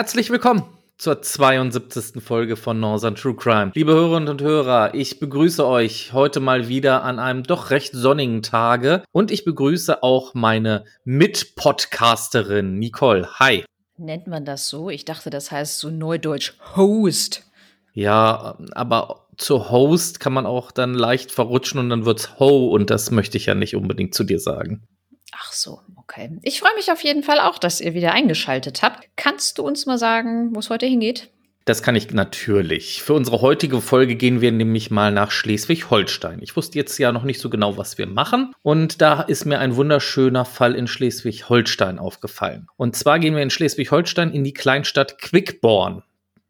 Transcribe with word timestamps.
Herzlich 0.00 0.30
willkommen 0.30 0.62
zur 0.96 1.20
72. 1.20 2.22
Folge 2.22 2.56
von 2.56 2.80
Northern 2.80 3.16
True 3.16 3.36
Crime. 3.36 3.70
Liebe 3.74 3.92
Hörerinnen 3.92 4.30
und 4.30 4.40
Hörer, 4.40 4.94
ich 4.94 5.20
begrüße 5.20 5.66
euch 5.66 6.14
heute 6.14 6.40
mal 6.40 6.68
wieder 6.68 7.04
an 7.04 7.18
einem 7.18 7.42
doch 7.42 7.68
recht 7.68 7.92
sonnigen 7.92 8.40
Tage 8.40 9.02
und 9.12 9.30
ich 9.30 9.44
begrüße 9.44 10.02
auch 10.02 10.32
meine 10.32 10.86
Mitpodcasterin 11.04 12.78
Nicole. 12.78 13.28
Hi. 13.40 13.66
Nennt 13.98 14.26
man 14.26 14.46
das 14.46 14.70
so? 14.70 14.88
Ich 14.88 15.04
dachte, 15.04 15.28
das 15.28 15.50
heißt 15.50 15.78
so 15.78 15.90
neudeutsch 15.90 16.54
Host. 16.76 17.44
Ja, 17.92 18.56
aber 18.72 19.26
zu 19.36 19.70
Host 19.70 20.18
kann 20.18 20.32
man 20.32 20.46
auch 20.46 20.72
dann 20.72 20.94
leicht 20.94 21.30
verrutschen 21.30 21.78
und 21.78 21.90
dann 21.90 22.06
wird's 22.06 22.38
Ho 22.38 22.68
und 22.68 22.88
das 22.88 23.10
möchte 23.10 23.36
ich 23.36 23.44
ja 23.44 23.54
nicht 23.54 23.76
unbedingt 23.76 24.14
zu 24.14 24.24
dir 24.24 24.38
sagen. 24.38 24.88
Ach 25.32 25.52
so, 25.52 25.80
okay. 25.96 26.38
Ich 26.42 26.60
freue 26.60 26.74
mich 26.74 26.90
auf 26.90 27.02
jeden 27.02 27.22
Fall 27.22 27.40
auch, 27.40 27.58
dass 27.58 27.80
ihr 27.80 27.94
wieder 27.94 28.12
eingeschaltet 28.12 28.82
habt. 28.82 29.08
Kannst 29.16 29.58
du 29.58 29.62
uns 29.62 29.86
mal 29.86 29.98
sagen, 29.98 30.54
wo 30.54 30.58
es 30.58 30.70
heute 30.70 30.86
hingeht? 30.86 31.30
Das 31.66 31.82
kann 31.82 31.94
ich 31.94 32.10
natürlich. 32.10 33.02
Für 33.02 33.14
unsere 33.14 33.42
heutige 33.42 33.80
Folge 33.80 34.16
gehen 34.16 34.40
wir 34.40 34.50
nämlich 34.50 34.90
mal 34.90 35.12
nach 35.12 35.30
Schleswig-Holstein. 35.30 36.40
Ich 36.42 36.56
wusste 36.56 36.78
jetzt 36.78 36.98
ja 36.98 37.12
noch 37.12 37.22
nicht 37.22 37.38
so 37.38 37.50
genau, 37.50 37.76
was 37.76 37.98
wir 37.98 38.06
machen. 38.06 38.52
Und 38.62 39.00
da 39.00 39.20
ist 39.22 39.44
mir 39.44 39.58
ein 39.60 39.76
wunderschöner 39.76 40.44
Fall 40.44 40.74
in 40.74 40.88
Schleswig-Holstein 40.88 41.98
aufgefallen. 41.98 42.66
Und 42.76 42.96
zwar 42.96 43.18
gehen 43.18 43.36
wir 43.36 43.42
in 43.42 43.50
Schleswig-Holstein 43.50 44.32
in 44.32 44.42
die 44.42 44.54
Kleinstadt 44.54 45.18
Quickborn. 45.18 46.02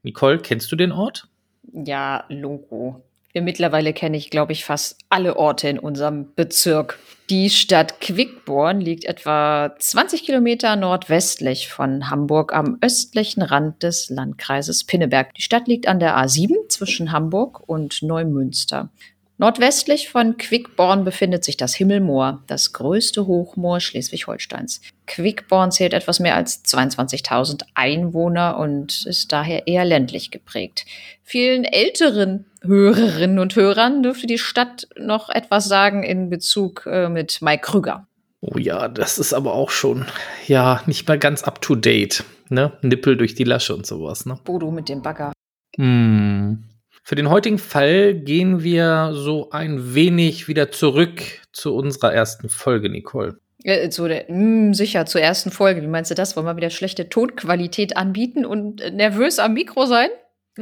Nicole, 0.02 0.38
kennst 0.38 0.70
du 0.72 0.76
den 0.76 0.92
Ort? 0.92 1.28
Ja, 1.72 2.24
Logo. 2.28 3.04
Mittlerweile 3.34 3.92
kenne 3.92 4.16
ich, 4.16 4.30
glaube 4.30 4.52
ich, 4.52 4.64
fast 4.64 4.98
alle 5.08 5.36
Orte 5.36 5.68
in 5.68 5.78
unserem 5.78 6.34
Bezirk. 6.34 6.98
Die 7.30 7.48
Stadt 7.48 8.00
Quickborn 8.00 8.80
liegt 8.80 9.04
etwa 9.04 9.72
20 9.78 10.24
Kilometer 10.24 10.74
nordwestlich 10.74 11.68
von 11.68 12.10
Hamburg 12.10 12.52
am 12.52 12.78
östlichen 12.80 13.42
Rand 13.42 13.84
des 13.84 14.10
Landkreises 14.10 14.82
Pinneberg. 14.82 15.32
Die 15.34 15.42
Stadt 15.42 15.68
liegt 15.68 15.86
an 15.86 16.00
der 16.00 16.16
A7 16.16 16.68
zwischen 16.68 17.12
Hamburg 17.12 17.62
und 17.68 18.02
Neumünster. 18.02 18.90
Nordwestlich 19.38 20.10
von 20.10 20.36
Quickborn 20.36 21.04
befindet 21.04 21.44
sich 21.44 21.56
das 21.56 21.74
Himmelmoor, 21.74 22.42
das 22.46 22.74
größte 22.74 23.26
Hochmoor 23.26 23.80
Schleswig-Holsteins. 23.80 24.82
Quickborn 25.06 25.72
zählt 25.72 25.94
etwas 25.94 26.20
mehr 26.20 26.34
als 26.34 26.62
22.000 26.64 27.62
Einwohner 27.72 28.58
und 28.58 29.06
ist 29.06 29.32
daher 29.32 29.66
eher 29.66 29.86
ländlich 29.86 30.30
geprägt. 30.30 30.84
Vielen 31.22 31.64
älteren 31.64 32.49
Hörerinnen 32.62 33.38
und 33.38 33.56
Hörern 33.56 34.02
dürfte 34.02 34.26
die 34.26 34.38
Stadt 34.38 34.88
noch 34.98 35.28
etwas 35.30 35.66
sagen 35.66 36.02
in 36.02 36.30
Bezug 36.30 36.86
äh, 36.86 37.08
mit 37.08 37.40
Mike 37.42 37.62
Krüger. 37.62 38.06
Oh 38.40 38.58
ja, 38.58 38.88
das 38.88 39.18
ist 39.18 39.34
aber 39.34 39.52
auch 39.52 39.70
schon, 39.70 40.06
ja, 40.46 40.82
nicht 40.86 41.06
mal 41.06 41.18
ganz 41.18 41.42
up 41.42 41.60
to 41.60 41.74
date, 41.74 42.24
ne? 42.48 42.72
Nippel 42.80 43.16
durch 43.16 43.34
die 43.34 43.44
Lasche 43.44 43.74
und 43.74 43.86
sowas, 43.86 44.24
ne? 44.24 44.38
Bodo 44.44 44.70
mit 44.70 44.88
dem 44.88 45.02
Bagger. 45.02 45.32
Hm. 45.76 46.64
Für 47.02 47.14
den 47.14 47.28
heutigen 47.28 47.58
Fall 47.58 48.14
gehen 48.14 48.62
wir 48.62 49.10
so 49.14 49.50
ein 49.50 49.94
wenig 49.94 50.48
wieder 50.48 50.70
zurück 50.70 51.22
zu 51.52 51.74
unserer 51.74 52.12
ersten 52.12 52.48
Folge, 52.48 52.88
Nicole. 52.88 53.38
Äh, 53.62 53.90
zu 53.90 54.08
der, 54.08 54.24
mh, 54.28 54.28
hm, 54.28 54.74
sicher, 54.74 55.06
zur 55.06 55.20
ersten 55.20 55.50
Folge. 55.50 55.82
Wie 55.82 55.86
meinst 55.86 56.10
du 56.10 56.14
das? 56.14 56.36
Wollen 56.36 56.46
wir 56.46 56.56
wieder 56.56 56.70
schlechte 56.70 57.08
Tonqualität 57.08 57.96
anbieten 57.96 58.46
und 58.46 58.80
äh, 58.80 58.90
nervös 58.90 59.38
am 59.38 59.54
Mikro 59.54 59.86
sein? 59.86 60.08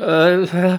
Äh, 0.01 0.43
äh, 0.43 0.79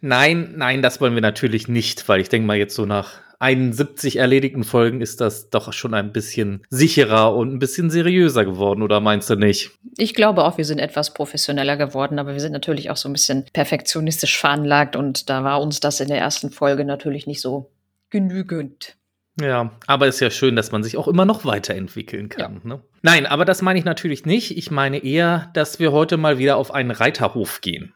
nein, 0.00 0.54
nein, 0.56 0.82
das 0.82 1.00
wollen 1.00 1.14
wir 1.14 1.22
natürlich 1.22 1.68
nicht, 1.68 2.08
weil 2.08 2.20
ich 2.20 2.28
denke 2.28 2.46
mal 2.46 2.56
jetzt 2.56 2.74
so 2.74 2.86
nach 2.86 3.20
71 3.40 4.16
erledigten 4.16 4.64
Folgen 4.64 5.00
ist 5.00 5.22
das 5.22 5.48
doch 5.48 5.72
schon 5.72 5.94
ein 5.94 6.12
bisschen 6.12 6.62
sicherer 6.68 7.34
und 7.34 7.54
ein 7.54 7.58
bisschen 7.58 7.88
seriöser 7.88 8.44
geworden, 8.44 8.82
oder 8.82 9.00
meinst 9.00 9.30
du 9.30 9.34
nicht? 9.34 9.70
Ich 9.96 10.14
glaube 10.14 10.44
auch, 10.44 10.58
wir 10.58 10.66
sind 10.66 10.78
etwas 10.78 11.14
professioneller 11.14 11.78
geworden, 11.78 12.18
aber 12.18 12.34
wir 12.34 12.40
sind 12.40 12.52
natürlich 12.52 12.90
auch 12.90 12.98
so 12.98 13.08
ein 13.08 13.14
bisschen 13.14 13.46
perfektionistisch 13.52 14.38
veranlagt 14.38 14.94
und 14.94 15.30
da 15.30 15.42
war 15.42 15.62
uns 15.62 15.80
das 15.80 16.00
in 16.00 16.08
der 16.08 16.18
ersten 16.18 16.50
Folge 16.50 16.84
natürlich 16.84 17.26
nicht 17.26 17.40
so 17.40 17.70
genügend. 18.10 18.96
Ja, 19.40 19.70
aber 19.86 20.06
es 20.06 20.16
ist 20.16 20.20
ja 20.20 20.30
schön, 20.30 20.56
dass 20.56 20.72
man 20.72 20.82
sich 20.82 20.96
auch 20.96 21.08
immer 21.08 21.24
noch 21.24 21.44
weiterentwickeln 21.44 22.28
kann. 22.28 22.60
Ja. 22.64 22.68
Ne? 22.68 22.82
Nein, 23.02 23.26
aber 23.26 23.44
das 23.44 23.62
meine 23.62 23.78
ich 23.78 23.84
natürlich 23.84 24.26
nicht. 24.26 24.56
Ich 24.56 24.70
meine 24.70 24.98
eher, 24.98 25.50
dass 25.54 25.78
wir 25.78 25.92
heute 25.92 26.16
mal 26.16 26.38
wieder 26.38 26.56
auf 26.56 26.72
einen 26.72 26.90
Reiterhof 26.90 27.60
gehen. 27.60 27.94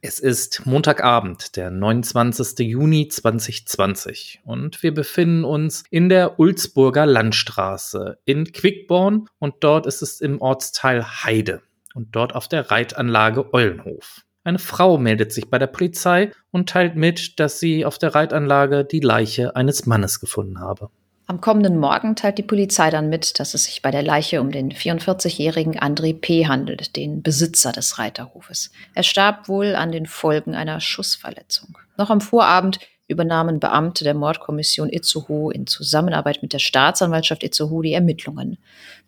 Es 0.00 0.18
ist 0.18 0.64
Montagabend, 0.64 1.56
der 1.56 1.70
29. 1.70 2.58
Juni 2.66 3.08
2020 3.08 4.40
und 4.44 4.82
wir 4.82 4.94
befinden 4.94 5.44
uns 5.44 5.84
in 5.90 6.08
der 6.08 6.40
Ulzburger 6.40 7.06
Landstraße 7.06 8.18
in 8.24 8.50
Quickborn 8.50 9.28
und 9.38 9.56
dort 9.60 9.86
ist 9.86 10.02
es 10.02 10.20
im 10.20 10.40
Ortsteil 10.40 11.04
Heide 11.04 11.62
und 11.94 12.16
dort 12.16 12.34
auf 12.34 12.48
der 12.48 12.70
Reitanlage 12.70 13.52
Eulenhof. 13.52 14.23
Eine 14.44 14.58
Frau 14.58 14.98
meldet 14.98 15.32
sich 15.32 15.48
bei 15.48 15.58
der 15.58 15.66
Polizei 15.66 16.30
und 16.50 16.68
teilt 16.68 16.96
mit, 16.96 17.40
dass 17.40 17.58
sie 17.58 17.86
auf 17.86 17.96
der 17.96 18.14
Reitanlage 18.14 18.84
die 18.84 19.00
Leiche 19.00 19.56
eines 19.56 19.86
Mannes 19.86 20.20
gefunden 20.20 20.60
habe. 20.60 20.90
Am 21.26 21.40
kommenden 21.40 21.78
Morgen 21.78 22.16
teilt 22.16 22.36
die 22.36 22.42
Polizei 22.42 22.90
dann 22.90 23.08
mit, 23.08 23.40
dass 23.40 23.54
es 23.54 23.64
sich 23.64 23.80
bei 23.80 23.90
der 23.90 24.02
Leiche 24.02 24.42
um 24.42 24.52
den 24.52 24.72
44-jährigen 24.72 25.78
André 25.78 26.12
P. 26.12 26.46
handelt, 26.46 26.96
den 26.96 27.22
Besitzer 27.22 27.72
des 27.72 27.98
Reiterhofes. 27.98 28.70
Er 28.92 29.02
starb 29.02 29.48
wohl 29.48 29.74
an 29.74 29.90
den 29.90 30.04
Folgen 30.04 30.54
einer 30.54 30.80
Schussverletzung. 30.80 31.78
Noch 31.96 32.10
am 32.10 32.20
Vorabend 32.20 32.78
übernahmen 33.06 33.60
Beamte 33.60 34.04
der 34.04 34.14
Mordkommission 34.14 34.88
Itzehoe 34.88 35.52
in 35.52 35.66
Zusammenarbeit 35.66 36.42
mit 36.42 36.52
der 36.52 36.58
Staatsanwaltschaft 36.58 37.42
Itzehoe 37.42 37.82
die 37.82 37.92
Ermittlungen. 37.92 38.58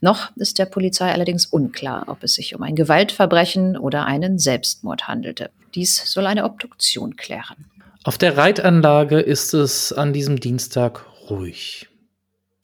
Noch 0.01 0.31
ist 0.37 0.59
der 0.59 0.67
Polizei 0.67 1.11
allerdings 1.13 1.47
unklar, 1.47 2.05
ob 2.09 2.23
es 2.23 2.35
sich 2.35 2.55
um 2.55 2.63
ein 2.63 2.77
Gewaltverbrechen 2.77 3.77
oder 3.77 4.05
einen 4.05 4.39
Selbstmord 4.39 5.09
handelte. 5.09 5.51
Dies 5.75 6.11
soll 6.13 6.27
eine 6.27 6.45
Obduktion 6.45 7.17
klären. 7.17 7.67
Auf 8.05 8.19
der 8.19 8.37
Reitanlage 8.37 9.19
ist 9.19 9.55
es 9.55 9.93
an 9.93 10.13
diesem 10.13 10.39
Dienstag 10.39 11.05
ruhig. 11.29 11.89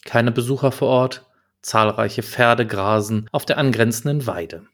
Keine 0.04 0.32
Besucher 0.32 0.70
vor 0.70 0.88
Ort, 0.88 1.26
zahlreiche 1.62 2.22
Pferde 2.22 2.66
grasen 2.66 3.28
auf 3.32 3.47
der 3.47 3.59
angrenzenden 3.59 4.26
Weide. 4.26 4.64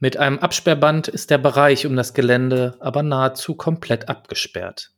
Mit 0.00 0.16
einem 0.16 0.38
Absperrband 0.38 1.08
ist 1.08 1.30
der 1.30 1.38
Bereich 1.38 1.86
um 1.86 1.96
das 1.96 2.14
Gelände 2.14 2.76
aber 2.80 3.02
nahezu 3.02 3.54
komplett 3.54 4.08
abgesperrt. 4.08 4.92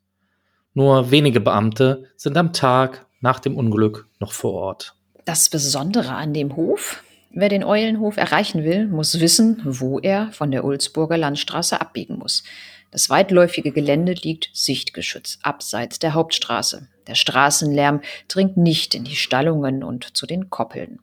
Nur 0.75 1.11
wenige 1.11 1.41
Beamte 1.41 2.05
sind 2.17 2.37
am 2.37 2.53
Tag 2.53 3.07
nach 3.21 3.41
dem 3.41 3.57
Unglück 3.57 4.09
noch 4.21 4.33
vor 4.33 4.53
Ort. 4.53 4.95
Das 5.25 5.49
Besondere 5.49 6.13
an 6.13 6.33
dem 6.33 6.57
Hof? 6.57 7.03
Wer 7.33 7.49
den 7.49 7.65
Eulenhof 7.65 8.17
erreichen 8.17 8.65
will, 8.65 8.87
muss 8.89 9.21
wissen, 9.21 9.61
wo 9.65 9.99
er 9.99 10.33
von 10.33 10.51
der 10.51 10.65
Ulzburger 10.65 11.17
Landstraße 11.17 11.81
abbiegen 11.81 12.19
muss. 12.19 12.43
Das 12.91 13.09
weitläufige 13.09 13.71
Gelände 13.71 14.13
liegt 14.13 14.51
sichtgeschützt 14.53 15.39
abseits 15.43 16.01
der 16.01 16.15
Hauptstraße. 16.15 16.89
Der 17.07 17.15
Straßenlärm 17.15 18.01
dringt 18.27 18.57
nicht 18.57 18.95
in 18.95 19.05
die 19.05 19.15
Stallungen 19.15 19.85
und 19.85 20.17
zu 20.17 20.27
den 20.27 20.51
Koppeln. 20.51 20.99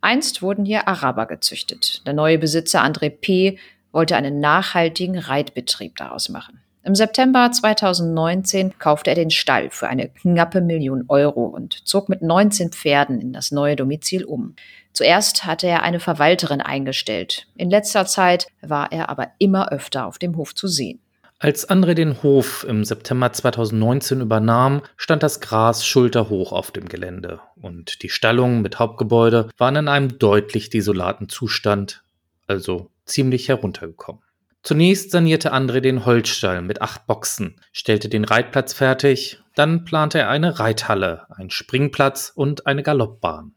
Einst 0.00 0.42
wurden 0.42 0.64
hier 0.64 0.88
Araber 0.88 1.26
gezüchtet. 1.26 2.02
Der 2.06 2.14
neue 2.14 2.38
Besitzer 2.38 2.82
André 2.82 3.10
P. 3.10 3.58
wollte 3.92 4.16
einen 4.16 4.40
nachhaltigen 4.40 5.18
Reitbetrieb 5.18 5.96
daraus 5.96 6.28
machen. 6.28 6.62
Im 6.84 6.94
September 6.94 7.50
2019 7.50 8.78
kaufte 8.78 9.10
er 9.10 9.16
den 9.16 9.30
Stall 9.30 9.68
für 9.70 9.88
eine 9.88 10.08
knappe 10.08 10.60
Million 10.60 11.04
Euro 11.08 11.44
und 11.44 11.86
zog 11.86 12.08
mit 12.08 12.22
19 12.22 12.70
Pferden 12.70 13.20
in 13.20 13.32
das 13.32 13.50
neue 13.50 13.76
Domizil 13.76 14.24
um. 14.24 14.54
Zuerst 14.92 15.44
hatte 15.44 15.66
er 15.66 15.82
eine 15.82 16.00
Verwalterin 16.00 16.60
eingestellt. 16.60 17.46
In 17.56 17.68
letzter 17.68 18.06
Zeit 18.06 18.46
war 18.62 18.90
er 18.92 19.10
aber 19.10 19.28
immer 19.38 19.70
öfter 19.70 20.06
auf 20.06 20.18
dem 20.18 20.36
Hof 20.36 20.54
zu 20.54 20.66
sehen. 20.66 21.00
Als 21.40 21.68
André 21.68 21.94
den 21.94 22.22
Hof 22.24 22.64
im 22.68 22.84
September 22.84 23.32
2019 23.32 24.20
übernahm, 24.20 24.82
stand 24.96 25.22
das 25.22 25.40
Gras 25.40 25.86
schulterhoch 25.86 26.50
auf 26.50 26.72
dem 26.72 26.88
Gelände 26.88 27.40
und 27.60 28.02
die 28.02 28.08
Stallungen 28.08 28.60
mit 28.60 28.80
Hauptgebäude 28.80 29.48
waren 29.56 29.76
in 29.76 29.88
einem 29.88 30.18
deutlich 30.18 30.68
desolaten 30.68 31.28
Zustand, 31.28 32.02
also 32.48 32.90
ziemlich 33.04 33.48
heruntergekommen. 33.48 34.22
Zunächst 34.68 35.12
sanierte 35.12 35.54
André 35.54 35.80
den 35.80 36.04
Holzstall 36.04 36.60
mit 36.60 36.82
acht 36.82 37.06
Boxen, 37.06 37.58
stellte 37.72 38.10
den 38.10 38.26
Reitplatz 38.26 38.74
fertig, 38.74 39.40
dann 39.54 39.86
plante 39.86 40.18
er 40.18 40.28
eine 40.28 40.58
Reithalle, 40.58 41.24
einen 41.34 41.48
Springplatz 41.48 42.30
und 42.34 42.66
eine 42.66 42.82
Galoppbahn. 42.82 43.54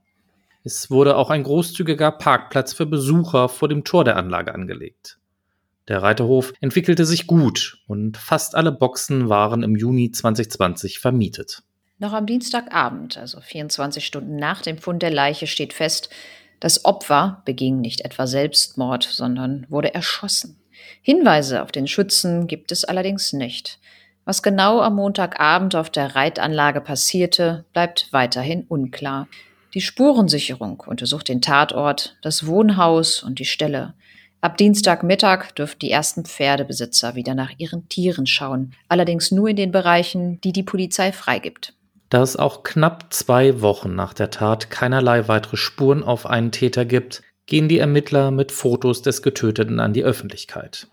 Es 0.63 0.89
wurde 0.89 1.17
auch 1.17 1.29
ein 1.29 1.43
großzügiger 1.43 2.13
Parkplatz 2.13 2.71
für 2.71 2.85
Besucher 2.85 3.49
vor 3.49 3.67
dem 3.67 3.83
Tor 3.83 4.05
der 4.05 4.15
Anlage 4.15 4.55
angelegt. 4.55 5.17
Der 5.89 6.01
Reiterhof 6.01 6.53
entwickelte 6.61 7.03
sich 7.05 7.27
gut 7.27 7.79
und 7.87 8.15
fast 8.15 8.55
alle 8.55 8.71
Boxen 8.71 9.27
waren 9.27 9.63
im 9.63 9.75
Juni 9.75 10.11
2020 10.11 10.99
vermietet. 10.99 11.61
Noch 11.99 12.13
am 12.13 12.25
Dienstagabend, 12.25 13.17
also 13.17 13.41
24 13.41 14.05
Stunden 14.05 14.37
nach 14.37 14.61
dem 14.61 14.77
Fund 14.77 15.01
der 15.01 15.11
Leiche, 15.11 15.47
steht 15.47 15.73
fest, 15.73 16.09
das 16.61 16.85
Opfer 16.85 17.41
beging 17.43 17.81
nicht 17.81 18.05
etwa 18.05 18.27
Selbstmord, 18.27 19.03
sondern 19.03 19.65
wurde 19.67 19.93
erschossen. 19.93 20.60
Hinweise 21.01 21.61
auf 21.61 21.71
den 21.71 21.87
Schützen 21.87 22.47
gibt 22.47 22.71
es 22.71 22.83
allerdings 22.83 23.33
nicht. 23.33 23.79
Was 24.25 24.43
genau 24.43 24.81
am 24.81 24.95
Montagabend 24.95 25.75
auf 25.75 25.89
der 25.89 26.15
Reitanlage 26.15 26.81
passierte, 26.81 27.65
bleibt 27.73 28.07
weiterhin 28.11 28.65
unklar. 28.67 29.27
Die 29.73 29.81
Spurensicherung 29.81 30.81
untersucht 30.85 31.29
den 31.29 31.41
Tatort, 31.41 32.17
das 32.21 32.45
Wohnhaus 32.45 33.23
und 33.23 33.39
die 33.39 33.45
Stelle. 33.45 33.93
Ab 34.41 34.57
Dienstagmittag 34.57 35.51
dürfen 35.53 35.79
die 35.79 35.91
ersten 35.91 36.25
Pferdebesitzer 36.25 37.15
wieder 37.15 37.35
nach 37.35 37.51
ihren 37.57 37.87
Tieren 37.89 38.25
schauen, 38.25 38.73
allerdings 38.89 39.31
nur 39.31 39.49
in 39.49 39.55
den 39.55 39.71
Bereichen, 39.71 40.41
die 40.41 40.51
die 40.51 40.63
Polizei 40.63 41.11
freigibt. 41.11 41.73
Da 42.09 42.21
es 42.21 42.35
auch 42.35 42.63
knapp 42.63 43.13
zwei 43.13 43.61
Wochen 43.61 43.95
nach 43.95 44.13
der 44.13 44.31
Tat 44.31 44.69
keinerlei 44.69 45.27
weitere 45.29 45.57
Spuren 45.57 46.03
auf 46.03 46.25
einen 46.25 46.51
Täter 46.51 46.85
gibt, 46.85 47.21
gehen 47.45 47.67
die 47.67 47.79
Ermittler 47.79 48.31
mit 48.31 48.51
Fotos 48.51 49.01
des 49.01 49.21
Getöteten 49.21 49.79
an 49.79 49.93
die 49.93 50.03
Öffentlichkeit. 50.03 50.87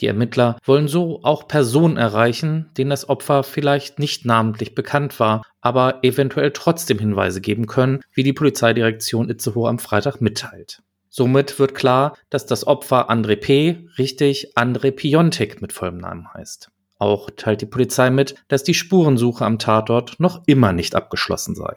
Die 0.00 0.06
Ermittler 0.06 0.58
wollen 0.64 0.88
so 0.88 1.20
auch 1.22 1.46
Personen 1.46 1.98
erreichen, 1.98 2.70
denen 2.78 2.90
das 2.90 3.08
Opfer 3.08 3.42
vielleicht 3.42 3.98
nicht 3.98 4.24
namentlich 4.24 4.74
bekannt 4.74 5.20
war, 5.20 5.42
aber 5.60 6.02
eventuell 6.02 6.52
trotzdem 6.52 6.98
Hinweise 6.98 7.40
geben 7.40 7.66
können, 7.66 8.00
wie 8.14 8.22
die 8.22 8.32
Polizeidirektion 8.32 9.28
Itzehoe 9.28 9.68
am 9.68 9.78
Freitag 9.78 10.20
mitteilt. 10.20 10.82
Somit 11.10 11.58
wird 11.58 11.74
klar, 11.74 12.16
dass 12.30 12.46
das 12.46 12.66
Opfer 12.66 13.10
André 13.10 13.36
P. 13.36 13.88
richtig 13.98 14.56
André 14.56 14.92
Piontek 14.92 15.60
mit 15.60 15.72
vollem 15.72 15.98
Namen 15.98 16.32
heißt. 16.32 16.70
Auch 16.98 17.30
teilt 17.36 17.60
die 17.62 17.66
Polizei 17.66 18.10
mit, 18.10 18.36
dass 18.48 18.62
die 18.62 18.74
Spurensuche 18.74 19.44
am 19.44 19.58
Tatort 19.58 20.20
noch 20.20 20.42
immer 20.46 20.72
nicht 20.72 20.94
abgeschlossen 20.94 21.54
sei. 21.54 21.76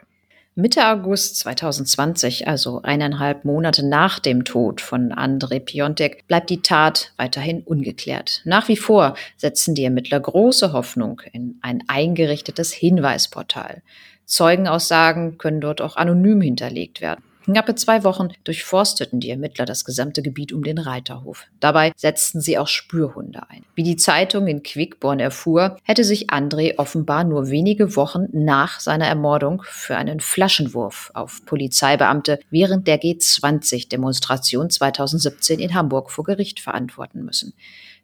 Mitte 0.55 0.87
August 0.87 1.37
2020, 1.37 2.47
also 2.47 2.83
eineinhalb 2.83 3.43
Monate 3.43 3.83
nach 3.83 4.19
dem 4.19 4.45
Tod 4.45 4.81
von 4.81 5.11
André 5.11 5.59
Piontek, 5.59 6.27
bleibt 6.27 6.51
die 6.51 6.61
Tat 6.61 7.11
weiterhin 7.17 7.63
ungeklärt. 7.63 8.41
Nach 8.45 8.67
wie 8.67 8.77
vor 8.77 9.15
setzen 9.35 9.73
die 9.73 9.83
Ermittler 9.83 10.19
große 10.19 10.71
Hoffnung 10.71 11.23
in 11.31 11.57
ein 11.63 11.83
eingerichtetes 11.87 12.71
Hinweisportal. 12.71 13.81
Zeugenaussagen 14.25 15.39
können 15.39 15.59
dort 15.59 15.81
auch 15.81 15.95
anonym 15.95 16.41
hinterlegt 16.41 17.01
werden. 17.01 17.23
Knappe 17.43 17.75
zwei 17.75 18.03
Wochen 18.03 18.29
durchforsteten 18.45 19.19
die 19.19 19.29
Ermittler 19.29 19.65
das 19.65 19.83
gesamte 19.83 20.21
Gebiet 20.21 20.53
um 20.53 20.63
den 20.63 20.77
Reiterhof. 20.77 21.45
Dabei 21.59 21.91
setzten 21.97 22.39
sie 22.39 22.57
auch 22.57 22.67
Spürhunde 22.67 23.41
ein. 23.49 23.65
Wie 23.75 23.83
die 23.83 23.97
Zeitung 23.97 24.47
in 24.47 24.63
Quickborn 24.63 25.19
erfuhr, 25.19 25.77
hätte 25.83 26.05
sich 26.05 26.29
André 26.29 26.77
offenbar 26.77 27.25
nur 27.25 27.49
wenige 27.49 27.97
Wochen 27.97 28.27
nach 28.31 28.79
seiner 28.79 29.07
Ermordung 29.07 29.61
für 29.65 29.97
einen 29.97 30.21
Flaschenwurf 30.21 31.11
auf 31.13 31.45
Polizeibeamte 31.45 32.39
während 32.49 32.87
der 32.87 33.01
G20-Demonstration 33.01 34.69
2017 34.69 35.59
in 35.59 35.73
Hamburg 35.73 36.11
vor 36.11 36.23
Gericht 36.23 36.61
verantworten 36.61 37.25
müssen. 37.25 37.53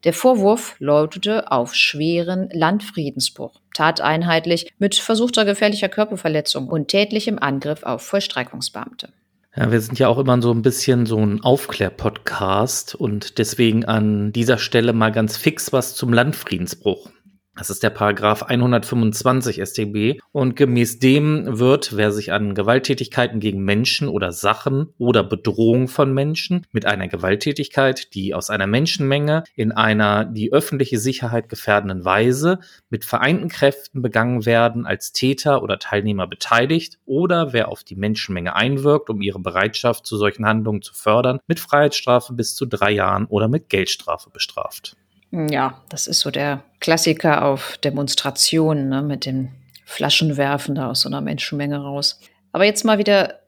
Der 0.03 0.13
Vorwurf 0.13 0.75
lautete 0.79 1.51
auf 1.51 1.75
schweren 1.75 2.49
Landfriedensbruch, 2.51 3.59
tateinheitlich 3.73 4.71
mit 4.79 4.95
versuchter 4.95 5.43
gefährlicher 5.43 5.89
Körperverletzung 5.89 6.67
und 6.67 6.87
tätlichem 6.87 7.37
Angriff 7.37 7.83
auf 7.83 8.01
Vollstreckungsbeamte. 8.01 9.09
Ja, 9.55 9.71
wir 9.71 9.81
sind 9.81 9.97
ja 9.97 10.07
auch 10.07 10.19
immer 10.19 10.39
so 10.41 10.51
ein 10.51 10.61
bisschen 10.61 11.07
so 11.07 11.17
ein 11.17 11.41
Aufklär-Podcast 11.41 12.93
und 12.93 13.39
deswegen 13.39 13.83
an 13.83 14.31
dieser 14.31 14.59
Stelle 14.59 14.93
mal 14.93 15.11
ganz 15.11 15.37
fix 15.37 15.73
was 15.73 15.95
zum 15.95 16.13
Landfriedensbruch. 16.13 17.09
Das 17.59 17.69
ist 17.69 17.83
der 17.83 17.89
Paragraph 17.89 18.43
125 18.43 19.61
StB 19.61 20.21
und 20.31 20.55
gemäß 20.55 20.99
dem 20.99 21.59
wird, 21.59 21.97
wer 21.97 22.13
sich 22.13 22.31
an 22.31 22.55
Gewalttätigkeiten 22.55 23.41
gegen 23.41 23.65
Menschen 23.65 24.07
oder 24.07 24.31
Sachen 24.31 24.93
oder 24.97 25.25
Bedrohung 25.25 25.89
von 25.89 26.13
Menschen 26.13 26.65
mit 26.71 26.85
einer 26.85 27.09
Gewalttätigkeit, 27.09 28.13
die 28.13 28.33
aus 28.33 28.49
einer 28.49 28.65
Menschenmenge 28.65 29.43
in 29.55 29.73
einer 29.73 30.23
die 30.23 30.53
öffentliche 30.53 30.99
Sicherheit 30.99 31.49
gefährdenden 31.49 32.05
Weise 32.05 32.59
mit 32.89 33.03
vereinten 33.03 33.49
Kräften 33.49 34.01
begangen 34.01 34.45
werden, 34.45 34.85
als 34.85 35.11
Täter 35.11 35.61
oder 35.61 35.79
Teilnehmer 35.79 36.27
beteiligt 36.27 36.97
oder 37.05 37.51
wer 37.51 37.67
auf 37.67 37.83
die 37.83 37.97
Menschenmenge 37.97 38.55
einwirkt, 38.55 39.09
um 39.09 39.21
ihre 39.21 39.39
Bereitschaft 39.39 40.05
zu 40.05 40.15
solchen 40.15 40.45
Handlungen 40.45 40.81
zu 40.81 40.93
fördern, 40.93 41.39
mit 41.45 41.59
Freiheitsstrafe 41.59 42.31
bis 42.31 42.55
zu 42.55 42.65
drei 42.65 42.91
Jahren 42.91 43.25
oder 43.25 43.49
mit 43.49 43.67
Geldstrafe 43.67 44.29
bestraft. 44.29 44.95
Ja, 45.31 45.81
das 45.89 46.07
ist 46.07 46.21
so 46.21 46.31
der 46.31 46.63
Klassiker 46.79 47.45
auf 47.45 47.77
Demonstrationen 47.77 48.89
ne, 48.89 49.01
mit 49.01 49.25
dem 49.25 49.49
Flaschenwerfen 49.85 50.75
da 50.75 50.89
aus 50.89 51.01
so 51.01 51.09
einer 51.09 51.21
Menschenmenge 51.21 51.77
raus. 51.77 52.19
Aber 52.51 52.65
jetzt 52.65 52.83
mal 52.85 52.97
wieder 52.97 53.39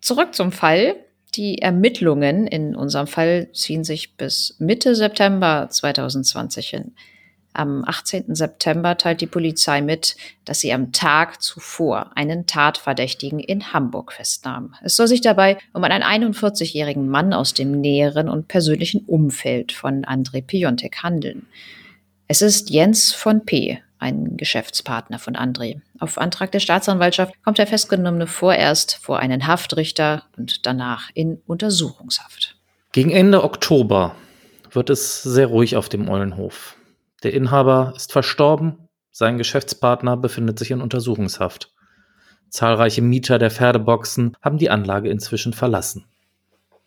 zurück 0.00 0.34
zum 0.34 0.52
Fall. 0.52 0.96
Die 1.34 1.62
Ermittlungen 1.62 2.46
in 2.46 2.74
unserem 2.74 3.06
Fall 3.06 3.48
ziehen 3.52 3.84
sich 3.84 4.16
bis 4.16 4.56
Mitte 4.58 4.94
September 4.94 5.68
2020 5.70 6.68
hin. 6.68 6.94
Am 7.60 7.84
18. 7.84 8.34
September 8.34 8.96
teilt 8.96 9.20
die 9.20 9.26
Polizei 9.26 9.82
mit, 9.82 10.16
dass 10.46 10.60
sie 10.60 10.72
am 10.72 10.92
Tag 10.92 11.42
zuvor 11.42 12.10
einen 12.14 12.46
Tatverdächtigen 12.46 13.38
in 13.38 13.74
Hamburg 13.74 14.14
festnahm. 14.14 14.74
Es 14.82 14.96
soll 14.96 15.08
sich 15.08 15.20
dabei 15.20 15.58
um 15.74 15.84
einen 15.84 16.02
41-jährigen 16.02 17.06
Mann 17.06 17.34
aus 17.34 17.52
dem 17.52 17.72
näheren 17.72 18.30
und 18.30 18.48
persönlichen 18.48 19.04
Umfeld 19.04 19.72
von 19.72 20.06
André 20.06 20.40
Piontek 20.40 21.02
handeln. 21.02 21.48
Es 22.28 22.40
ist 22.40 22.70
Jens 22.70 23.12
von 23.12 23.44
P., 23.44 23.82
ein 23.98 24.38
Geschäftspartner 24.38 25.18
von 25.18 25.36
André. 25.36 25.82
Auf 25.98 26.16
Antrag 26.16 26.52
der 26.52 26.60
Staatsanwaltschaft 26.60 27.34
kommt 27.44 27.58
der 27.58 27.66
Festgenommene 27.66 28.26
vorerst 28.26 28.96
vor 29.02 29.18
einen 29.18 29.46
Haftrichter 29.46 30.22
und 30.38 30.64
danach 30.64 31.10
in 31.12 31.42
Untersuchungshaft. 31.46 32.56
Gegen 32.92 33.10
Ende 33.10 33.44
Oktober 33.44 34.14
wird 34.72 34.88
es 34.88 35.22
sehr 35.22 35.48
ruhig 35.48 35.76
auf 35.76 35.90
dem 35.90 36.08
Eulenhof. 36.08 36.78
Der 37.22 37.34
Inhaber 37.34 37.92
ist 37.96 38.12
verstorben, 38.12 38.88
sein 39.10 39.38
Geschäftspartner 39.38 40.16
befindet 40.16 40.58
sich 40.58 40.70
in 40.70 40.80
Untersuchungshaft. 40.80 41.72
Zahlreiche 42.48 43.02
Mieter 43.02 43.38
der 43.38 43.50
Pferdeboxen 43.50 44.36
haben 44.40 44.58
die 44.58 44.70
Anlage 44.70 45.10
inzwischen 45.10 45.52
verlassen. 45.52 46.06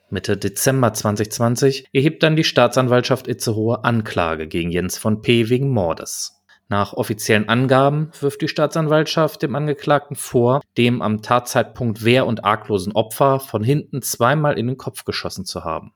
Mitte 0.09 0.38
Dezember 0.38 0.94
2020 0.94 1.88
erhebt 1.91 2.21
dann 2.24 2.35
die 2.35 2.44
Staatsanwaltschaft 2.44 3.27
Itzehoe 3.27 3.83
Anklage 3.83 4.47
gegen 4.47 4.71
Jens 4.71 4.97
von 4.97 5.21
P. 5.21 5.50
wegen 5.50 5.69
Mordes. 5.69 6.44
Nach 6.69 6.94
offiziellen 6.94 7.50
Angaben 7.50 8.12
wirft 8.19 8.41
die 8.41 8.47
Staatsanwaltschaft 8.47 9.41
dem 9.41 9.56
Angeklagten 9.56 10.15
vor, 10.15 10.62
dem 10.77 11.01
am 11.01 11.21
Tatzeitpunkt 11.21 12.03
wehr- 12.03 12.25
und 12.25 12.45
arglosen 12.45 12.94
Opfer 12.94 13.39
von 13.39 13.63
hinten 13.63 14.01
zweimal 14.01 14.57
in 14.57 14.68
den 14.68 14.77
Kopf 14.77 15.03
geschossen 15.03 15.45
zu 15.45 15.63
haben. 15.63 15.94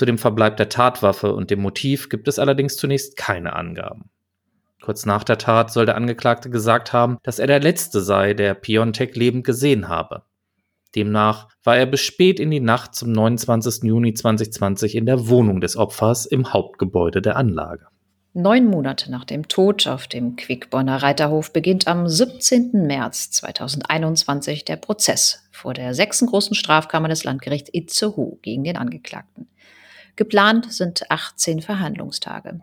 Zu 0.00 0.06
dem 0.06 0.16
Verbleib 0.16 0.56
der 0.56 0.70
Tatwaffe 0.70 1.34
und 1.34 1.50
dem 1.50 1.60
Motiv 1.60 2.08
gibt 2.08 2.26
es 2.26 2.38
allerdings 2.38 2.78
zunächst 2.78 3.18
keine 3.18 3.54
Angaben. 3.54 4.08
Kurz 4.80 5.04
nach 5.04 5.24
der 5.24 5.36
Tat 5.36 5.70
soll 5.70 5.84
der 5.84 5.96
Angeklagte 5.96 6.48
gesagt 6.48 6.94
haben, 6.94 7.18
dass 7.22 7.38
er 7.38 7.46
der 7.46 7.60
Letzte 7.60 8.00
sei, 8.00 8.32
der 8.32 8.54
Piontek 8.54 9.14
lebend 9.14 9.44
gesehen 9.44 9.88
habe. 9.88 10.22
Demnach 10.96 11.48
war 11.64 11.76
er 11.76 11.84
bis 11.84 12.00
spät 12.00 12.40
in 12.40 12.50
die 12.50 12.60
Nacht 12.60 12.94
zum 12.94 13.12
29. 13.12 13.82
Juni 13.82 14.14
2020 14.14 14.94
in 14.94 15.04
der 15.04 15.28
Wohnung 15.28 15.60
des 15.60 15.76
Opfers 15.76 16.24
im 16.24 16.50
Hauptgebäude 16.50 17.20
der 17.20 17.36
Anlage. 17.36 17.84
Neun 18.32 18.68
Monate 18.68 19.10
nach 19.10 19.26
dem 19.26 19.48
Tod 19.48 19.86
auf 19.86 20.08
dem 20.08 20.34
Quickborner 20.36 21.02
Reiterhof 21.02 21.52
beginnt 21.52 21.86
am 21.86 22.08
17. 22.08 22.86
März 22.86 23.32
2021 23.32 24.64
der 24.64 24.76
Prozess 24.76 25.46
vor 25.52 25.74
der 25.74 25.92
sechsten 25.92 26.24
großen 26.24 26.54
Strafkammer 26.54 27.08
des 27.08 27.24
Landgerichts 27.24 27.68
Itzehoe 27.74 28.38
gegen 28.40 28.64
den 28.64 28.78
Angeklagten. 28.78 29.49
Geplant 30.20 30.70
sind 30.70 31.10
18 31.10 31.62
Verhandlungstage. 31.62 32.60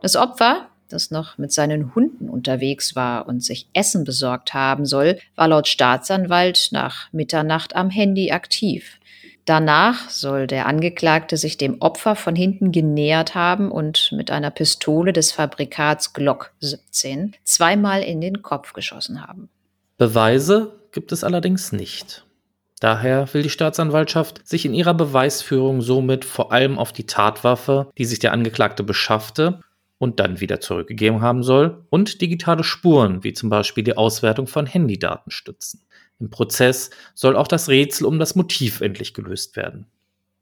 Das 0.00 0.14
Opfer, 0.14 0.68
das 0.88 1.10
noch 1.10 1.38
mit 1.38 1.50
seinen 1.50 1.92
Hunden 1.96 2.28
unterwegs 2.28 2.94
war 2.94 3.26
und 3.26 3.42
sich 3.42 3.68
Essen 3.72 4.04
besorgt 4.04 4.54
haben 4.54 4.86
soll, 4.86 5.18
war 5.34 5.48
laut 5.48 5.66
Staatsanwalt 5.66 6.68
nach 6.70 7.12
Mitternacht 7.12 7.74
am 7.74 7.90
Handy 7.90 8.30
aktiv. 8.30 9.00
Danach 9.44 10.08
soll 10.08 10.46
der 10.46 10.66
Angeklagte 10.66 11.36
sich 11.36 11.56
dem 11.56 11.80
Opfer 11.80 12.14
von 12.14 12.36
hinten 12.36 12.70
genähert 12.70 13.34
haben 13.34 13.72
und 13.72 14.12
mit 14.12 14.30
einer 14.30 14.52
Pistole 14.52 15.12
des 15.12 15.32
Fabrikats 15.32 16.12
Glock 16.12 16.52
17 16.60 17.34
zweimal 17.42 18.04
in 18.04 18.20
den 18.20 18.40
Kopf 18.40 18.72
geschossen 18.72 19.26
haben. 19.26 19.48
Beweise 19.98 20.78
gibt 20.92 21.10
es 21.10 21.24
allerdings 21.24 21.72
nicht. 21.72 22.24
Daher 22.80 23.32
will 23.34 23.42
die 23.42 23.50
Staatsanwaltschaft 23.50 24.46
sich 24.48 24.64
in 24.64 24.72
ihrer 24.72 24.94
Beweisführung 24.94 25.82
somit 25.82 26.24
vor 26.24 26.50
allem 26.50 26.78
auf 26.78 26.92
die 26.92 27.06
Tatwaffe, 27.06 27.90
die 27.98 28.06
sich 28.06 28.18
der 28.18 28.32
Angeklagte 28.32 28.82
beschaffte 28.82 29.60
und 29.98 30.18
dann 30.18 30.40
wieder 30.40 30.60
zurückgegeben 30.60 31.20
haben 31.20 31.42
soll, 31.42 31.84
und 31.90 32.22
digitale 32.22 32.64
Spuren, 32.64 33.22
wie 33.22 33.34
zum 33.34 33.50
Beispiel 33.50 33.84
die 33.84 33.98
Auswertung 33.98 34.46
von 34.46 34.64
Handydaten 34.64 35.30
stützen. 35.30 35.82
Im 36.18 36.30
Prozess 36.30 36.90
soll 37.14 37.36
auch 37.36 37.48
das 37.48 37.68
Rätsel 37.68 38.06
um 38.06 38.18
das 38.18 38.34
Motiv 38.34 38.80
endlich 38.80 39.12
gelöst 39.12 39.56
werden. 39.56 39.86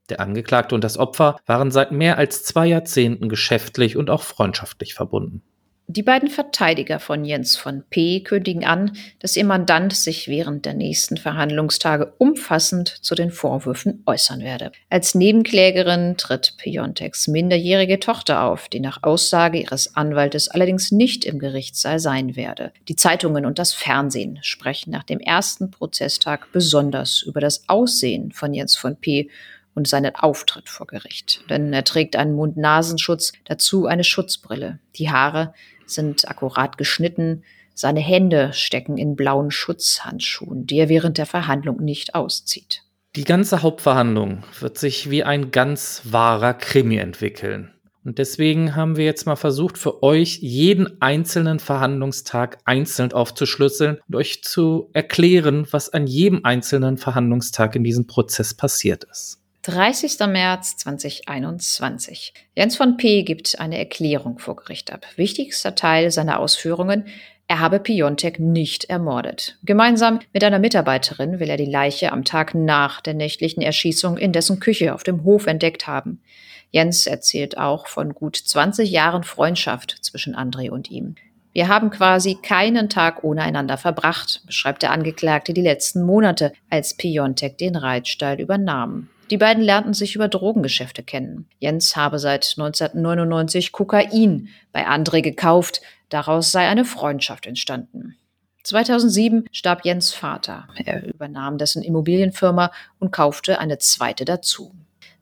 Der 0.08 0.20
Angeklagte 0.20 0.76
und 0.76 0.84
das 0.84 0.96
Opfer 0.96 1.38
waren 1.44 1.72
seit 1.72 1.90
mehr 1.90 2.18
als 2.18 2.44
zwei 2.44 2.66
Jahrzehnten 2.66 3.28
geschäftlich 3.28 3.96
und 3.96 4.10
auch 4.10 4.22
freundschaftlich 4.22 4.94
verbunden. 4.94 5.42
Die 5.90 6.02
beiden 6.02 6.28
Verteidiger 6.28 7.00
von 7.00 7.24
Jens 7.24 7.56
von 7.56 7.82
P. 7.88 8.20
kündigen 8.20 8.66
an, 8.66 8.92
dass 9.20 9.36
ihr 9.36 9.46
Mandant 9.46 9.94
sich 9.94 10.28
während 10.28 10.66
der 10.66 10.74
nächsten 10.74 11.16
Verhandlungstage 11.16 12.12
umfassend 12.18 12.90
zu 12.90 13.14
den 13.14 13.30
Vorwürfen 13.30 14.02
äußern 14.04 14.42
werde. 14.42 14.70
Als 14.90 15.14
Nebenklägerin 15.14 16.18
tritt 16.18 16.58
Piontex 16.58 17.26
minderjährige 17.28 18.00
Tochter 18.00 18.42
auf, 18.42 18.68
die 18.68 18.80
nach 18.80 19.02
Aussage 19.02 19.62
ihres 19.62 19.96
Anwaltes 19.96 20.48
allerdings 20.48 20.92
nicht 20.92 21.24
im 21.24 21.38
Gerichtssaal 21.38 21.98
sein 22.00 22.36
werde. 22.36 22.70
Die 22.86 22.96
Zeitungen 22.96 23.46
und 23.46 23.58
das 23.58 23.72
Fernsehen 23.72 24.40
sprechen 24.42 24.90
nach 24.90 25.04
dem 25.04 25.20
ersten 25.20 25.70
Prozesstag 25.70 26.52
besonders 26.52 27.22
über 27.22 27.40
das 27.40 27.66
Aussehen 27.66 28.32
von 28.32 28.52
Jens 28.52 28.76
von 28.76 28.96
P 28.96 29.30
und 29.74 29.88
seinen 29.88 30.14
Auftritt 30.16 30.68
vor 30.68 30.86
Gericht. 30.86 31.40
Denn 31.48 31.72
er 31.72 31.84
trägt 31.84 32.16
einen 32.16 32.34
Mund-Nasenschutz, 32.34 33.32
dazu 33.46 33.86
eine 33.86 34.04
Schutzbrille. 34.04 34.80
Die 34.96 35.08
Haare 35.08 35.54
sind 35.90 36.28
akkurat 36.28 36.78
geschnitten, 36.78 37.44
seine 37.74 38.00
Hände 38.00 38.52
stecken 38.52 38.98
in 38.98 39.14
blauen 39.14 39.50
Schutzhandschuhen, 39.50 40.66
die 40.66 40.78
er 40.78 40.88
während 40.88 41.18
der 41.18 41.26
Verhandlung 41.26 41.80
nicht 41.80 42.14
auszieht. 42.14 42.82
Die 43.16 43.24
ganze 43.24 43.62
Hauptverhandlung 43.62 44.44
wird 44.60 44.78
sich 44.78 45.10
wie 45.10 45.24
ein 45.24 45.50
ganz 45.50 46.02
wahrer 46.04 46.54
Krimi 46.54 46.96
entwickeln. 46.96 47.72
Und 48.04 48.18
deswegen 48.18 48.74
haben 48.74 48.96
wir 48.96 49.04
jetzt 49.04 49.26
mal 49.26 49.36
versucht, 49.36 49.76
für 49.76 50.02
euch 50.02 50.38
jeden 50.38 51.00
einzelnen 51.02 51.58
Verhandlungstag 51.58 52.58
einzeln 52.64 53.12
aufzuschlüsseln 53.12 53.98
und 54.08 54.16
euch 54.16 54.42
zu 54.42 54.88
erklären, 54.92 55.66
was 55.70 55.92
an 55.92 56.06
jedem 56.06 56.44
einzelnen 56.44 56.96
Verhandlungstag 56.96 57.76
in 57.76 57.84
diesem 57.84 58.06
Prozess 58.06 58.54
passiert 58.54 59.04
ist. 59.04 59.37
30. 59.68 60.18
März 60.28 60.78
2021. 60.78 62.32
Jens 62.56 62.74
von 62.74 62.96
P. 62.96 63.22
gibt 63.22 63.60
eine 63.60 63.76
Erklärung 63.76 64.38
vor 64.38 64.56
Gericht 64.56 64.90
ab. 64.90 65.04
Wichtigster 65.16 65.74
Teil 65.74 66.10
seiner 66.10 66.40
Ausführungen, 66.40 67.04
er 67.48 67.60
habe 67.60 67.78
Piontek 67.78 68.40
nicht 68.40 68.84
ermordet. 68.84 69.58
Gemeinsam 69.64 70.20
mit 70.32 70.42
einer 70.42 70.58
Mitarbeiterin 70.58 71.38
will 71.38 71.50
er 71.50 71.58
die 71.58 71.66
Leiche 71.66 72.12
am 72.12 72.24
Tag 72.24 72.54
nach 72.54 73.02
der 73.02 73.12
nächtlichen 73.12 73.60
Erschießung 73.60 74.16
in 74.16 74.32
dessen 74.32 74.58
Küche 74.58 74.94
auf 74.94 75.02
dem 75.02 75.24
Hof 75.24 75.46
entdeckt 75.46 75.86
haben. 75.86 76.22
Jens 76.70 77.06
erzählt 77.06 77.58
auch 77.58 77.88
von 77.88 78.14
gut 78.14 78.36
20 78.36 78.90
Jahren 78.90 79.22
Freundschaft 79.22 79.98
zwischen 80.00 80.34
André 80.34 80.70
und 80.70 80.90
ihm. 80.90 81.16
Wir 81.52 81.68
haben 81.68 81.90
quasi 81.90 82.36
keinen 82.36 82.88
Tag 82.88 83.22
ohne 83.22 83.42
einander 83.42 83.76
verbracht, 83.76 84.40
beschreibt 84.46 84.82
der 84.82 84.92
Angeklagte 84.92 85.52
die 85.52 85.60
letzten 85.60 86.04
Monate, 86.04 86.54
als 86.70 86.96
Piontek 86.96 87.58
den 87.58 87.76
Reitstall 87.76 88.40
übernahm. 88.40 89.10
Die 89.30 89.36
beiden 89.36 89.62
lernten 89.62 89.94
sich 89.94 90.14
über 90.14 90.28
Drogengeschäfte 90.28 91.02
kennen. 91.02 91.46
Jens 91.58 91.96
habe 91.96 92.18
seit 92.18 92.54
1999 92.56 93.72
Kokain 93.72 94.48
bei 94.72 94.86
André 94.86 95.20
gekauft, 95.20 95.82
daraus 96.08 96.50
sei 96.50 96.66
eine 96.66 96.84
Freundschaft 96.84 97.46
entstanden. 97.46 98.16
2007 98.64 99.46
starb 99.52 99.84
Jens 99.84 100.12
Vater. 100.12 100.68
Er 100.84 101.04
übernahm 101.04 101.58
dessen 101.58 101.82
Immobilienfirma 101.82 102.70
und 102.98 103.12
kaufte 103.12 103.58
eine 103.58 103.78
zweite 103.78 104.24
dazu. 104.24 104.74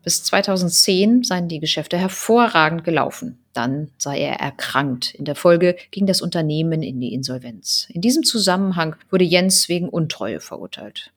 Bis 0.03 0.23
2010 0.23 1.25
seien 1.25 1.49
die 1.49 1.59
Geschäfte 1.59 1.99
hervorragend 1.99 2.85
gelaufen. 2.85 3.39
Dann 3.53 3.91
sei 3.99 4.21
er 4.21 4.35
erkrankt. 4.35 5.15
In 5.15 5.25
der 5.25 5.35
Folge 5.35 5.77
ging 5.91 6.07
das 6.07 6.23
Unternehmen 6.23 6.83
in 6.83 7.01
die 7.01 7.13
Insolvenz. 7.13 7.89
In 7.91 8.03
diesem 8.03 8.23
Zusammenhang 8.23 8.95
wurde 9.11 9.25
Jens 9.25 9.69
wegen 9.69 9.89
Untreue 9.89 10.39
verurteilt. 10.39 11.13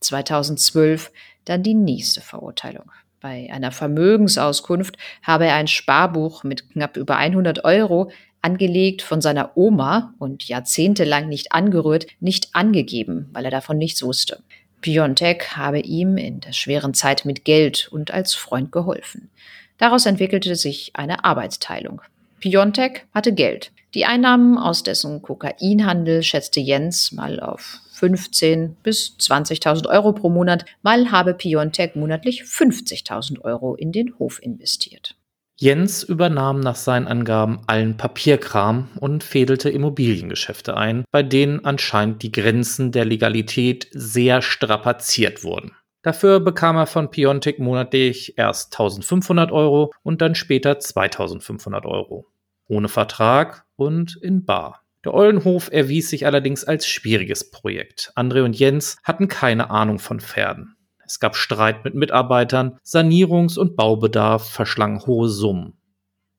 2012 0.00 1.12
dann 1.44 1.62
die 1.62 1.74
nächste 1.74 2.20
Verurteilung. 2.20 2.90
Bei 3.20 3.48
einer 3.52 3.70
Vermögensauskunft 3.70 4.96
habe 5.22 5.46
er 5.46 5.54
ein 5.54 5.68
Sparbuch 5.68 6.42
mit 6.42 6.70
knapp 6.70 6.96
über 6.96 7.16
100 7.16 7.64
Euro 7.64 8.10
angelegt 8.42 9.02
von 9.02 9.20
seiner 9.20 9.56
Oma 9.56 10.14
und 10.18 10.48
jahrzehntelang 10.48 11.28
nicht 11.28 11.52
angerührt, 11.52 12.06
nicht 12.18 12.48
angegeben, 12.54 13.30
weil 13.32 13.44
er 13.44 13.52
davon 13.52 13.78
nichts 13.78 14.02
wusste. 14.02 14.42
Piontek 14.80 15.56
habe 15.56 15.78
ihm 15.78 16.16
in 16.16 16.40
der 16.40 16.52
schweren 16.52 16.92
Zeit 16.92 17.24
mit 17.24 17.44
Geld 17.44 17.88
und 17.92 18.10
als 18.10 18.34
Freund 18.34 18.72
geholfen. 18.72 19.30
Daraus 19.78 20.06
entwickelte 20.06 20.56
sich 20.56 20.90
eine 20.94 21.24
Arbeitsteilung. 21.24 22.02
Piontek 22.40 23.06
hatte 23.14 23.32
Geld. 23.32 23.70
Die 23.94 24.04
Einnahmen 24.04 24.58
aus 24.58 24.82
dessen 24.82 25.22
Kokainhandel 25.22 26.24
schätzte 26.24 26.58
Jens 26.58 27.12
mal 27.12 27.38
auf 27.38 27.78
15 28.02 28.78
bis 28.82 29.16
20.000 29.20 29.86
Euro 29.88 30.12
pro 30.12 30.28
Monat, 30.28 30.64
mal 30.82 31.12
habe 31.12 31.34
Piontek 31.34 31.94
monatlich 31.94 32.42
50.000 32.42 33.42
Euro 33.42 33.76
in 33.76 33.92
den 33.92 34.18
Hof 34.18 34.42
investiert. 34.42 35.14
Jens 35.56 36.02
übernahm 36.02 36.58
nach 36.58 36.74
seinen 36.74 37.06
Angaben 37.06 37.60
allen 37.68 37.96
Papierkram 37.96 38.88
und 38.98 39.22
fädelte 39.22 39.70
Immobiliengeschäfte 39.70 40.76
ein, 40.76 41.04
bei 41.12 41.22
denen 41.22 41.64
anscheinend 41.64 42.24
die 42.24 42.32
Grenzen 42.32 42.90
der 42.90 43.04
Legalität 43.04 43.86
sehr 43.92 44.42
strapaziert 44.42 45.44
wurden. 45.44 45.70
Dafür 46.02 46.40
bekam 46.40 46.74
er 46.74 46.86
von 46.86 47.08
Piontek 47.08 47.60
monatlich 47.60 48.36
erst 48.36 48.74
1500 48.74 49.52
Euro 49.52 49.92
und 50.02 50.20
dann 50.20 50.34
später 50.34 50.80
2500 50.80 51.86
Euro. 51.86 52.26
Ohne 52.66 52.88
Vertrag 52.88 53.64
und 53.76 54.16
in 54.20 54.44
Bar. 54.44 54.81
Der 55.04 55.14
Eulenhof 55.14 55.70
erwies 55.72 56.10
sich 56.10 56.26
allerdings 56.26 56.64
als 56.64 56.86
schwieriges 56.86 57.50
Projekt. 57.50 58.12
André 58.14 58.44
und 58.44 58.56
Jens 58.58 58.96
hatten 59.02 59.28
keine 59.28 59.70
Ahnung 59.70 59.98
von 59.98 60.20
Pferden. 60.20 60.76
Es 61.04 61.18
gab 61.18 61.36
Streit 61.36 61.84
mit 61.84 61.94
Mitarbeitern, 61.94 62.78
Sanierungs- 62.84 63.58
und 63.58 63.76
Baubedarf 63.76 64.48
verschlang 64.48 65.04
hohe 65.06 65.28
Summen. 65.28 65.74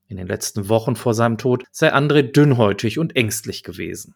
In 0.08 0.18
den 0.18 0.28
letzten 0.28 0.70
Wochen 0.70 0.96
vor 0.96 1.14
seinem 1.14 1.38
Tod 1.38 1.66
sei 1.72 1.94
André 1.94 2.22
dünnhäutig 2.22 3.00
und 3.00 3.16
ängstlich 3.16 3.64
gewesen. 3.64 4.16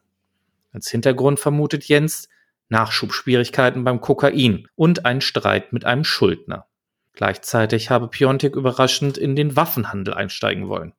Als 0.71 0.89
Hintergrund 0.89 1.39
vermutet 1.39 1.85
Jens 1.85 2.29
Nachschubschwierigkeiten 2.69 3.83
beim 3.83 4.01
Kokain 4.01 4.67
und 4.75 5.05
einen 5.05 5.21
Streit 5.21 5.73
mit 5.73 5.85
einem 5.85 6.03
Schuldner. 6.03 6.67
Gleichzeitig 7.13 7.89
habe 7.89 8.09
Piontek 8.09 8.55
überraschend 8.55 9.17
in 9.17 9.35
den 9.35 9.55
Waffenhandel 9.55 10.13
einsteigen 10.13 10.67
wollen. 10.67 10.93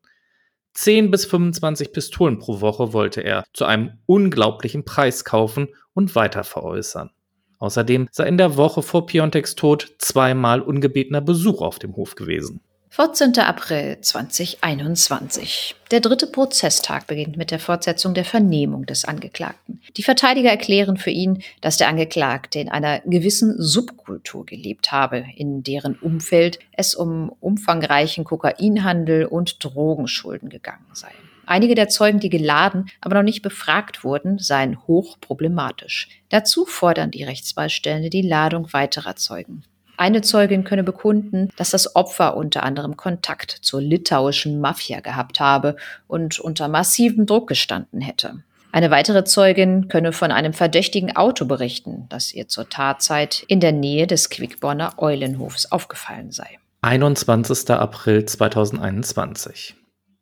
10 0.80 1.10
bis 1.10 1.24
25 1.24 1.92
Pistolen 1.92 2.38
pro 2.38 2.60
Woche 2.60 2.92
wollte 2.92 3.20
er 3.20 3.42
zu 3.52 3.64
einem 3.64 3.98
unglaublichen 4.06 4.84
Preis 4.84 5.24
kaufen 5.24 5.66
und 5.92 6.14
weiter 6.14 6.44
veräußern. 6.44 7.10
Außerdem 7.58 8.06
sei 8.12 8.28
in 8.28 8.38
der 8.38 8.56
Woche 8.56 8.82
vor 8.82 9.04
Pionteks 9.04 9.56
Tod 9.56 9.96
zweimal 9.98 10.60
ungebetener 10.60 11.20
Besuch 11.20 11.62
auf 11.62 11.80
dem 11.80 11.96
Hof 11.96 12.14
gewesen. 12.14 12.60
14. 12.90 13.38
April 13.38 14.00
2021. 14.00 15.74
Der 15.90 16.00
dritte 16.00 16.26
Prozesstag 16.26 17.06
beginnt 17.06 17.36
mit 17.36 17.50
der 17.50 17.58
Fortsetzung 17.58 18.14
der 18.14 18.24
Vernehmung 18.24 18.86
des 18.86 19.04
Angeklagten. 19.04 19.82
Die 19.96 20.02
Verteidiger 20.02 20.48
erklären 20.48 20.96
für 20.96 21.10
ihn, 21.10 21.42
dass 21.60 21.76
der 21.76 21.88
Angeklagte 21.88 22.60
in 22.60 22.70
einer 22.70 23.00
gewissen 23.00 23.60
Subkultur 23.60 24.46
gelebt 24.46 24.90
habe, 24.90 25.26
in 25.36 25.62
deren 25.62 25.96
Umfeld 25.96 26.58
es 26.72 26.94
um 26.94 27.30
umfangreichen 27.40 28.24
Kokainhandel 28.24 29.26
und 29.26 29.62
Drogenschulden 29.62 30.48
gegangen 30.48 30.86
sei. 30.94 31.10
Einige 31.44 31.74
der 31.74 31.88
Zeugen, 31.88 32.20
die 32.20 32.30
geladen, 32.30 32.90
aber 33.00 33.16
noch 33.16 33.22
nicht 33.22 33.42
befragt 33.42 34.02
wurden, 34.02 34.38
seien 34.38 34.78
hochproblematisch. 34.86 36.08
Dazu 36.30 36.64
fordern 36.64 37.10
die 37.10 37.24
Rechtsbeistände 37.24 38.08
die 38.10 38.22
Ladung 38.22 38.72
weiterer 38.72 39.16
Zeugen. 39.16 39.64
Eine 39.98 40.22
Zeugin 40.22 40.62
könne 40.62 40.84
bekunden, 40.84 41.48
dass 41.56 41.70
das 41.70 41.96
Opfer 41.96 42.36
unter 42.36 42.62
anderem 42.62 42.96
Kontakt 42.96 43.50
zur 43.50 43.82
litauischen 43.82 44.60
Mafia 44.60 45.00
gehabt 45.00 45.40
habe 45.40 45.74
und 46.06 46.38
unter 46.38 46.68
massivem 46.68 47.26
Druck 47.26 47.48
gestanden 47.48 48.00
hätte. 48.00 48.44
Eine 48.70 48.92
weitere 48.92 49.24
Zeugin 49.24 49.88
könne 49.88 50.12
von 50.12 50.30
einem 50.30 50.52
verdächtigen 50.52 51.16
Auto 51.16 51.46
berichten, 51.46 52.06
das 52.10 52.32
ihr 52.32 52.46
zur 52.46 52.68
Tatzeit 52.68 53.42
in 53.48 53.58
der 53.58 53.72
Nähe 53.72 54.06
des 54.06 54.30
Quickborner 54.30 54.94
Eulenhofs 54.98 55.66
aufgefallen 55.66 56.30
sei. 56.30 56.58
21. 56.82 57.68
April 57.70 58.24
2021. 58.24 59.74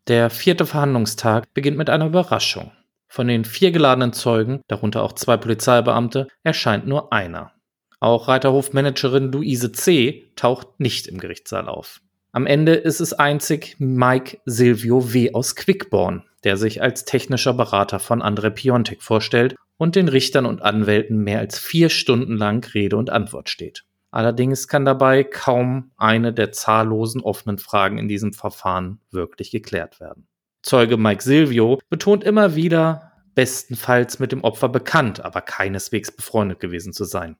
Der 0.08 0.30
vierte 0.30 0.64
Verhandlungstag 0.64 1.52
beginnt 1.52 1.76
mit 1.76 1.90
einer 1.90 2.06
Überraschung. 2.06 2.72
Von 3.08 3.28
den 3.28 3.44
vier 3.44 3.72
geladenen 3.72 4.14
Zeugen, 4.14 4.62
darunter 4.68 5.02
auch 5.02 5.12
zwei 5.12 5.36
Polizeibeamte, 5.36 6.28
erscheint 6.44 6.86
nur 6.86 7.12
einer. 7.12 7.52
Auch 8.00 8.28
Reiterhofmanagerin 8.28 9.32
Luise 9.32 9.72
C. 9.72 10.30
taucht 10.36 10.80
nicht 10.80 11.06
im 11.06 11.18
Gerichtssaal 11.18 11.68
auf. 11.68 12.00
Am 12.32 12.46
Ende 12.46 12.74
ist 12.74 13.00
es 13.00 13.14
einzig 13.14 13.76
Mike 13.78 14.38
Silvio 14.44 15.14
W. 15.14 15.32
aus 15.32 15.56
Quickborn, 15.56 16.24
der 16.44 16.58
sich 16.58 16.82
als 16.82 17.06
technischer 17.06 17.54
Berater 17.54 17.98
von 17.98 18.20
Andre 18.20 18.50
Piontek 18.50 19.02
vorstellt 19.02 19.56
und 19.78 19.96
den 19.96 20.08
Richtern 20.08 20.44
und 20.44 20.62
Anwälten 20.62 21.24
mehr 21.24 21.38
als 21.38 21.58
vier 21.58 21.88
Stunden 21.88 22.36
lang 22.36 22.62
Rede 22.74 22.96
und 22.96 23.10
Antwort 23.10 23.48
steht. 23.48 23.84
Allerdings 24.10 24.68
kann 24.68 24.84
dabei 24.84 25.24
kaum 25.24 25.90
eine 25.96 26.32
der 26.32 26.52
zahllosen 26.52 27.22
offenen 27.22 27.58
Fragen 27.58 27.98
in 27.98 28.08
diesem 28.08 28.32
Verfahren 28.32 29.00
wirklich 29.10 29.50
geklärt 29.50 30.00
werden. 30.00 30.26
Zeuge 30.62 30.96
Mike 30.96 31.22
Silvio 31.22 31.80
betont 31.90 32.24
immer 32.24 32.54
wieder, 32.54 33.12
bestenfalls 33.34 34.18
mit 34.18 34.32
dem 34.32 34.42
Opfer 34.42 34.68
bekannt, 34.68 35.24
aber 35.24 35.40
keineswegs 35.40 36.10
befreundet 36.10 36.60
gewesen 36.60 36.92
zu 36.92 37.04
sein. 37.04 37.36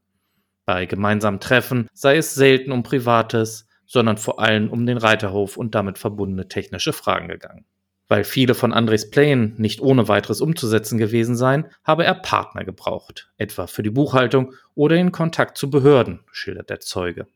Bei 0.67 0.85
gemeinsamen 0.85 1.39
Treffen 1.39 1.89
sei 1.93 2.17
es 2.17 2.35
selten 2.35 2.73
um 2.73 2.83
Privates, 2.83 3.69
sondern 3.87 4.19
vor 4.19 4.41
allem 4.41 4.69
um 4.69 4.85
den 4.85 4.99
Reiterhof 4.99 5.57
und 5.57 5.77
damit 5.77 5.97
verbundene 5.97 6.49
technische 6.49 6.93
Fragen 6.93 7.29
gegangen. 7.29 7.65
Weil 8.09 8.25
viele 8.25 8.55
von 8.55 8.73
Andres 8.73 9.11
Plänen 9.11 9.55
nicht 9.59 9.81
ohne 9.81 10.09
weiteres 10.09 10.41
umzusetzen 10.41 10.99
gewesen 10.99 11.37
seien, 11.37 11.67
habe 11.85 12.05
er 12.05 12.15
Partner 12.15 12.65
gebraucht, 12.65 13.31
etwa 13.37 13.69
für 13.69 13.85
die 13.85 13.91
Buchhaltung 13.91 14.55
oder 14.75 14.97
in 14.97 15.13
Kontakt 15.13 15.57
zu 15.57 15.71
Behörden, 15.71 16.25
schildert 16.33 16.69
der 16.69 16.81
Zeuge. 16.81 17.27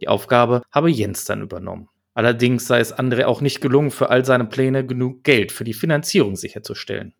Die 0.00 0.08
Aufgabe 0.08 0.62
habe 0.70 0.90
Jens 0.90 1.24
dann 1.24 1.40
übernommen. 1.40 1.88
Allerdings 2.12 2.66
sei 2.66 2.80
es 2.80 2.94
André 2.94 3.24
auch 3.24 3.40
nicht 3.40 3.62
gelungen, 3.62 3.90
für 3.90 4.10
all 4.10 4.24
seine 4.24 4.44
Pläne 4.44 4.86
genug 4.86 5.22
Geld 5.24 5.50
für 5.50 5.64
die 5.64 5.74
Finanzierung 5.74 6.36
sicherzustellen. 6.36 7.14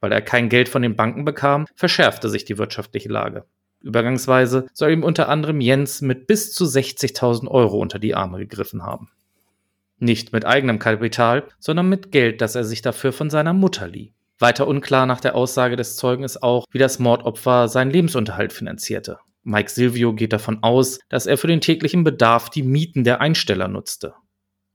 Weil 0.00 0.12
er 0.12 0.22
kein 0.22 0.48
Geld 0.48 0.68
von 0.68 0.82
den 0.82 0.96
Banken 0.96 1.24
bekam, 1.24 1.66
verschärfte 1.74 2.28
sich 2.28 2.44
die 2.44 2.58
wirtschaftliche 2.58 3.08
Lage. 3.08 3.44
Übergangsweise 3.84 4.66
soll 4.72 4.92
ihm 4.92 5.04
unter 5.04 5.28
anderem 5.28 5.60
Jens 5.60 6.00
mit 6.00 6.26
bis 6.26 6.52
zu 6.52 6.64
60.000 6.64 7.48
Euro 7.48 7.78
unter 7.78 7.98
die 7.98 8.14
Arme 8.14 8.38
gegriffen 8.38 8.82
haben. 8.82 9.10
Nicht 9.98 10.32
mit 10.32 10.44
eigenem 10.44 10.78
Kapital, 10.78 11.44
sondern 11.58 11.88
mit 11.88 12.10
Geld, 12.10 12.40
das 12.40 12.54
er 12.54 12.64
sich 12.64 12.82
dafür 12.82 13.12
von 13.12 13.30
seiner 13.30 13.52
Mutter 13.52 13.86
lieh. 13.86 14.12
Weiter 14.38 14.66
unklar 14.66 15.06
nach 15.06 15.20
der 15.20 15.36
Aussage 15.36 15.76
des 15.76 15.96
Zeugen 15.96 16.24
ist 16.24 16.42
auch, 16.42 16.64
wie 16.70 16.78
das 16.78 16.98
Mordopfer 16.98 17.68
seinen 17.68 17.90
Lebensunterhalt 17.90 18.52
finanzierte. 18.52 19.18
Mike 19.44 19.70
Silvio 19.70 20.14
geht 20.14 20.32
davon 20.32 20.62
aus, 20.62 20.98
dass 21.10 21.26
er 21.26 21.36
für 21.36 21.46
den 21.46 21.60
täglichen 21.60 22.02
Bedarf 22.02 22.50
die 22.50 22.62
Mieten 22.62 23.04
der 23.04 23.20
Einsteller 23.20 23.68
nutzte. 23.68 24.14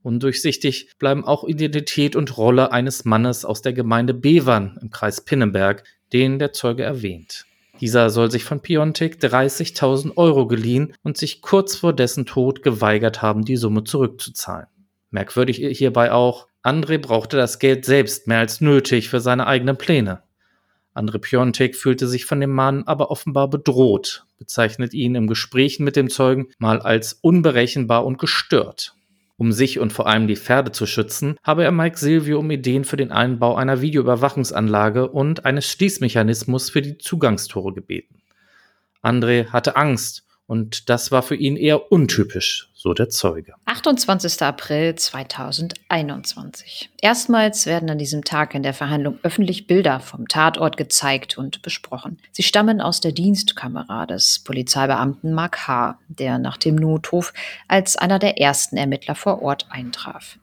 Undurchsichtig 0.01 0.91
bleiben 0.97 1.25
auch 1.25 1.43
Identität 1.43 2.15
und 2.15 2.37
Rolle 2.37 2.71
eines 2.71 3.03
Mannes 3.03 3.43
aus 3.43 3.61
der 3.61 3.73
Gemeinde 3.73 4.13
Bevern 4.13 4.77
im 4.81 4.91
Kreis 4.91 5.21
Pinnenberg, 5.21 5.83
den 6.13 6.39
der 6.39 6.53
Zeuge 6.53 6.83
erwähnt. 6.83 7.45
Dieser 7.79 8.09
soll 8.09 8.29
sich 8.29 8.43
von 8.43 8.61
Piontek 8.61 9.15
30.000 9.21 10.17
Euro 10.17 10.47
geliehen 10.47 10.93
und 11.03 11.17
sich 11.17 11.41
kurz 11.41 11.75
vor 11.75 11.93
dessen 11.93 12.25
Tod 12.25 12.61
geweigert 12.61 13.21
haben, 13.21 13.45
die 13.45 13.57
Summe 13.57 13.83
zurückzuzahlen. 13.83 14.67
Merkwürdig 15.11 15.57
hierbei 15.77 16.11
auch, 16.11 16.47
André 16.61 16.97
brauchte 16.97 17.37
das 17.37 17.57
Geld 17.59 17.85
selbst 17.85 18.27
mehr 18.27 18.39
als 18.39 18.59
nötig 18.59 19.09
für 19.09 19.21
seine 19.21 19.47
eigenen 19.47 19.77
Pläne. 19.77 20.23
André 20.93 21.19
Piontek 21.19 21.75
fühlte 21.75 22.07
sich 22.07 22.25
von 22.25 22.41
dem 22.41 22.51
Mann 22.51 22.83
aber 22.83 23.11
offenbar 23.11 23.49
bedroht, 23.49 24.25
bezeichnet 24.37 24.93
ihn 24.93 25.15
im 25.15 25.27
Gespräch 25.27 25.79
mit 25.79 25.95
dem 25.95 26.09
Zeugen 26.09 26.49
mal 26.57 26.81
als 26.81 27.13
unberechenbar 27.13 28.05
und 28.05 28.17
gestört. 28.17 28.95
Um 29.39 29.53
sich 29.53 29.79
und 29.79 29.93
vor 29.93 30.05
allem 30.05 30.27
die 30.27 30.35
Pferde 30.35 30.73
zu 30.73 30.85
schützen, 30.85 31.37
habe 31.43 31.63
er 31.63 31.71
Mike 31.71 31.97
Silvio 31.97 32.39
um 32.39 32.51
Ideen 32.51 32.83
für 32.83 32.97
den 32.97 33.13
Einbau 33.13 33.55
einer 33.55 33.79
Videoüberwachungsanlage 33.79 35.09
und 35.09 35.45
eines 35.45 35.71
Schließmechanismus 35.71 36.69
für 36.69 36.81
die 36.81 36.97
Zugangstore 36.97 37.73
gebeten. 37.73 38.21
André 39.01 39.47
hatte 39.47 39.77
Angst 39.77 40.27
und 40.45 40.89
das 40.89 41.13
war 41.13 41.23
für 41.23 41.35
ihn 41.35 41.55
eher 41.55 41.89
untypisch, 41.89 42.68
so 42.81 42.93
der 42.93 43.09
Zeuge. 43.09 43.55
28. 43.65 44.41
April 44.41 44.95
2021. 44.95 46.89
Erstmals 47.01 47.65
werden 47.65 47.89
an 47.89 47.97
diesem 47.97 48.23
Tag 48.23 48.55
in 48.55 48.63
der 48.63 48.73
Verhandlung 48.73 49.19
öffentlich 49.21 49.67
Bilder 49.67 49.99
vom 49.99 50.29
Tatort 50.29 50.77
gezeigt 50.77 51.37
und 51.37 51.61
besprochen. 51.61 52.19
Sie 52.31 52.43
stammen 52.43 52.79
aus 52.79 53.01
der 53.01 53.11
Dienstkamera 53.11 54.05
des 54.05 54.39
Polizeibeamten 54.39 55.33
Mark 55.33 55.67
H., 55.67 55.99
der 56.07 56.39
nach 56.39 56.55
dem 56.55 56.75
Notruf 56.75 57.33
als 57.67 57.97
einer 57.97 58.17
der 58.17 58.39
ersten 58.39 58.77
Ermittler 58.77 59.15
vor 59.15 59.41
Ort 59.41 59.67
eintraf. 59.69 60.37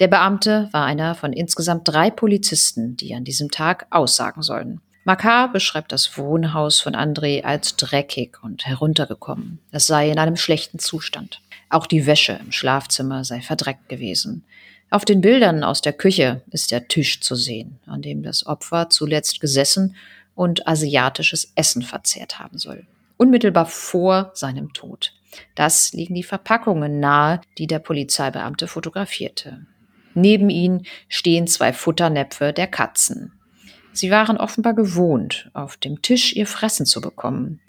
Der 0.00 0.08
Beamte 0.08 0.68
war 0.72 0.86
einer 0.86 1.14
von 1.14 1.32
insgesamt 1.32 1.86
drei 1.86 2.10
Polizisten, 2.10 2.96
die 2.96 3.14
an 3.14 3.22
diesem 3.22 3.52
Tag 3.52 3.86
aussagen 3.90 4.42
sollen. 4.42 4.80
Makar 5.06 5.52
beschreibt 5.52 5.92
das 5.92 6.18
Wohnhaus 6.18 6.80
von 6.80 6.96
André 6.96 7.44
als 7.44 7.76
dreckig 7.76 8.42
und 8.42 8.66
heruntergekommen. 8.66 9.60
Es 9.70 9.86
sei 9.86 10.10
in 10.10 10.18
einem 10.18 10.34
schlechten 10.34 10.80
Zustand. 10.80 11.40
Auch 11.70 11.86
die 11.86 12.06
Wäsche 12.06 12.40
im 12.44 12.50
Schlafzimmer 12.50 13.22
sei 13.22 13.40
verdreckt 13.40 13.88
gewesen. 13.88 14.44
Auf 14.90 15.04
den 15.04 15.20
Bildern 15.20 15.62
aus 15.62 15.80
der 15.80 15.92
Küche 15.92 16.42
ist 16.50 16.72
der 16.72 16.88
Tisch 16.88 17.20
zu 17.20 17.36
sehen, 17.36 17.78
an 17.86 18.02
dem 18.02 18.24
das 18.24 18.46
Opfer 18.46 18.90
zuletzt 18.90 19.40
gesessen 19.40 19.94
und 20.34 20.66
asiatisches 20.66 21.52
Essen 21.54 21.82
verzehrt 21.82 22.40
haben 22.40 22.58
soll. 22.58 22.84
Unmittelbar 23.16 23.66
vor 23.66 24.32
seinem 24.34 24.72
Tod. 24.72 25.12
Das 25.54 25.92
liegen 25.92 26.16
die 26.16 26.24
Verpackungen 26.24 26.98
nahe, 26.98 27.40
die 27.58 27.68
der 27.68 27.78
Polizeibeamte 27.78 28.66
fotografierte. 28.66 29.66
Neben 30.14 30.50
ihnen 30.50 30.84
stehen 31.08 31.46
zwei 31.46 31.72
Futternäpfe 31.72 32.52
der 32.52 32.66
Katzen. 32.66 33.35
Sie 33.96 34.10
waren 34.10 34.36
offenbar 34.36 34.74
gewohnt, 34.74 35.50
auf 35.54 35.78
dem 35.78 36.02
Tisch 36.02 36.36
ihr 36.36 36.46
Fressen 36.46 36.84
zu 36.84 37.00
bekommen. 37.00 37.60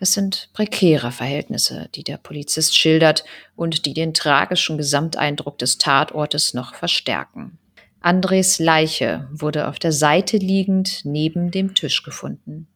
Es 0.00 0.14
sind 0.14 0.48
prekäre 0.54 1.12
Verhältnisse, 1.12 1.90
die 1.94 2.02
der 2.02 2.16
Polizist 2.16 2.74
schildert 2.74 3.24
und 3.56 3.84
die 3.84 3.92
den 3.92 4.14
tragischen 4.14 4.78
Gesamteindruck 4.78 5.58
des 5.58 5.76
Tatortes 5.76 6.54
noch 6.54 6.74
verstärken. 6.74 7.58
Andres 8.00 8.58
Leiche 8.58 9.28
wurde 9.30 9.68
auf 9.68 9.78
der 9.78 9.92
Seite 9.92 10.38
liegend 10.38 11.02
neben 11.04 11.50
dem 11.50 11.74
Tisch 11.74 12.02
gefunden. 12.02 12.66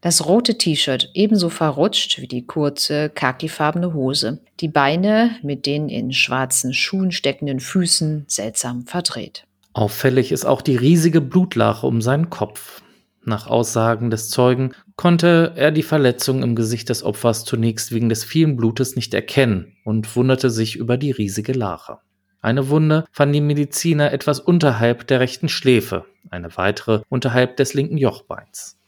Das 0.00 0.26
rote 0.26 0.58
T-Shirt 0.58 1.10
ebenso 1.14 1.48
verrutscht 1.48 2.20
wie 2.20 2.26
die 2.26 2.44
kurze, 2.44 3.08
khakifarbene 3.08 3.94
Hose, 3.94 4.40
die 4.58 4.66
Beine 4.66 5.36
mit 5.44 5.64
den 5.64 5.88
in 5.88 6.12
schwarzen 6.12 6.74
Schuhen 6.74 7.12
steckenden 7.12 7.60
Füßen 7.60 8.24
seltsam 8.26 8.84
verdreht. 8.88 9.46
Auffällig 9.74 10.32
ist 10.32 10.44
auch 10.44 10.60
die 10.60 10.76
riesige 10.76 11.20
Blutlache 11.20 11.86
um 11.86 12.02
seinen 12.02 12.28
Kopf. 12.28 12.82
Nach 13.24 13.46
Aussagen 13.46 14.10
des 14.10 14.28
Zeugen 14.28 14.72
konnte 14.96 15.52
er 15.56 15.70
die 15.70 15.84
Verletzung 15.84 16.42
im 16.42 16.56
Gesicht 16.56 16.88
des 16.88 17.04
Opfers 17.04 17.44
zunächst 17.44 17.92
wegen 17.92 18.08
des 18.08 18.24
vielen 18.24 18.56
Blutes 18.56 18.96
nicht 18.96 19.14
erkennen 19.14 19.76
und 19.84 20.14
wunderte 20.16 20.50
sich 20.50 20.76
über 20.76 20.96
die 20.96 21.12
riesige 21.12 21.52
Lache. 21.52 21.98
Eine 22.40 22.68
Wunde 22.68 23.04
fanden 23.12 23.34
die 23.34 23.40
Mediziner 23.40 24.12
etwas 24.12 24.40
unterhalb 24.40 25.06
der 25.06 25.20
rechten 25.20 25.48
Schläfe, 25.48 26.04
eine 26.30 26.56
weitere 26.56 27.02
unterhalb 27.08 27.56
des 27.56 27.72
linken 27.72 27.96
Jochbeins. 27.96 28.78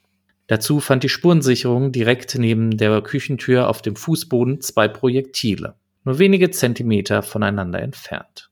Dazu 0.48 0.80
fand 0.80 1.04
die 1.04 1.08
Spurensicherung 1.08 1.92
direkt 1.92 2.34
neben 2.36 2.76
der 2.76 3.00
Küchentür 3.00 3.68
auf 3.68 3.80
dem 3.80 3.96
Fußboden 3.96 4.60
zwei 4.60 4.88
Projektile, 4.88 5.76
nur 6.04 6.18
wenige 6.18 6.50
Zentimeter 6.50 7.22
voneinander 7.22 7.80
entfernt. 7.80 8.50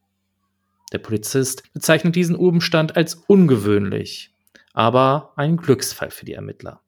Der 0.92 0.98
Polizist 0.98 1.62
bezeichnet 1.72 2.14
diesen 2.14 2.36
Umstand 2.36 2.96
als 2.96 3.14
ungewöhnlich, 3.26 4.34
aber 4.74 5.32
ein 5.36 5.56
Glücksfall 5.56 6.10
für 6.10 6.26
die 6.26 6.34
Ermittler. 6.34 6.80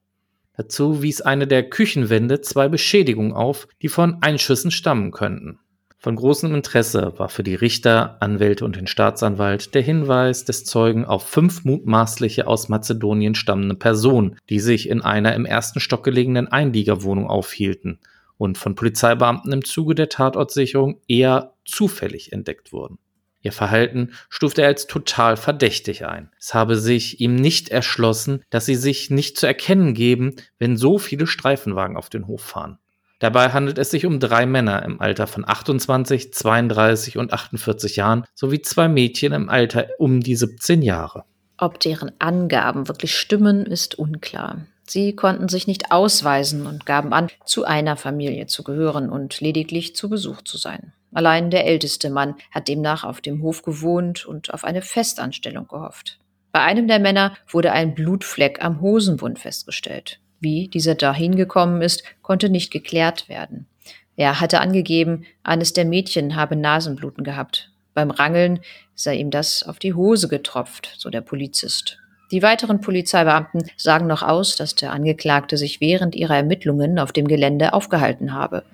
Dazu 0.56 1.02
wies 1.02 1.20
eine 1.20 1.46
der 1.46 1.68
Küchenwände 1.68 2.40
zwei 2.40 2.68
Beschädigungen 2.68 3.32
auf, 3.32 3.66
die 3.82 3.88
von 3.88 4.18
Einschüssen 4.22 4.70
stammen 4.70 5.10
könnten. 5.10 5.58
Von 5.98 6.16
großem 6.16 6.54
Interesse 6.54 7.14
war 7.16 7.30
für 7.30 7.42
die 7.42 7.54
Richter, 7.54 8.18
Anwälte 8.20 8.66
und 8.66 8.76
den 8.76 8.86
Staatsanwalt 8.86 9.74
der 9.74 9.80
Hinweis 9.80 10.44
des 10.44 10.66
Zeugen 10.66 11.06
auf 11.06 11.26
fünf 11.26 11.64
mutmaßliche 11.64 12.46
aus 12.46 12.68
Mazedonien 12.68 13.34
stammende 13.34 13.74
Personen, 13.74 14.36
die 14.50 14.60
sich 14.60 14.90
in 14.90 15.00
einer 15.00 15.34
im 15.34 15.46
ersten 15.46 15.80
Stock 15.80 16.04
gelegenen 16.04 16.46
Einliegerwohnung 16.46 17.26
aufhielten 17.26 18.00
und 18.36 18.58
von 18.58 18.74
Polizeibeamten 18.74 19.50
im 19.50 19.64
Zuge 19.64 19.94
der 19.94 20.10
Tatortsicherung 20.10 21.00
eher 21.08 21.54
zufällig 21.64 22.32
entdeckt 22.34 22.70
wurden. 22.70 22.98
Ihr 23.44 23.52
Verhalten 23.52 24.14
stufte 24.30 24.62
er 24.62 24.68
als 24.68 24.86
total 24.86 25.36
verdächtig 25.36 26.06
ein. 26.06 26.30
Es 26.40 26.54
habe 26.54 26.76
sich 26.76 27.20
ihm 27.20 27.36
nicht 27.36 27.68
erschlossen, 27.68 28.42
dass 28.48 28.64
sie 28.64 28.74
sich 28.74 29.10
nicht 29.10 29.38
zu 29.38 29.46
erkennen 29.46 29.92
geben, 29.92 30.36
wenn 30.58 30.78
so 30.78 30.98
viele 30.98 31.26
Streifenwagen 31.26 31.98
auf 31.98 32.08
den 32.08 32.26
Hof 32.26 32.40
fahren. 32.40 32.78
Dabei 33.18 33.50
handelt 33.50 33.76
es 33.76 33.90
sich 33.90 34.06
um 34.06 34.18
drei 34.18 34.46
Männer 34.46 34.82
im 34.82 34.98
Alter 34.98 35.26
von 35.26 35.46
28, 35.46 36.32
32 36.32 37.18
und 37.18 37.34
48 37.34 37.96
Jahren 37.96 38.24
sowie 38.34 38.62
zwei 38.62 38.88
Mädchen 38.88 39.34
im 39.34 39.50
Alter 39.50 39.88
um 39.98 40.20
die 40.20 40.36
17 40.36 40.80
Jahre. 40.80 41.24
Ob 41.58 41.78
deren 41.80 42.12
Angaben 42.18 42.88
wirklich 42.88 43.14
stimmen, 43.14 43.66
ist 43.66 43.98
unklar. 43.98 44.66
Sie 44.86 45.14
konnten 45.14 45.48
sich 45.48 45.66
nicht 45.66 45.92
ausweisen 45.92 46.66
und 46.66 46.86
gaben 46.86 47.12
an, 47.12 47.28
zu 47.44 47.64
einer 47.64 47.96
Familie 47.96 48.46
zu 48.46 48.64
gehören 48.64 49.10
und 49.10 49.40
lediglich 49.40 49.94
zu 49.94 50.08
Besuch 50.08 50.42
zu 50.42 50.56
sein. 50.56 50.92
Allein 51.14 51.50
der 51.50 51.66
älteste 51.66 52.10
Mann 52.10 52.34
hat 52.50 52.68
demnach 52.68 53.04
auf 53.04 53.20
dem 53.20 53.40
Hof 53.42 53.62
gewohnt 53.62 54.26
und 54.26 54.52
auf 54.52 54.64
eine 54.64 54.82
Festanstellung 54.82 55.66
gehofft. 55.68 56.18
Bei 56.52 56.60
einem 56.60 56.86
der 56.86 56.98
Männer 56.98 57.34
wurde 57.48 57.72
ein 57.72 57.94
Blutfleck 57.94 58.62
am 58.62 58.80
Hosenbund 58.80 59.38
festgestellt. 59.38 60.20
Wie 60.40 60.68
dieser 60.68 60.94
dahin 60.94 61.36
gekommen 61.36 61.80
ist, 61.80 62.04
konnte 62.22 62.50
nicht 62.50 62.70
geklärt 62.70 63.28
werden. 63.28 63.66
Er 64.16 64.40
hatte 64.40 64.60
angegeben, 64.60 65.24
eines 65.42 65.72
der 65.72 65.84
Mädchen 65.84 66.36
habe 66.36 66.56
Nasenbluten 66.56 67.24
gehabt. 67.24 67.70
Beim 67.94 68.10
Rangeln 68.10 68.60
sei 68.94 69.16
ihm 69.16 69.30
das 69.30 69.62
auf 69.62 69.78
die 69.78 69.94
Hose 69.94 70.28
getropft, 70.28 70.94
so 70.98 71.10
der 71.10 71.20
Polizist. 71.20 71.98
Die 72.30 72.42
weiteren 72.42 72.80
Polizeibeamten 72.80 73.70
sagen 73.76 74.06
noch 74.06 74.22
aus, 74.22 74.56
dass 74.56 74.74
der 74.74 74.92
Angeklagte 74.92 75.56
sich 75.56 75.80
während 75.80 76.14
ihrer 76.14 76.36
Ermittlungen 76.36 76.98
auf 76.98 77.12
dem 77.12 77.28
Gelände 77.28 77.72
aufgehalten 77.72 78.32
habe. 78.32 78.64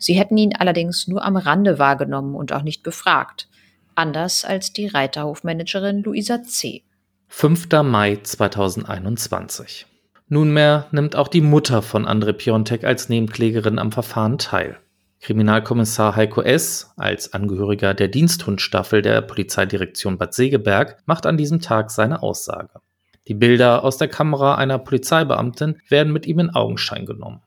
Sie 0.00 0.14
hätten 0.14 0.38
ihn 0.38 0.56
allerdings 0.56 1.08
nur 1.08 1.22
am 1.24 1.36
Rande 1.36 1.78
wahrgenommen 1.78 2.34
und 2.34 2.54
auch 2.54 2.62
nicht 2.62 2.82
befragt. 2.82 3.48
Anders 3.94 4.46
als 4.46 4.72
die 4.72 4.86
Reiterhofmanagerin 4.86 6.02
Luisa 6.02 6.42
C. 6.42 6.84
5. 7.28 7.68
Mai 7.84 8.18
2021. 8.22 9.86
Nunmehr 10.28 10.86
nimmt 10.90 11.16
auch 11.16 11.28
die 11.28 11.42
Mutter 11.42 11.82
von 11.82 12.06
André 12.06 12.32
Piontek 12.32 12.84
als 12.84 13.10
Nebenklägerin 13.10 13.78
am 13.78 13.92
Verfahren 13.92 14.38
teil. 14.38 14.78
Kriminalkommissar 15.20 16.16
Heiko 16.16 16.40
S., 16.40 16.94
als 16.96 17.34
Angehöriger 17.34 17.92
der 17.92 18.08
Diensthundstaffel 18.08 19.02
der 19.02 19.20
Polizeidirektion 19.20 20.16
Bad 20.16 20.32
Segeberg, 20.32 20.96
macht 21.04 21.26
an 21.26 21.36
diesem 21.36 21.60
Tag 21.60 21.90
seine 21.90 22.22
Aussage. 22.22 22.80
Die 23.28 23.34
Bilder 23.34 23.84
aus 23.84 23.98
der 23.98 24.08
Kamera 24.08 24.54
einer 24.54 24.78
Polizeibeamtin 24.78 25.76
werden 25.90 26.10
mit 26.10 26.24
ihm 26.24 26.38
in 26.38 26.50
Augenschein 26.50 27.04
genommen. 27.04 27.42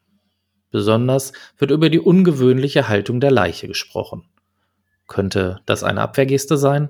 Besonders 0.74 1.34
wird 1.60 1.70
über 1.70 1.92
die 1.92 2.00
ungewöhnliche 2.00 2.90
Haltung 2.90 3.20
der 3.20 3.30
Leiche 3.30 3.68
gesprochen. 3.68 4.24
Könnte 5.08 5.60
das 5.68 5.84
eine 5.84 6.02
Abwehrgeste 6.02 6.58
sein? 6.58 6.90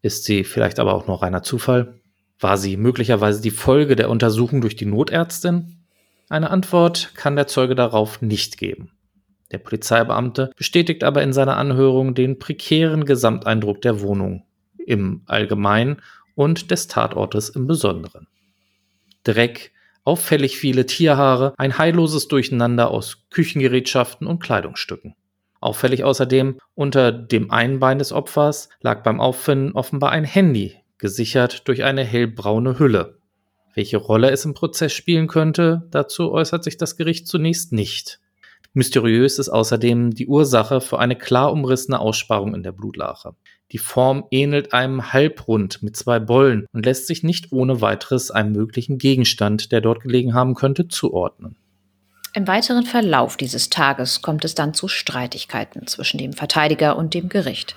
Ist 0.00 0.24
sie 0.24 0.44
vielleicht 0.44 0.78
aber 0.78 0.94
auch 0.94 1.06
nur 1.06 1.20
reiner 1.20 1.42
Zufall? 1.42 2.00
War 2.40 2.56
sie 2.56 2.78
möglicherweise 2.78 3.42
die 3.42 3.50
Folge 3.50 3.96
der 3.96 4.08
Untersuchung 4.08 4.62
durch 4.62 4.76
die 4.76 4.86
Notärztin? 4.86 5.84
Eine 6.30 6.48
Antwort 6.48 7.12
kann 7.14 7.36
der 7.36 7.46
Zeuge 7.46 7.74
darauf 7.74 8.22
nicht 8.22 8.56
geben. 8.56 8.92
Der 9.52 9.58
Polizeibeamte 9.58 10.50
bestätigt 10.56 11.04
aber 11.04 11.22
in 11.22 11.34
seiner 11.34 11.58
Anhörung 11.58 12.14
den 12.14 12.38
prekären 12.38 13.04
Gesamteindruck 13.04 13.82
der 13.82 14.00
Wohnung 14.00 14.44
im 14.78 15.20
Allgemeinen 15.26 16.00
und 16.34 16.70
des 16.70 16.88
Tatortes 16.88 17.50
im 17.50 17.66
Besonderen. 17.66 18.26
Dreck, 19.22 19.72
auffällig 20.06 20.56
viele 20.56 20.86
Tierhaare, 20.86 21.52
ein 21.58 21.76
heilloses 21.76 22.28
Durcheinander 22.28 22.90
aus 22.90 23.26
Küchengerätschaften 23.30 24.26
und 24.26 24.42
Kleidungsstücken. 24.42 25.14
Auffällig 25.60 26.04
außerdem, 26.04 26.58
unter 26.74 27.10
dem 27.10 27.50
einen 27.50 27.80
Bein 27.80 27.98
des 27.98 28.12
Opfers 28.12 28.68
lag 28.80 29.02
beim 29.02 29.20
Auffinden 29.20 29.72
offenbar 29.72 30.12
ein 30.12 30.24
Handy, 30.24 30.76
gesichert 30.98 31.66
durch 31.66 31.82
eine 31.82 32.04
hellbraune 32.04 32.78
Hülle. 32.78 33.18
Welche 33.74 33.96
Rolle 33.96 34.30
es 34.30 34.44
im 34.44 34.54
Prozess 34.54 34.92
spielen 34.92 35.26
könnte, 35.26 35.88
dazu 35.90 36.30
äußert 36.30 36.62
sich 36.64 36.76
das 36.76 36.96
Gericht 36.96 37.26
zunächst 37.26 37.72
nicht. 37.72 38.20
Mysteriös 38.76 39.38
ist 39.38 39.48
außerdem 39.48 40.10
die 40.10 40.26
Ursache 40.26 40.82
für 40.82 40.98
eine 40.98 41.16
klar 41.16 41.50
umrissene 41.50 41.98
Aussparung 41.98 42.54
in 42.54 42.62
der 42.62 42.72
Blutlache. 42.72 43.34
Die 43.72 43.78
Form 43.78 44.24
ähnelt 44.30 44.74
einem 44.74 45.14
Halbrund 45.14 45.82
mit 45.82 45.96
zwei 45.96 46.18
Bollen 46.18 46.66
und 46.74 46.84
lässt 46.84 47.06
sich 47.06 47.22
nicht 47.22 47.52
ohne 47.52 47.80
weiteres 47.80 48.30
einem 48.30 48.52
möglichen 48.52 48.98
Gegenstand, 48.98 49.72
der 49.72 49.80
dort 49.80 50.02
gelegen 50.02 50.34
haben 50.34 50.54
könnte, 50.54 50.88
zuordnen. 50.88 51.56
Im 52.34 52.46
weiteren 52.46 52.84
Verlauf 52.84 53.38
dieses 53.38 53.70
Tages 53.70 54.20
kommt 54.20 54.44
es 54.44 54.54
dann 54.54 54.74
zu 54.74 54.88
Streitigkeiten 54.88 55.86
zwischen 55.86 56.18
dem 56.18 56.34
Verteidiger 56.34 56.98
und 56.98 57.14
dem 57.14 57.30
Gericht. 57.30 57.76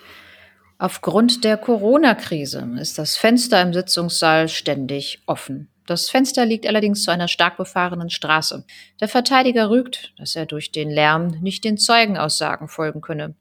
Aufgrund 0.79 1.45
der 1.45 1.55
Corona-Krise 1.55 2.71
ist 2.77 2.99
das 2.99 3.15
Fenster 3.15 3.61
im 3.61 3.71
Sitzungssaal 3.71 4.49
ständig 4.49 5.21
offen. 5.27 5.69
Das 5.89 6.07
Fenster 6.07 6.45
liegt 6.45 6.67
allerdings 6.67 7.01
zu 7.01 7.09
einer 7.09 7.27
stark 7.27 7.57
befahrenen 7.57 8.11
Straße. 8.11 8.63
Der 8.99 9.07
Verteidiger 9.07 9.71
rügt, 9.71 10.13
dass 10.19 10.35
er 10.35 10.45
durch 10.45 10.71
den 10.71 10.91
Lärm 10.91 11.29
nicht 11.41 11.63
den 11.63 11.79
Zeugenaussagen 11.79 12.67
folgen 12.67 13.01
könne. 13.01 13.33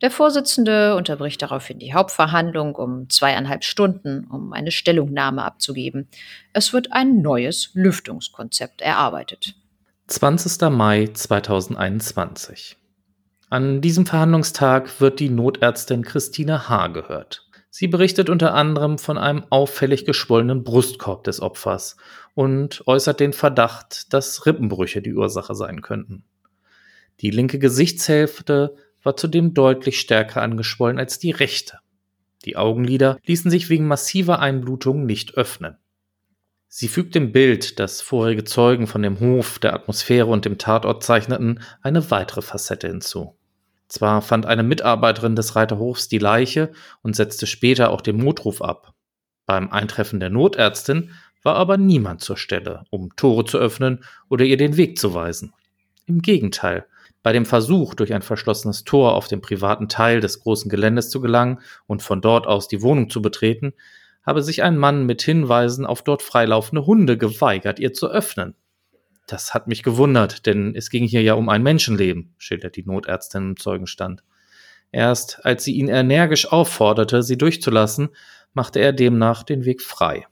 Der 0.00 0.10
Vorsitzende 0.10 0.96
unterbricht 0.96 1.42
daraufhin 1.42 1.78
die 1.78 1.92
Hauptverhandlung 1.92 2.74
um 2.74 3.10
zweieinhalb 3.10 3.64
Stunden, 3.64 4.26
um 4.30 4.54
eine 4.54 4.70
Stellungnahme 4.70 5.44
abzugeben. 5.44 6.08
Es 6.54 6.72
wird 6.72 6.90
ein 6.90 7.20
neues 7.20 7.68
Lüftungskonzept 7.74 8.80
erarbeitet. 8.80 9.54
20. 10.06 10.70
Mai 10.70 11.10
2021. 11.12 12.78
An 13.50 13.82
diesem 13.82 14.06
Verhandlungstag 14.06 15.02
wird 15.02 15.20
die 15.20 15.28
Notärztin 15.28 16.02
Christine 16.02 16.66
H. 16.66 16.88
gehört. 16.88 17.43
Sie 17.76 17.88
berichtet 17.88 18.30
unter 18.30 18.54
anderem 18.54 18.98
von 18.98 19.18
einem 19.18 19.46
auffällig 19.50 20.04
geschwollenen 20.04 20.62
Brustkorb 20.62 21.24
des 21.24 21.40
Opfers 21.40 21.96
und 22.34 22.86
äußert 22.86 23.18
den 23.18 23.32
Verdacht, 23.32 24.12
dass 24.12 24.46
Rippenbrüche 24.46 25.02
die 25.02 25.12
Ursache 25.12 25.56
sein 25.56 25.82
könnten. 25.82 26.22
Die 27.20 27.30
linke 27.30 27.58
Gesichtshälfte 27.58 28.76
war 29.02 29.16
zudem 29.16 29.54
deutlich 29.54 29.98
stärker 29.98 30.40
angeschwollen 30.40 31.00
als 31.00 31.18
die 31.18 31.32
rechte. 31.32 31.80
Die 32.44 32.56
Augenlider 32.56 33.18
ließen 33.26 33.50
sich 33.50 33.68
wegen 33.70 33.88
massiver 33.88 34.38
Einblutungen 34.38 35.04
nicht 35.04 35.34
öffnen. 35.34 35.76
Sie 36.68 36.86
fügt 36.86 37.16
dem 37.16 37.32
Bild, 37.32 37.80
das 37.80 38.00
vorherige 38.02 38.44
Zeugen 38.44 38.86
von 38.86 39.02
dem 39.02 39.18
Hof, 39.18 39.58
der 39.58 39.74
Atmosphäre 39.74 40.26
und 40.28 40.44
dem 40.44 40.58
Tatort 40.58 41.02
zeichneten, 41.02 41.60
eine 41.82 42.08
weitere 42.12 42.42
Facette 42.42 42.86
hinzu. 42.86 43.36
Zwar 43.94 44.22
fand 44.22 44.44
eine 44.44 44.64
Mitarbeiterin 44.64 45.36
des 45.36 45.54
Reiterhofs 45.54 46.08
die 46.08 46.18
Leiche 46.18 46.72
und 47.02 47.14
setzte 47.14 47.46
später 47.46 47.90
auch 47.90 48.00
den 48.00 48.16
Notruf 48.16 48.60
ab. 48.60 48.92
Beim 49.46 49.70
Eintreffen 49.70 50.18
der 50.18 50.30
Notärztin 50.30 51.12
war 51.44 51.54
aber 51.54 51.76
niemand 51.76 52.20
zur 52.20 52.36
Stelle, 52.36 52.82
um 52.90 53.14
Tore 53.14 53.44
zu 53.44 53.56
öffnen 53.56 54.02
oder 54.28 54.44
ihr 54.44 54.56
den 54.56 54.76
Weg 54.76 54.98
zu 54.98 55.14
weisen. 55.14 55.54
Im 56.06 56.22
Gegenteil, 56.22 56.86
bei 57.22 57.32
dem 57.32 57.46
Versuch, 57.46 57.94
durch 57.94 58.12
ein 58.12 58.22
verschlossenes 58.22 58.82
Tor 58.82 59.14
auf 59.14 59.28
den 59.28 59.40
privaten 59.40 59.88
Teil 59.88 60.18
des 60.18 60.40
großen 60.40 60.68
Geländes 60.68 61.08
zu 61.08 61.20
gelangen 61.20 61.60
und 61.86 62.02
von 62.02 62.20
dort 62.20 62.48
aus 62.48 62.66
die 62.66 62.82
Wohnung 62.82 63.10
zu 63.10 63.22
betreten, 63.22 63.74
habe 64.26 64.42
sich 64.42 64.64
ein 64.64 64.76
Mann 64.76 65.06
mit 65.06 65.22
Hinweisen 65.22 65.86
auf 65.86 66.02
dort 66.02 66.22
freilaufende 66.22 66.84
Hunde 66.84 67.16
geweigert, 67.16 67.78
ihr 67.78 67.92
zu 67.92 68.10
öffnen. 68.10 68.56
Das 69.26 69.54
hat 69.54 69.66
mich 69.66 69.82
gewundert, 69.82 70.46
denn 70.46 70.74
es 70.76 70.90
ging 70.90 71.04
hier 71.04 71.22
ja 71.22 71.34
um 71.34 71.48
ein 71.48 71.62
Menschenleben, 71.62 72.34
schildert 72.38 72.76
die 72.76 72.84
Notärztin 72.84 73.50
im 73.50 73.56
Zeugenstand. 73.56 74.22
Erst 74.92 75.44
als 75.44 75.64
sie 75.64 75.74
ihn 75.74 75.88
energisch 75.88 76.50
aufforderte, 76.52 77.22
sie 77.22 77.38
durchzulassen, 77.38 78.10
machte 78.52 78.80
er 78.80 78.92
demnach 78.92 79.42
den 79.42 79.64
Weg 79.64 79.82
frei. 79.82 80.26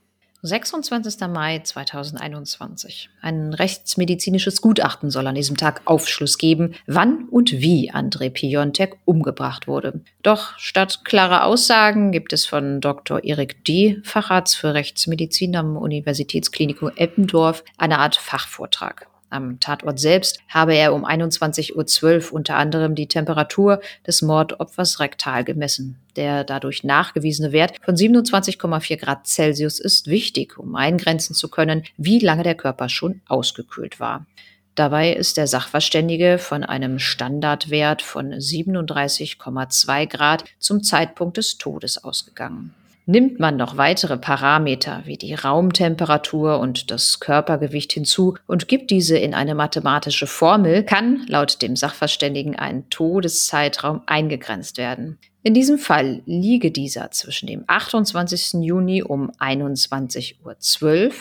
26. 0.45 1.21
Mai 1.29 1.59
2021. 1.59 3.09
Ein 3.21 3.53
rechtsmedizinisches 3.53 4.61
Gutachten 4.61 5.09
soll 5.09 5.25
an 5.25 5.35
diesem 5.35 5.55
Tag 5.55 5.81
Aufschluss 5.85 6.37
geben, 6.37 6.75
wann 6.85 7.29
und 7.29 7.53
wie 7.53 7.93
André 7.93 8.29
Piontek 8.29 8.97
umgebracht 9.05 9.69
wurde. 9.69 10.01
Doch 10.21 10.57
statt 10.57 11.05
klarer 11.05 11.45
Aussagen 11.45 12.11
gibt 12.11 12.33
es 12.33 12.45
von 12.45 12.81
Dr. 12.81 13.23
Erik 13.23 13.63
D., 13.63 14.01
Facharzt 14.03 14.57
für 14.57 14.73
Rechtsmedizin 14.73 15.55
am 15.55 15.77
Universitätsklinikum 15.77 16.91
Eppendorf, 16.97 17.63
eine 17.77 17.99
Art 17.99 18.17
Fachvortrag. 18.17 19.07
Am 19.33 19.59
Tatort 19.59 19.99
selbst 19.99 20.39
habe 20.47 20.75
er 20.75 20.93
um 20.93 21.05
21.12 21.05 22.27
Uhr 22.29 22.33
unter 22.33 22.55
anderem 22.55 22.93
die 22.93 23.07
Temperatur 23.07 23.81
des 24.05 24.21
Mordopfers 24.21 24.99
rektal 24.99 25.43
gemessen. 25.43 25.97
Der 26.15 26.43
dadurch 26.43 26.83
nachgewiesene 26.83 27.51
Wert 27.51 27.77
von 27.83 27.95
27,4 27.95 28.97
Grad 28.97 29.25
Celsius 29.25 29.79
ist 29.79 30.07
wichtig, 30.07 30.59
um 30.59 30.75
eingrenzen 30.75 31.33
zu 31.33 31.49
können, 31.49 31.83
wie 31.97 32.19
lange 32.19 32.43
der 32.43 32.55
Körper 32.55 32.89
schon 32.89 33.21
ausgekühlt 33.27 33.99
war. 33.99 34.27
Dabei 34.75 35.13
ist 35.13 35.37
der 35.37 35.47
Sachverständige 35.47 36.37
von 36.37 36.63
einem 36.63 36.99
Standardwert 36.99 38.01
von 38.01 38.33
37,2 38.33 40.07
Grad 40.07 40.45
zum 40.59 40.83
Zeitpunkt 40.83 41.37
des 41.37 41.57
Todes 41.57 42.03
ausgegangen. 42.03 42.75
Nimmt 43.05 43.37
man 43.37 43.57
noch 43.57 43.75
weitere 43.75 44.17
Parameter 44.17 45.01
wie 45.03 45.17
die 45.17 45.33
Raumtemperatur 45.33 46.59
und 46.59 46.89
das 46.89 47.19
Körpergewicht 47.19 47.91
hinzu 47.91 48.37
und 48.47 48.69
gibt 48.69 48.91
diese 48.91 49.17
in 49.17 49.33
eine 49.33 49.55
mathematische 49.55 50.25
Formel, 50.25 50.83
kann 50.83 51.25
laut 51.27 51.61
dem 51.61 51.75
Sachverständigen 51.75 52.55
ein 52.55 52.89
Todeszeitraum 52.89 54.03
eingegrenzt 54.05 54.77
werden. 54.77 55.17
In 55.43 55.53
diesem 55.53 55.77
Fall 55.77 56.21
liege 56.25 56.71
dieser 56.71 57.11
zwischen 57.11 57.47
dem 57.47 57.65
28. 57.67 58.63
Juni 58.63 59.03
um 59.03 59.31
21.12 59.31 60.35
Uhr 60.45 61.11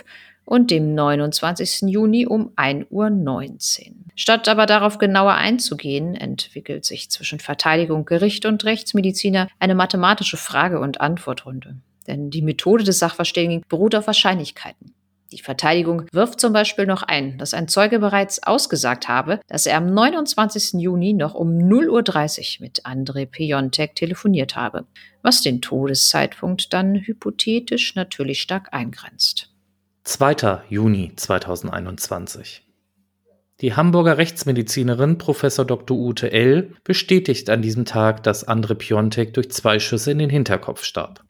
und 0.45 0.71
dem 0.71 0.95
29. 0.95 1.91
Juni 1.91 2.27
um 2.27 2.51
1.19 2.57 2.91
Uhr. 2.91 3.95
Statt 4.15 4.49
aber 4.49 4.67
darauf 4.67 4.99
genauer 4.99 5.35
einzugehen, 5.35 6.15
entwickelt 6.15 6.85
sich 6.85 7.11
zwischen 7.11 7.41
Verteidigung, 7.41 8.05
Gericht 8.05 8.45
und 8.45 8.65
Rechtsmediziner 8.65 9.49
eine 9.59 9.75
mathematische 9.75 10.37
Frage- 10.37 10.81
und 10.81 11.01
Antwortrunde. 11.01 11.77
Denn 12.07 12.31
die 12.31 12.43
Methode 12.43 12.85
des 12.85 12.99
Sachverständigen 12.99 13.65
beruht 13.69 13.95
auf 13.95 14.07
Wahrscheinlichkeiten. 14.07 14.95
Die 15.33 15.39
Verteidigung 15.39 16.07
wirft 16.13 16.41
zum 16.41 16.53
Beispiel 16.53 16.85
noch 16.85 17.03
ein, 17.03 17.39
dass 17.39 17.55
ein 17.55 17.67
Zeuge 17.67 17.99
bereits 17.99 18.43
ausgesagt 18.43 19.09
habe, 19.09 19.41
dass 19.49 19.65
er 19.65 19.79
am 19.79 19.87
29. 19.87 20.75
Juni 20.75 21.15
noch 21.15 21.35
um 21.35 21.57
0.30 21.57 22.59
Uhr 22.59 22.67
mit 22.67 22.85
André 22.85 23.25
Piontek 23.25 23.95
telefoniert 23.97 24.57
habe, 24.57 24.85
was 25.23 25.41
den 25.41 25.63
Todeszeitpunkt 25.63 26.75
dann 26.75 26.97
hypothetisch 26.97 27.95
natürlich 27.95 28.43
stark 28.43 28.69
eingrenzt. 28.73 29.52
2. 30.05 30.63
Juni 30.69 31.13
2021. 31.15 32.65
Die 33.61 33.77
Hamburger 33.77 34.19
Rechtsmedizinerin 34.19 35.17
Prof. 35.17 35.43
Dr. 35.43 35.97
Ute 35.97 36.33
L. 36.33 36.73
bestätigt 36.83 37.49
an 37.49 37.63
diesem 37.63 37.85
Tag, 37.85 38.25
dass 38.25 38.43
Andre 38.43 38.75
Piontek 38.75 39.33
durch 39.33 39.53
zwei 39.53 39.79
Schüsse 39.79 40.11
in 40.11 40.19
den 40.19 40.29
Hinterkopf 40.29 40.83
starb. 40.83 41.23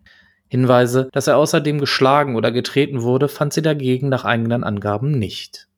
Hinweise, 0.48 1.10
dass 1.12 1.26
er 1.26 1.36
außerdem 1.36 1.80
geschlagen 1.80 2.34
oder 2.34 2.50
getreten 2.50 3.02
wurde, 3.02 3.28
fand 3.28 3.52
sie 3.52 3.60
dagegen 3.60 4.08
nach 4.08 4.24
eigenen 4.24 4.64
Angaben 4.64 5.18
nicht. 5.18 5.68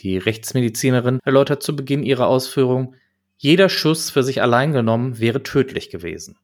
Die 0.00 0.16
Rechtsmedizinerin 0.16 1.20
erläutert 1.22 1.62
zu 1.62 1.76
Beginn 1.76 2.02
ihrer 2.02 2.26
Ausführung, 2.26 2.94
jeder 3.36 3.68
Schuss 3.68 4.08
für 4.08 4.22
sich 4.22 4.40
allein 4.40 4.72
genommen 4.72 5.18
wäre 5.18 5.42
tödlich 5.42 5.90
gewesen. 5.90 6.38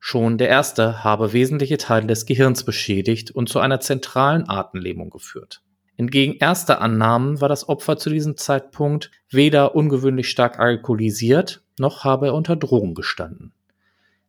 Schon 0.00 0.38
der 0.38 0.48
erste 0.48 1.02
habe 1.04 1.32
wesentliche 1.32 1.78
Teile 1.78 2.06
des 2.06 2.26
Gehirns 2.26 2.64
beschädigt 2.64 3.30
und 3.30 3.48
zu 3.48 3.58
einer 3.58 3.80
zentralen 3.80 4.48
Atemlähmung 4.48 5.10
geführt. 5.10 5.62
Entgegen 5.96 6.36
erster 6.38 6.80
Annahmen 6.80 7.40
war 7.40 7.48
das 7.48 7.68
Opfer 7.68 7.96
zu 7.96 8.08
diesem 8.08 8.36
Zeitpunkt 8.36 9.10
weder 9.30 9.74
ungewöhnlich 9.74 10.30
stark 10.30 10.60
alkoholisiert, 10.60 11.62
noch 11.78 12.04
habe 12.04 12.28
er 12.28 12.34
unter 12.34 12.54
Drogen 12.54 12.94
gestanden. 12.94 13.52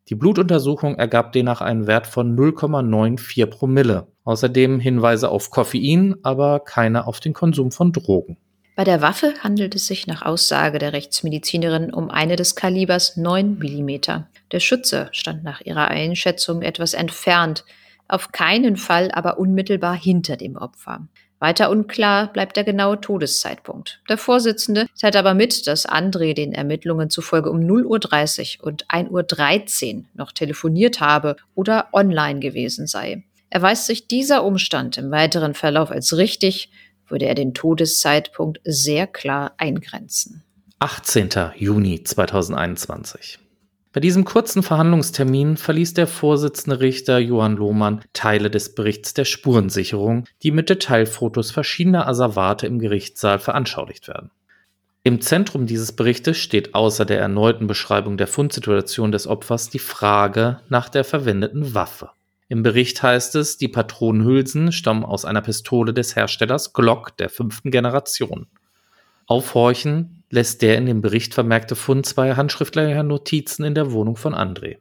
Die 0.10 0.16
Blutuntersuchung 0.16 0.96
ergab 0.96 1.34
demnach 1.34 1.62
einen 1.62 1.86
Wert 1.86 2.08
von 2.08 2.36
0,94 2.36 3.46
Promille. 3.46 4.08
Außerdem 4.24 4.80
Hinweise 4.80 5.30
auf 5.30 5.52
Koffein, 5.52 6.16
aber 6.24 6.60
keine 6.60 7.06
auf 7.06 7.20
den 7.20 7.34
Konsum 7.34 7.72
von 7.72 7.92
Drogen. 7.92 8.38
Bei 8.76 8.84
der 8.84 9.02
Waffe 9.02 9.34
handelt 9.44 9.76
es 9.76 9.86
sich 9.86 10.08
nach 10.08 10.24
Aussage 10.24 10.80
der 10.80 10.94
Rechtsmedizinerin 10.94 11.94
um 11.94 12.10
eine 12.10 12.38
des 12.38 12.56
Kalibers 12.56 13.18
9 13.18 13.60
mm. 13.60 14.00
Der 14.52 14.60
Schütze 14.60 15.10
stand 15.12 15.44
nach 15.44 15.62
ihrer 15.62 15.88
Einschätzung 15.90 16.62
etwas 16.62 16.94
entfernt, 16.94 17.66
auf 18.08 18.32
keinen 18.32 18.76
Fall 18.78 19.12
aber 19.12 19.38
unmittelbar 19.38 19.96
hinter 19.96 20.36
dem 20.36 20.56
Opfer. 20.56 21.08
Weiter 21.40 21.70
unklar 21.70 22.34
bleibt 22.34 22.58
der 22.58 22.66
genaue 22.66 23.00
Todeszeitpunkt. 23.00 24.02
Der 24.10 24.18
Vorsitzende 24.18 24.88
teilt 25.00 25.16
aber 25.16 25.34
mit, 25.34 25.68
dass 25.68 25.88
André 25.88 26.34
den 26.34 26.52
Ermittlungen 26.52 27.10
zufolge 27.10 27.50
um 27.50 27.60
0.30 27.60 28.60
Uhr 28.60 28.68
und 28.68 28.88
1.13 28.88 29.96
Uhr 29.96 30.04
noch 30.16 30.34
telefoniert 30.34 31.00
habe 31.00 31.38
oder 31.56 31.88
online 31.94 32.42
gewesen 32.42 32.88
sei. 32.88 33.24
Erweist 33.50 33.86
sich 33.86 34.08
dieser 34.08 34.44
Umstand 34.44 34.98
im 34.98 35.12
weiteren 35.12 35.54
Verlauf 35.54 35.92
als 35.92 36.18
richtig, 36.18 36.72
würde 37.08 37.26
er 37.26 37.36
den 37.36 37.54
Todeszeitpunkt 37.54 38.60
sehr 38.66 39.08
klar 39.08 39.54
eingrenzen. 39.58 40.44
18. 40.80 41.30
Juni 41.56 42.04
2021. 42.04 43.40
Bei 43.92 44.00
diesem 44.00 44.24
kurzen 44.24 44.62
Verhandlungstermin 44.62 45.58
verließ 45.58 45.96
der 45.96 46.06
Vorsitzende 46.06 46.80
Richter 46.80 47.18
Johann 47.18 47.56
Lohmann 47.56 48.02
Teile 48.14 48.52
des 48.52 48.76
Berichts 48.76 49.16
der 49.16 49.26
Spurensicherung, 49.26 50.26
die 50.44 50.52
mit 50.52 50.70
Detailfotos 50.70 51.50
verschiedener 51.50 52.08
Asservate 52.08 52.68
im 52.68 52.78
Gerichtssaal 52.78 53.40
veranschaulicht 53.40 54.08
werden. 54.08 54.30
Im 55.02 55.22
Zentrum 55.22 55.66
dieses 55.66 55.92
Berichtes 55.92 56.38
steht 56.38 56.76
außer 56.76 57.04
der 57.04 57.20
erneuten 57.20 57.66
Beschreibung 57.66 58.18
der 58.18 58.28
Fundsituation 58.28 59.12
des 59.12 59.26
Opfers 59.26 59.72
die 59.72 59.80
Frage 59.80 60.60
nach 60.70 60.88
der 60.90 61.04
verwendeten 61.04 61.74
Waffe. 61.74 62.12
Im 62.48 62.62
Bericht 62.62 63.02
heißt 63.02 63.36
es, 63.36 63.58
die 63.58 63.70
Patronenhülsen 63.70 64.72
stammen 64.72 65.04
aus 65.04 65.26
einer 65.26 65.42
Pistole 65.42 65.94
des 65.94 66.16
Herstellers 66.16 66.74
Glock 66.74 67.18
der 67.18 67.30
fünften 67.30 67.72
Generation. 67.72 68.46
Aufhorchen 69.30 70.24
lässt 70.32 70.64
der 70.64 70.76
in 70.80 70.88
dem 70.88 71.02
Bericht 71.02 71.36
vermerkte 71.36 71.76
Fund 71.76 72.04
zweier 72.08 72.36
handschriftlicher 72.36 73.04
Notizen 73.04 73.64
in 73.64 73.76
der 73.76 73.92
Wohnung 73.92 74.16
von 74.16 74.34
André. 74.34 74.78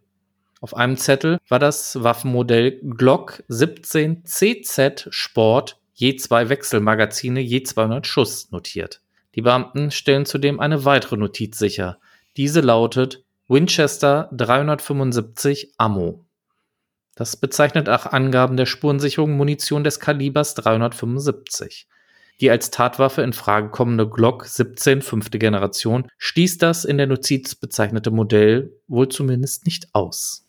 Auf 0.62 0.74
einem 0.74 0.96
Zettel 0.96 1.38
war 1.50 1.58
das 1.58 2.02
Waffenmodell 2.02 2.80
Glock 2.80 3.42
17 3.48 4.24
CZ 4.24 5.08
Sport 5.10 5.78
je 5.92 6.16
zwei 6.16 6.48
Wechselmagazine 6.48 7.40
je 7.40 7.62
200 7.62 8.06
Schuss 8.06 8.50
notiert. 8.50 9.02
Die 9.34 9.42
Beamten 9.42 9.90
stellen 9.90 10.24
zudem 10.24 10.60
eine 10.60 10.86
weitere 10.86 11.18
Notiz 11.18 11.58
sicher. 11.58 11.98
Diese 12.38 12.62
lautet 12.62 13.24
Winchester 13.48 14.30
375 14.32 15.74
Ammo. 15.76 16.24
Das 17.16 17.36
bezeichnet 17.36 17.86
nach 17.88 18.06
Angaben 18.06 18.56
der 18.56 18.66
Spurensicherung 18.66 19.32
Munition 19.36 19.84
des 19.84 20.00
Kalibers 20.00 20.54
375. 20.54 21.86
Die 22.40 22.50
als 22.50 22.70
Tatwaffe 22.70 23.22
in 23.22 23.32
Frage 23.32 23.70
kommende 23.70 24.08
Glock 24.08 24.44
17 24.44 25.02
fünfte 25.02 25.38
Generation 25.38 26.06
stieß 26.18 26.58
das 26.58 26.84
in 26.84 26.96
der 26.96 27.08
Notiz 27.08 27.56
bezeichnete 27.56 28.12
Modell 28.12 28.72
wohl 28.86 29.08
zumindest 29.08 29.64
nicht 29.64 29.92
aus. 29.92 30.44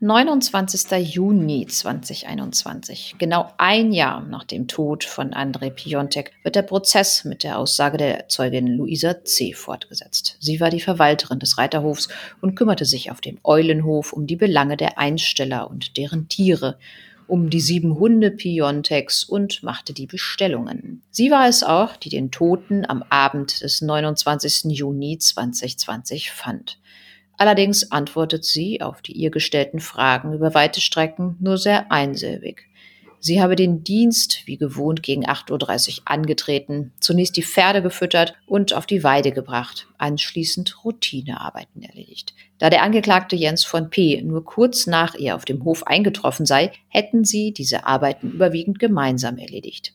29. 0.00 1.14
Juni 1.14 1.66
2021, 1.66 3.14
genau 3.16 3.50
ein 3.58 3.92
Jahr 3.92 4.22
nach 4.22 4.44
dem 4.44 4.68
Tod 4.68 5.04
von 5.04 5.32
André 5.32 5.70
Piontek, 5.70 6.32
wird 6.42 6.56
der 6.56 6.62
Prozess 6.62 7.24
mit 7.24 7.42
der 7.42 7.58
Aussage 7.58 7.96
der 7.96 8.28
Zeugin 8.28 8.66
Luisa 8.66 9.24
C. 9.24 9.52
fortgesetzt. 9.52 10.36
Sie 10.40 10.60
war 10.60 10.70
die 10.70 10.80
Verwalterin 10.80 11.38
des 11.38 11.58
Reiterhofs 11.58 12.08
und 12.40 12.54
kümmerte 12.54 12.84
sich 12.84 13.10
auf 13.10 13.20
dem 13.20 13.38
Eulenhof 13.44 14.12
um 14.12 14.26
die 14.26 14.36
Belange 14.36 14.76
der 14.76 14.98
Einsteller 14.98 15.70
und 15.70 15.96
deren 15.96 16.28
Tiere, 16.28 16.78
um 17.26 17.50
die 17.50 17.60
sieben 17.60 17.98
Hunde 17.98 18.30
Piontex 18.30 19.24
und 19.24 19.62
machte 19.62 19.92
die 19.92 20.06
Bestellungen. 20.06 21.02
Sie 21.10 21.30
war 21.30 21.48
es 21.48 21.62
auch, 21.62 21.96
die 21.96 22.08
den 22.08 22.30
Toten 22.30 22.84
am 22.88 23.02
Abend 23.08 23.62
des 23.62 23.80
29. 23.80 24.72
Juni 24.76 25.18
2020 25.18 26.30
fand. 26.30 26.78
Allerdings 27.36 27.90
antwortet 27.90 28.44
sie 28.44 28.80
auf 28.80 29.02
die 29.02 29.12
ihr 29.12 29.30
gestellten 29.30 29.80
Fragen 29.80 30.34
über 30.34 30.54
weite 30.54 30.80
Strecken 30.80 31.36
nur 31.40 31.58
sehr 31.58 31.90
einsilbig. 31.90 32.66
Sie 33.26 33.40
habe 33.40 33.56
den 33.56 33.82
Dienst 33.84 34.42
wie 34.44 34.58
gewohnt 34.58 35.02
gegen 35.02 35.24
8.30 35.24 36.00
Uhr 36.00 36.02
angetreten, 36.04 36.92
zunächst 37.00 37.38
die 37.38 37.42
Pferde 37.42 37.80
gefüttert 37.80 38.34
und 38.44 38.74
auf 38.74 38.84
die 38.84 39.02
Weide 39.02 39.32
gebracht, 39.32 39.86
anschließend 39.96 40.84
Routinearbeiten 40.84 41.82
erledigt. 41.82 42.34
Da 42.58 42.68
der 42.68 42.82
Angeklagte 42.82 43.34
Jens 43.34 43.64
von 43.64 43.88
P. 43.88 44.20
nur 44.20 44.44
kurz 44.44 44.86
nach 44.86 45.14
ihr 45.14 45.36
auf 45.36 45.46
dem 45.46 45.64
Hof 45.64 45.86
eingetroffen 45.86 46.44
sei, 46.44 46.70
hätten 46.88 47.24
sie 47.24 47.54
diese 47.54 47.86
Arbeiten 47.86 48.30
überwiegend 48.30 48.78
gemeinsam 48.78 49.38
erledigt. 49.38 49.94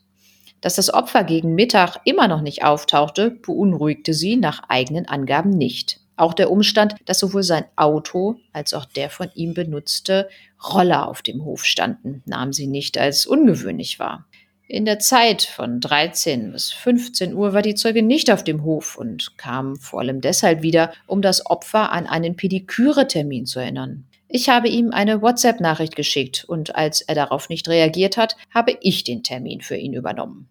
Dass 0.60 0.74
das 0.74 0.92
Opfer 0.92 1.22
gegen 1.22 1.54
Mittag 1.54 1.98
immer 2.04 2.26
noch 2.26 2.40
nicht 2.40 2.64
auftauchte, 2.64 3.30
beunruhigte 3.30 4.12
sie 4.12 4.34
nach 4.38 4.64
eigenen 4.68 5.06
Angaben 5.06 5.50
nicht. 5.50 5.99
Auch 6.20 6.34
der 6.34 6.50
Umstand, 6.50 6.96
dass 7.06 7.18
sowohl 7.18 7.42
sein 7.42 7.64
Auto 7.76 8.36
als 8.52 8.74
auch 8.74 8.84
der 8.84 9.08
von 9.08 9.30
ihm 9.34 9.54
benutzte 9.54 10.28
Roller 10.62 11.08
auf 11.08 11.22
dem 11.22 11.46
Hof 11.46 11.64
standen, 11.64 12.22
nahm 12.26 12.52
sie 12.52 12.66
nicht 12.66 12.98
als 12.98 13.24
ungewöhnlich 13.24 13.98
wahr. 13.98 14.26
In 14.68 14.84
der 14.84 14.98
Zeit 14.98 15.40
von 15.40 15.80
13 15.80 16.52
bis 16.52 16.72
15 16.72 17.32
Uhr 17.32 17.54
war 17.54 17.62
die 17.62 17.74
Zeugin 17.74 18.06
nicht 18.06 18.30
auf 18.30 18.44
dem 18.44 18.64
Hof 18.64 18.98
und 18.98 19.38
kam 19.38 19.76
vor 19.76 20.00
allem 20.00 20.20
deshalb 20.20 20.60
wieder, 20.60 20.92
um 21.06 21.22
das 21.22 21.46
Opfer 21.46 21.90
an 21.90 22.06
einen 22.06 22.36
Pediküre-Termin 22.36 23.46
zu 23.46 23.58
erinnern. 23.60 24.04
Ich 24.28 24.50
habe 24.50 24.68
ihm 24.68 24.90
eine 24.90 25.22
WhatsApp-Nachricht 25.22 25.96
geschickt 25.96 26.44
und 26.46 26.76
als 26.76 27.00
er 27.00 27.14
darauf 27.14 27.48
nicht 27.48 27.66
reagiert 27.66 28.18
hat, 28.18 28.36
habe 28.54 28.76
ich 28.82 29.04
den 29.04 29.22
Termin 29.22 29.62
für 29.62 29.76
ihn 29.76 29.94
übernommen. 29.94 30.50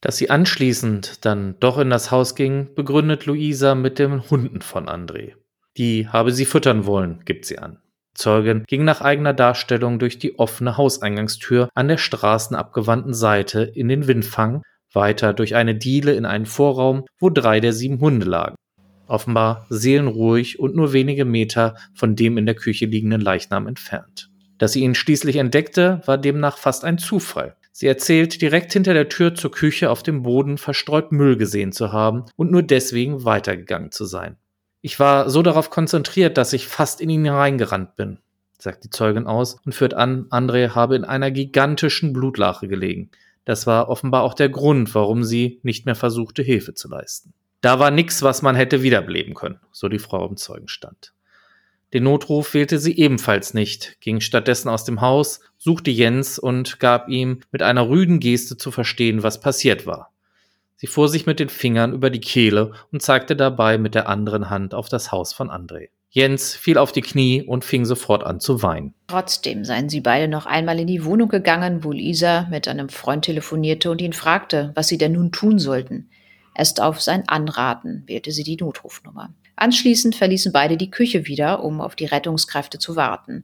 Dass 0.00 0.16
sie 0.16 0.30
anschließend 0.30 1.24
dann 1.24 1.56
doch 1.58 1.78
in 1.78 1.90
das 1.90 2.10
Haus 2.10 2.34
ging, 2.34 2.74
begründet 2.74 3.26
Luisa 3.26 3.74
mit 3.74 3.98
den 3.98 4.30
Hunden 4.30 4.60
von 4.60 4.86
André. 4.86 5.32
Die 5.76 6.08
habe 6.08 6.32
sie 6.32 6.44
füttern 6.44 6.86
wollen, 6.86 7.22
gibt 7.24 7.46
sie 7.46 7.58
an. 7.58 7.78
Zeugin 8.14 8.64
ging 8.66 8.84
nach 8.84 9.00
eigener 9.00 9.32
Darstellung 9.32 9.98
durch 9.98 10.18
die 10.18 10.38
offene 10.38 10.76
Hauseingangstür 10.76 11.68
an 11.74 11.88
der 11.88 11.98
straßenabgewandten 11.98 13.14
Seite 13.14 13.62
in 13.62 13.88
den 13.88 14.06
Windfang, 14.08 14.62
weiter 14.92 15.34
durch 15.34 15.54
eine 15.54 15.74
Diele 15.74 16.12
in 16.14 16.26
einen 16.26 16.46
Vorraum, 16.46 17.04
wo 17.18 17.30
drei 17.30 17.60
der 17.60 17.72
sieben 17.72 18.00
Hunde 18.00 18.26
lagen. 18.26 18.56
Offenbar 19.06 19.66
seelenruhig 19.70 20.58
und 20.58 20.74
nur 20.74 20.92
wenige 20.92 21.24
Meter 21.24 21.76
von 21.94 22.16
dem 22.16 22.38
in 22.38 22.46
der 22.46 22.54
Küche 22.54 22.86
liegenden 22.86 23.20
Leichnam 23.20 23.66
entfernt. 23.66 24.30
Dass 24.58 24.72
sie 24.72 24.82
ihn 24.82 24.94
schließlich 24.94 25.36
entdeckte, 25.36 26.02
war 26.04 26.18
demnach 26.18 26.58
fast 26.58 26.84
ein 26.84 26.98
Zufall. 26.98 27.56
Sie 27.72 27.86
erzählt, 27.86 28.40
direkt 28.42 28.72
hinter 28.72 28.94
der 28.94 29.08
Tür 29.08 29.34
zur 29.34 29.50
Küche 29.50 29.90
auf 29.90 30.02
dem 30.02 30.22
Boden 30.22 30.58
verstreut 30.58 31.12
Müll 31.12 31.36
gesehen 31.36 31.72
zu 31.72 31.92
haben 31.92 32.24
und 32.36 32.50
nur 32.50 32.62
deswegen 32.62 33.24
weitergegangen 33.24 33.92
zu 33.92 34.04
sein. 34.04 34.36
Ich 34.80 34.98
war 35.00 35.28
so 35.30 35.42
darauf 35.42 35.70
konzentriert, 35.70 36.38
dass 36.38 36.52
ich 36.52 36.66
fast 36.66 37.00
in 37.00 37.10
ihn 37.10 37.24
hereingerannt 37.24 37.96
bin, 37.96 38.18
sagt 38.58 38.84
die 38.84 38.90
Zeugin 38.90 39.26
aus 39.26 39.56
und 39.64 39.74
führt 39.74 39.94
an, 39.94 40.26
André 40.30 40.74
habe 40.74 40.96
in 40.96 41.04
einer 41.04 41.30
gigantischen 41.30 42.12
Blutlache 42.12 42.68
gelegen. 42.68 43.10
Das 43.44 43.66
war 43.66 43.88
offenbar 43.88 44.22
auch 44.22 44.34
der 44.34 44.48
Grund, 44.48 44.94
warum 44.94 45.24
sie 45.24 45.60
nicht 45.62 45.86
mehr 45.86 45.94
versuchte, 45.94 46.42
Hilfe 46.42 46.74
zu 46.74 46.88
leisten. 46.88 47.32
Da 47.60 47.78
war 47.78 47.90
nichts, 47.90 48.22
was 48.22 48.42
man 48.42 48.54
hätte 48.54 48.82
wiederbeleben 48.82 49.34
können, 49.34 49.58
so 49.72 49.88
die 49.88 49.98
Frau 49.98 50.26
im 50.28 50.36
Zeugenstand. 50.36 51.12
Den 51.94 52.04
Notruf 52.04 52.52
wählte 52.52 52.78
sie 52.78 52.98
ebenfalls 52.98 53.54
nicht, 53.54 53.96
ging 54.00 54.20
stattdessen 54.20 54.68
aus 54.68 54.84
dem 54.84 55.00
Haus, 55.00 55.40
suchte 55.56 55.90
Jens 55.90 56.38
und 56.38 56.80
gab 56.80 57.08
ihm 57.08 57.40
mit 57.50 57.62
einer 57.62 57.88
rüden 57.88 58.20
Geste 58.20 58.56
zu 58.56 58.70
verstehen, 58.70 59.22
was 59.22 59.40
passiert 59.40 59.86
war. 59.86 60.12
Sie 60.76 60.86
fuhr 60.86 61.08
sich 61.08 61.26
mit 61.26 61.40
den 61.40 61.48
Fingern 61.48 61.92
über 61.92 62.10
die 62.10 62.20
Kehle 62.20 62.72
und 62.92 63.02
zeigte 63.02 63.34
dabei 63.34 63.78
mit 63.78 63.94
der 63.94 64.08
anderen 64.08 64.50
Hand 64.50 64.74
auf 64.74 64.88
das 64.88 65.10
Haus 65.10 65.32
von 65.32 65.50
André. 65.50 65.88
Jens 66.10 66.54
fiel 66.54 66.78
auf 66.78 66.92
die 66.92 67.02
Knie 67.02 67.42
und 67.42 67.64
fing 67.64 67.84
sofort 67.84 68.24
an 68.24 68.40
zu 68.40 68.62
weinen. 68.62 68.94
Trotzdem 69.08 69.64
seien 69.64 69.88
sie 69.88 70.00
beide 70.00 70.28
noch 70.28 70.46
einmal 70.46 70.78
in 70.78 70.86
die 70.86 71.04
Wohnung 71.04 71.28
gegangen, 71.28 71.84
wo 71.84 71.92
Lisa 71.92 72.46
mit 72.50 72.68
einem 72.68 72.88
Freund 72.88 73.24
telefonierte 73.24 73.90
und 73.90 74.00
ihn 74.00 74.12
fragte, 74.12 74.72
was 74.74 74.88
sie 74.88 74.98
denn 74.98 75.12
nun 75.12 75.32
tun 75.32 75.58
sollten. 75.58 76.10
Erst 76.54 76.80
auf 76.80 77.00
sein 77.00 77.28
Anraten 77.28 78.04
wählte 78.06 78.32
sie 78.32 78.42
die 78.42 78.56
Notrufnummer. 78.56 79.34
Anschließend 79.58 80.14
verließen 80.14 80.52
beide 80.52 80.76
die 80.76 80.90
Küche 80.90 81.26
wieder, 81.26 81.64
um 81.64 81.80
auf 81.80 81.96
die 81.96 82.04
Rettungskräfte 82.04 82.78
zu 82.78 82.94
warten. 82.94 83.42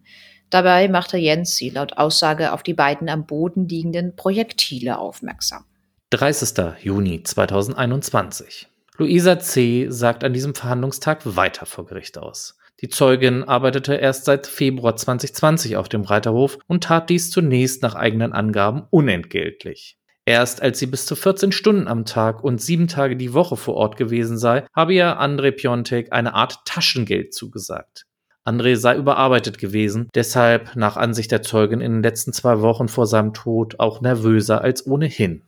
Dabei 0.49 0.87
machte 0.87 1.17
Jens 1.17 1.57
sie 1.57 1.71
laut 1.71 1.95
Aussage 1.95 2.53
auf 2.53 2.63
die 2.63 2.75
beiden 2.75 3.09
am 3.09 3.27
Boden 3.27 3.67
liegenden 3.69 4.15
Projektile 4.15 4.99
aufmerksam. 4.99 5.65
30. 6.11 6.85
Juni 6.85 7.25
2021. 7.25 8.69
Luisa 8.97 9.41
C. 9.41 9.87
sagt 9.89 10.23
an 10.23 10.33
diesem 10.33 10.55
Verhandlungstag 10.55 11.23
weiter 11.25 11.67
vor 11.67 11.85
Gericht 11.87 12.17
aus. 12.17 12.57
Die 12.81 12.89
Zeugin 12.89 13.43
arbeitete 13.43 13.95
erst 13.97 14.25
seit 14.25 14.47
Februar 14.47 14.95
2020 14.95 15.77
auf 15.77 15.89
dem 15.89 16.03
Reiterhof 16.03 16.59
und 16.69 16.85
tat 16.85 17.11
dies 17.11 17.33
zunächst 17.33 17.83
nach 17.83 17.97
eigenen 17.97 18.33
Angaben 18.33 18.85
unentgeltlich. 18.91 19.99
Erst 20.27 20.63
als 20.63 20.79
sie 20.79 20.87
bis 20.87 21.05
zu 21.05 21.17
14 21.17 21.53
Stunden 21.53 21.87
am 21.87 22.07
Tag 22.07 22.43
und 22.43 22.61
sieben 22.61 22.89
Tage 22.89 23.17
die 23.17 23.35
Woche 23.35 23.57
vor 23.57 23.75
Ort 23.75 23.97
gewesen 23.99 24.39
sei, 24.39 24.67
habe 24.75 24.95
ihr 24.95 25.21
André 25.21 25.51
Piontek 25.51 26.13
eine 26.13 26.33
Art 26.33 26.65
Taschengeld 26.65 27.35
zugesagt. 27.35 28.07
André 28.45 28.77
sei 28.77 28.97
überarbeitet 28.97 29.59
gewesen, 29.59 30.09
deshalb 30.15 30.77
nach 30.77 30.97
Ansicht 30.97 31.31
der 31.31 31.43
Zeugin 31.43 31.81
in 31.81 31.93
den 31.93 32.03
letzten 32.03 32.33
zwei 32.33 32.61
Wochen 32.61 32.89
vor 32.89 33.07
seinem 33.07 33.35
Tod 33.35 33.81
auch 33.81 34.01
nervöser 34.01 34.63
als 34.63 34.87
ohnehin. 34.87 35.43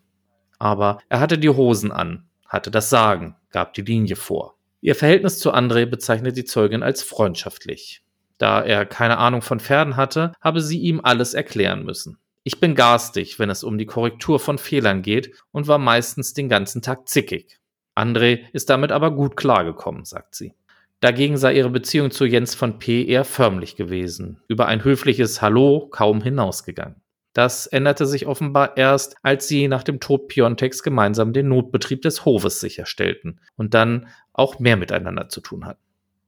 Aber 0.59 0.99
er 1.09 1.21
hatte 1.21 1.39
die 1.39 1.51
Hosen 1.51 1.93
an, 1.93 2.25
hatte 2.47 2.71
das 2.71 2.91
Sagen, 2.91 3.37
gab 3.51 3.75
die 3.75 3.83
Linie 3.83 4.17
vor. 4.17 4.57
Ihr 4.81 4.95
Verhältnis 4.95 5.39
zu 5.39 5.53
André 5.53 5.87
bezeichnet 5.87 6.37
die 6.37 6.45
Zeugin 6.45 6.83
als 6.83 7.03
freundschaftlich. 7.03 8.03
Da 8.39 8.62
er 8.62 8.85
keine 8.85 9.19
Ahnung 9.19 9.41
von 9.41 9.61
Pferden 9.61 9.97
hatte, 9.97 10.33
habe 10.41 10.61
sie 10.61 10.79
ihm 10.79 11.01
alles 11.03 11.33
erklären 11.35 11.85
müssen. 11.85 12.19
Ich 12.49 12.61
bin 12.61 12.77
garstig, 12.77 13.41
wenn 13.41 13.51
es 13.51 13.65
um 13.65 13.77
die 13.77 13.87
Korrektur 13.87 14.39
von 14.39 14.57
Fehlern 14.57 15.03
geht 15.03 15.33
und 15.51 15.67
war 15.67 15.79
meistens 15.79 16.33
den 16.33 16.49
ganzen 16.49 16.81
Tag 16.81 17.09
zickig. 17.09 17.59
André 17.97 18.45
ist 18.53 18.71
damit 18.71 18.93
aber 18.93 19.11
gut 19.11 19.37
klargekommen, 19.37 20.05
sagt 20.05 20.37
sie. 20.37 20.55
Dagegen 21.01 21.39
sei 21.39 21.55
ihre 21.57 21.71
Beziehung 21.71 22.13
zu 22.13 22.25
Jens 22.25 22.55
von 22.55 22.79
P. 22.79 23.05
eher 23.05 23.25
förmlich 23.25 23.75
gewesen, 23.75 24.41
über 24.47 24.67
ein 24.67 24.85
höfliches 24.85 25.43
Hallo 25.43 25.89
kaum 25.91 26.23
hinausgegangen. 26.23 27.03
Das 27.33 27.67
änderte 27.67 28.07
sich 28.07 28.29
offenbar 28.29 28.77
erst, 28.77 29.17
als 29.25 29.49
sie 29.49 29.67
nach 29.67 29.83
dem 29.83 29.99
Tod 29.99 30.29
Piontex 30.29 30.85
gemeinsam 30.85 31.33
den 31.33 31.49
Notbetrieb 31.49 32.03
des 32.03 32.25
Hofes 32.25 32.61
sicherstellten 32.61 33.41
und 33.57 33.75
dann 33.75 34.07
auch 34.33 34.61
mehr 34.61 34.77
miteinander 34.77 35.29
zu 35.29 35.41
tun 35.41 35.67
hatten. 35.67 35.86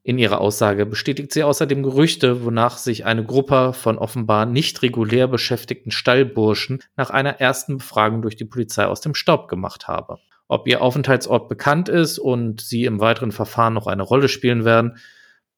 In 0.09 0.17
ihrer 0.17 0.41
Aussage 0.41 0.87
bestätigt 0.87 1.35
sie 1.35 1.43
außerdem 1.43 1.83
Gerüchte, 1.83 2.43
wonach 2.43 2.79
sich 2.79 3.05
eine 3.05 3.27
Gruppe 3.27 3.75
von 3.75 3.99
offenbar 3.99 4.47
nicht 4.47 4.81
regulär 4.81 5.29
beschäftigten 5.29 5.91
Stallburschen 5.91 6.83
nach 6.97 7.11
einer 7.11 7.41
ersten 7.41 7.77
Befragung 7.77 8.23
durch 8.23 8.35
die 8.35 8.47
Polizei 8.47 8.87
aus 8.87 9.03
dem 9.03 9.15
Staub 9.15 9.49
gemacht 9.49 9.87
habe. 9.87 10.17
Ob 10.49 10.67
ihr 10.67 10.81
Aufenthaltsort 10.81 11.51
bekannt 11.51 11.91
ist 11.91 12.19
und 12.19 12.63
sie 12.63 12.87
im 12.87 13.01
weiteren 13.01 13.33
Verfahren 13.33 13.75
noch 13.75 13.87
eine 13.87 14.03
Rolle 14.03 14.31
spielen 14.31 14.65
werden, 14.65 14.97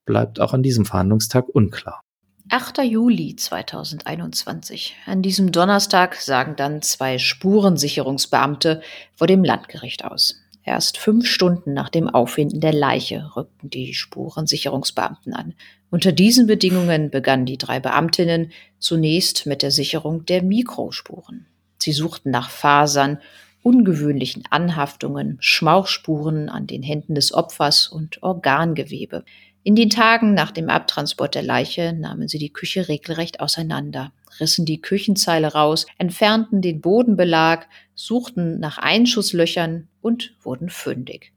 bleibt 0.04 0.40
auch 0.40 0.52
an 0.52 0.64
diesem 0.64 0.84
Verhandlungstag 0.84 1.48
unklar. 1.48 2.00
8. 2.48 2.78
Juli 2.78 3.36
2021. 3.36 4.96
An 5.06 5.22
diesem 5.22 5.52
Donnerstag 5.52 6.16
sagen 6.16 6.56
dann 6.56 6.82
zwei 6.82 7.18
Spurensicherungsbeamte 7.18 8.82
vor 9.14 9.28
dem 9.28 9.44
Landgericht 9.44 10.04
aus. 10.04 10.39
Erst 10.62 10.98
fünf 10.98 11.26
Stunden 11.26 11.72
nach 11.72 11.88
dem 11.88 12.08
Auffinden 12.08 12.60
der 12.60 12.72
Leiche 12.72 13.32
rückten 13.34 13.70
die 13.70 13.94
Spurensicherungsbeamten 13.94 15.32
an. 15.32 15.54
Unter 15.90 16.12
diesen 16.12 16.46
Bedingungen 16.46 17.10
begannen 17.10 17.46
die 17.46 17.58
drei 17.58 17.80
Beamtinnen 17.80 18.52
zunächst 18.78 19.46
mit 19.46 19.62
der 19.62 19.70
Sicherung 19.70 20.26
der 20.26 20.42
Mikrospuren. 20.42 21.46
Sie 21.78 21.92
suchten 21.92 22.30
nach 22.30 22.50
Fasern 22.50 23.18
ungewöhnlichen 23.62 24.44
Anhaftungen, 24.50 25.36
Schmauchspuren 25.40 26.48
an 26.48 26.66
den 26.66 26.82
Händen 26.82 27.14
des 27.14 27.34
Opfers 27.34 27.88
und 27.88 28.22
Organgewebe. 28.22 29.24
In 29.62 29.76
den 29.76 29.90
Tagen 29.90 30.32
nach 30.32 30.52
dem 30.52 30.70
Abtransport 30.70 31.34
der 31.34 31.42
Leiche 31.42 31.92
nahmen 31.92 32.28
sie 32.28 32.38
die 32.38 32.52
Küche 32.52 32.88
regelrecht 32.88 33.40
auseinander, 33.40 34.10
rissen 34.40 34.64
die 34.64 34.80
Küchenzeile 34.80 35.48
raus, 35.48 35.84
entfernten 35.98 36.62
den 36.62 36.80
Bodenbelag, 36.80 37.66
suchten 37.94 38.58
nach 38.58 38.78
Einschusslöchern 38.78 39.88
und 40.00 40.34
wurden 40.42 40.70
fündig. 40.70 41.32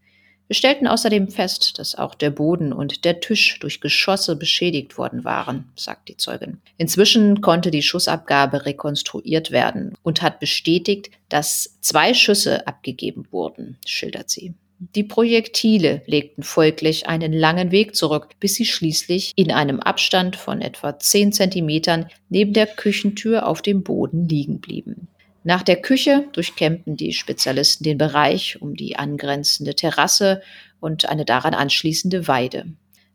Wir 0.47 0.55
stellten 0.55 0.87
außerdem 0.87 1.29
fest, 1.29 1.79
dass 1.79 1.95
auch 1.95 2.15
der 2.15 2.29
Boden 2.29 2.71
und 2.71 3.03
der 3.03 3.19
Tisch 3.19 3.59
durch 3.59 3.81
Geschosse 3.81 4.37
beschädigt 4.37 4.97
worden 4.97 5.25
waren, 5.25 5.71
sagt 5.75 6.07
die 6.09 6.17
Zeugin. 6.17 6.61
Inzwischen 6.77 7.41
konnte 7.41 7.71
die 7.71 7.81
Schussabgabe 7.81 8.65
rekonstruiert 8.65 9.51
werden 9.51 9.95
und 10.03 10.21
hat 10.21 10.39
bestätigt, 10.39 11.11
dass 11.27 11.77
zwei 11.81 12.13
Schüsse 12.13 12.67
abgegeben 12.67 13.25
wurden, 13.31 13.77
schildert 13.85 14.29
sie. 14.29 14.53
Die 14.79 15.03
Projektile 15.03 16.01
legten 16.07 16.43
folglich 16.43 17.07
einen 17.07 17.31
langen 17.31 17.71
Weg 17.71 17.95
zurück, 17.95 18.29
bis 18.39 18.55
sie 18.55 18.65
schließlich 18.65 19.31
in 19.35 19.51
einem 19.51 19.79
Abstand 19.79 20.35
von 20.35 20.61
etwa 20.61 20.99
zehn 20.99 21.31
Zentimetern 21.31 22.07
neben 22.29 22.53
der 22.53 22.67
Küchentür 22.67 23.47
auf 23.47 23.61
dem 23.61 23.83
Boden 23.83 24.27
liegen 24.27 24.59
blieben. 24.59 25.07
Nach 25.43 25.63
der 25.63 25.81
Küche 25.81 26.27
durchkämmten 26.33 26.95
die 26.95 27.13
Spezialisten 27.13 27.83
den 27.83 27.97
Bereich 27.97 28.61
um 28.61 28.75
die 28.75 28.95
angrenzende 28.95 29.75
Terrasse 29.75 30.41
und 30.79 31.09
eine 31.09 31.25
daran 31.25 31.53
anschließende 31.53 32.27
Weide. 32.27 32.65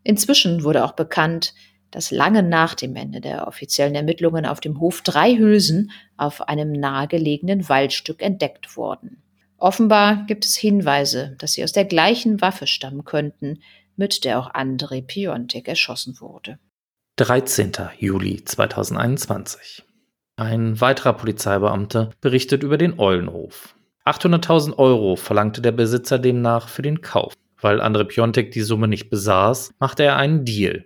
Inzwischen 0.05 0.63
wurde 0.63 0.85
auch 0.85 0.93
bekannt, 0.93 1.55
dass 1.91 2.11
lange 2.11 2.43
nach 2.43 2.75
dem 2.75 2.97
Ende 2.97 3.21
der 3.21 3.47
offiziellen 3.49 3.95
Ermittlungen 3.95 4.47
auf 4.47 4.61
dem 4.61 4.79
Hof 4.81 5.03
drei 5.03 5.37
Hülsen 5.37 5.91
auf 6.17 6.49
einem 6.49 6.73
nahegelegenen 6.73 7.69
Waldstück 7.69 8.23
entdeckt 8.23 8.77
wurden. 8.77 9.23
Offenbar 9.59 10.25
gibt 10.27 10.45
es 10.45 10.57
Hinweise, 10.57 11.37
dass 11.39 11.53
sie 11.53 11.65
aus 11.65 11.73
der 11.73 11.85
gleichen 11.85 12.41
Waffe 12.41 12.67
stammen 12.67 13.05
könnten, 13.05 13.61
mit 13.97 14.25
der 14.25 14.39
auch 14.39 14.55
André 14.55 15.03
Piontek 15.03 15.69
erschossen 15.69 16.21
wurde. 16.21 16.59
13. 17.17 17.73
Juli 17.99 18.45
2021 18.45 19.85
ein 20.39 20.81
weiterer 20.81 21.15
Polizeibeamter 21.15 22.11
berichtet 22.21 22.63
über 22.63 22.79
den 22.79 23.01
Eulenhof. 23.01 23.75
800.000 24.07 24.79
Euro 24.79 25.17
verlangte 25.17 25.61
der 25.61 25.73
Besitzer 25.73 26.21
demnach 26.21 26.69
für 26.69 26.83
den 26.83 27.01
Kauf. 27.01 27.35
Weil 27.61 27.81
André 27.81 28.05
Piontek 28.05 28.53
die 28.53 28.61
Summe 28.61 28.87
nicht 28.87 29.11
besaß, 29.11 29.73
machte 29.81 30.05
er 30.05 30.17
einen 30.17 30.45
Deal. 30.45 30.85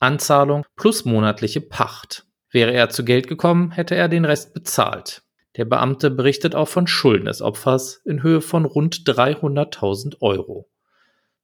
Anzahlung 0.00 0.64
plus 0.74 1.04
monatliche 1.04 1.60
Pacht. 1.60 2.26
Wäre 2.50 2.72
er 2.72 2.88
zu 2.88 3.04
Geld 3.04 3.28
gekommen, 3.28 3.70
hätte 3.70 3.94
er 3.94 4.08
den 4.08 4.24
Rest 4.24 4.54
bezahlt. 4.54 5.22
Der 5.56 5.64
Beamte 5.64 6.10
berichtet 6.10 6.54
auch 6.54 6.68
von 6.68 6.86
Schulden 6.86 7.26
des 7.26 7.42
Opfers 7.42 8.02
in 8.04 8.22
Höhe 8.22 8.40
von 8.40 8.64
rund 8.64 9.08
300.000 9.08 10.20
Euro. 10.20 10.68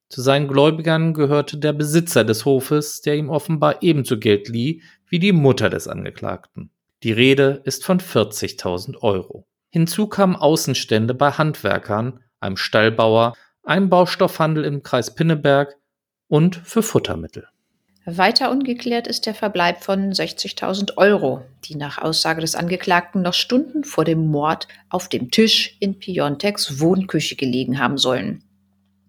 Zu 0.09 0.23
seinen 0.23 0.47
Gläubigern 0.47 1.15
gehörte 1.15 1.59
der 1.59 1.73
Besitzer 1.73 2.23
des 2.23 2.45
Hofes, 2.45 3.01
der 3.01 3.17
ihm 3.17 3.29
offenbar 3.29 3.83
ebenso 3.83 4.19
Geld 4.19 4.49
lieh 4.49 4.83
wie 5.09 5.19
die 5.19 5.33
Mutter 5.33 5.69
des 5.69 5.89
Angeklagten. 5.89 6.71
Die 7.03 7.13
Rede 7.13 7.61
ist 7.65 7.85
von 7.85 7.99
40.000 7.99 8.99
Euro. 9.03 9.47
Hinzu 9.71 10.07
kamen 10.07 10.37
Außenstände 10.37 11.13
bei 11.15 11.33
Handwerkern, 11.33 12.21
einem 12.41 12.57
Stallbauer, 12.57 13.35
einem 13.65 13.91
Baustoffhandel 13.91 14.65
im 14.65 14.83
Kreis 14.83 15.15
Pinneberg 15.15 15.77
und 16.29 16.57
für 16.57 16.83
Futtermittel. 16.83 17.49
Weiter 18.09 18.53
ungeklärt 18.53 19.09
ist 19.09 19.27
der 19.27 19.35
Verbleib 19.35 19.83
von 19.83 20.13
60.000 20.13 20.97
Euro, 20.97 21.43
die 21.65 21.75
nach 21.75 21.99
Aussage 21.99 22.41
des 22.41 22.55
Angeklagten 22.55 23.21
noch 23.21 23.35
Stunden 23.35 23.83
vor 23.83 24.05
dem 24.05 24.29
Mord 24.29 24.69
auf 24.89 25.09
dem 25.09 25.33
Tisch 25.33 25.77
in 25.81 25.99
Piontex 25.99 26.79
Wohnküche 26.79 27.35
gelegen 27.35 27.81
haben 27.81 27.99
sollen. 27.99 28.45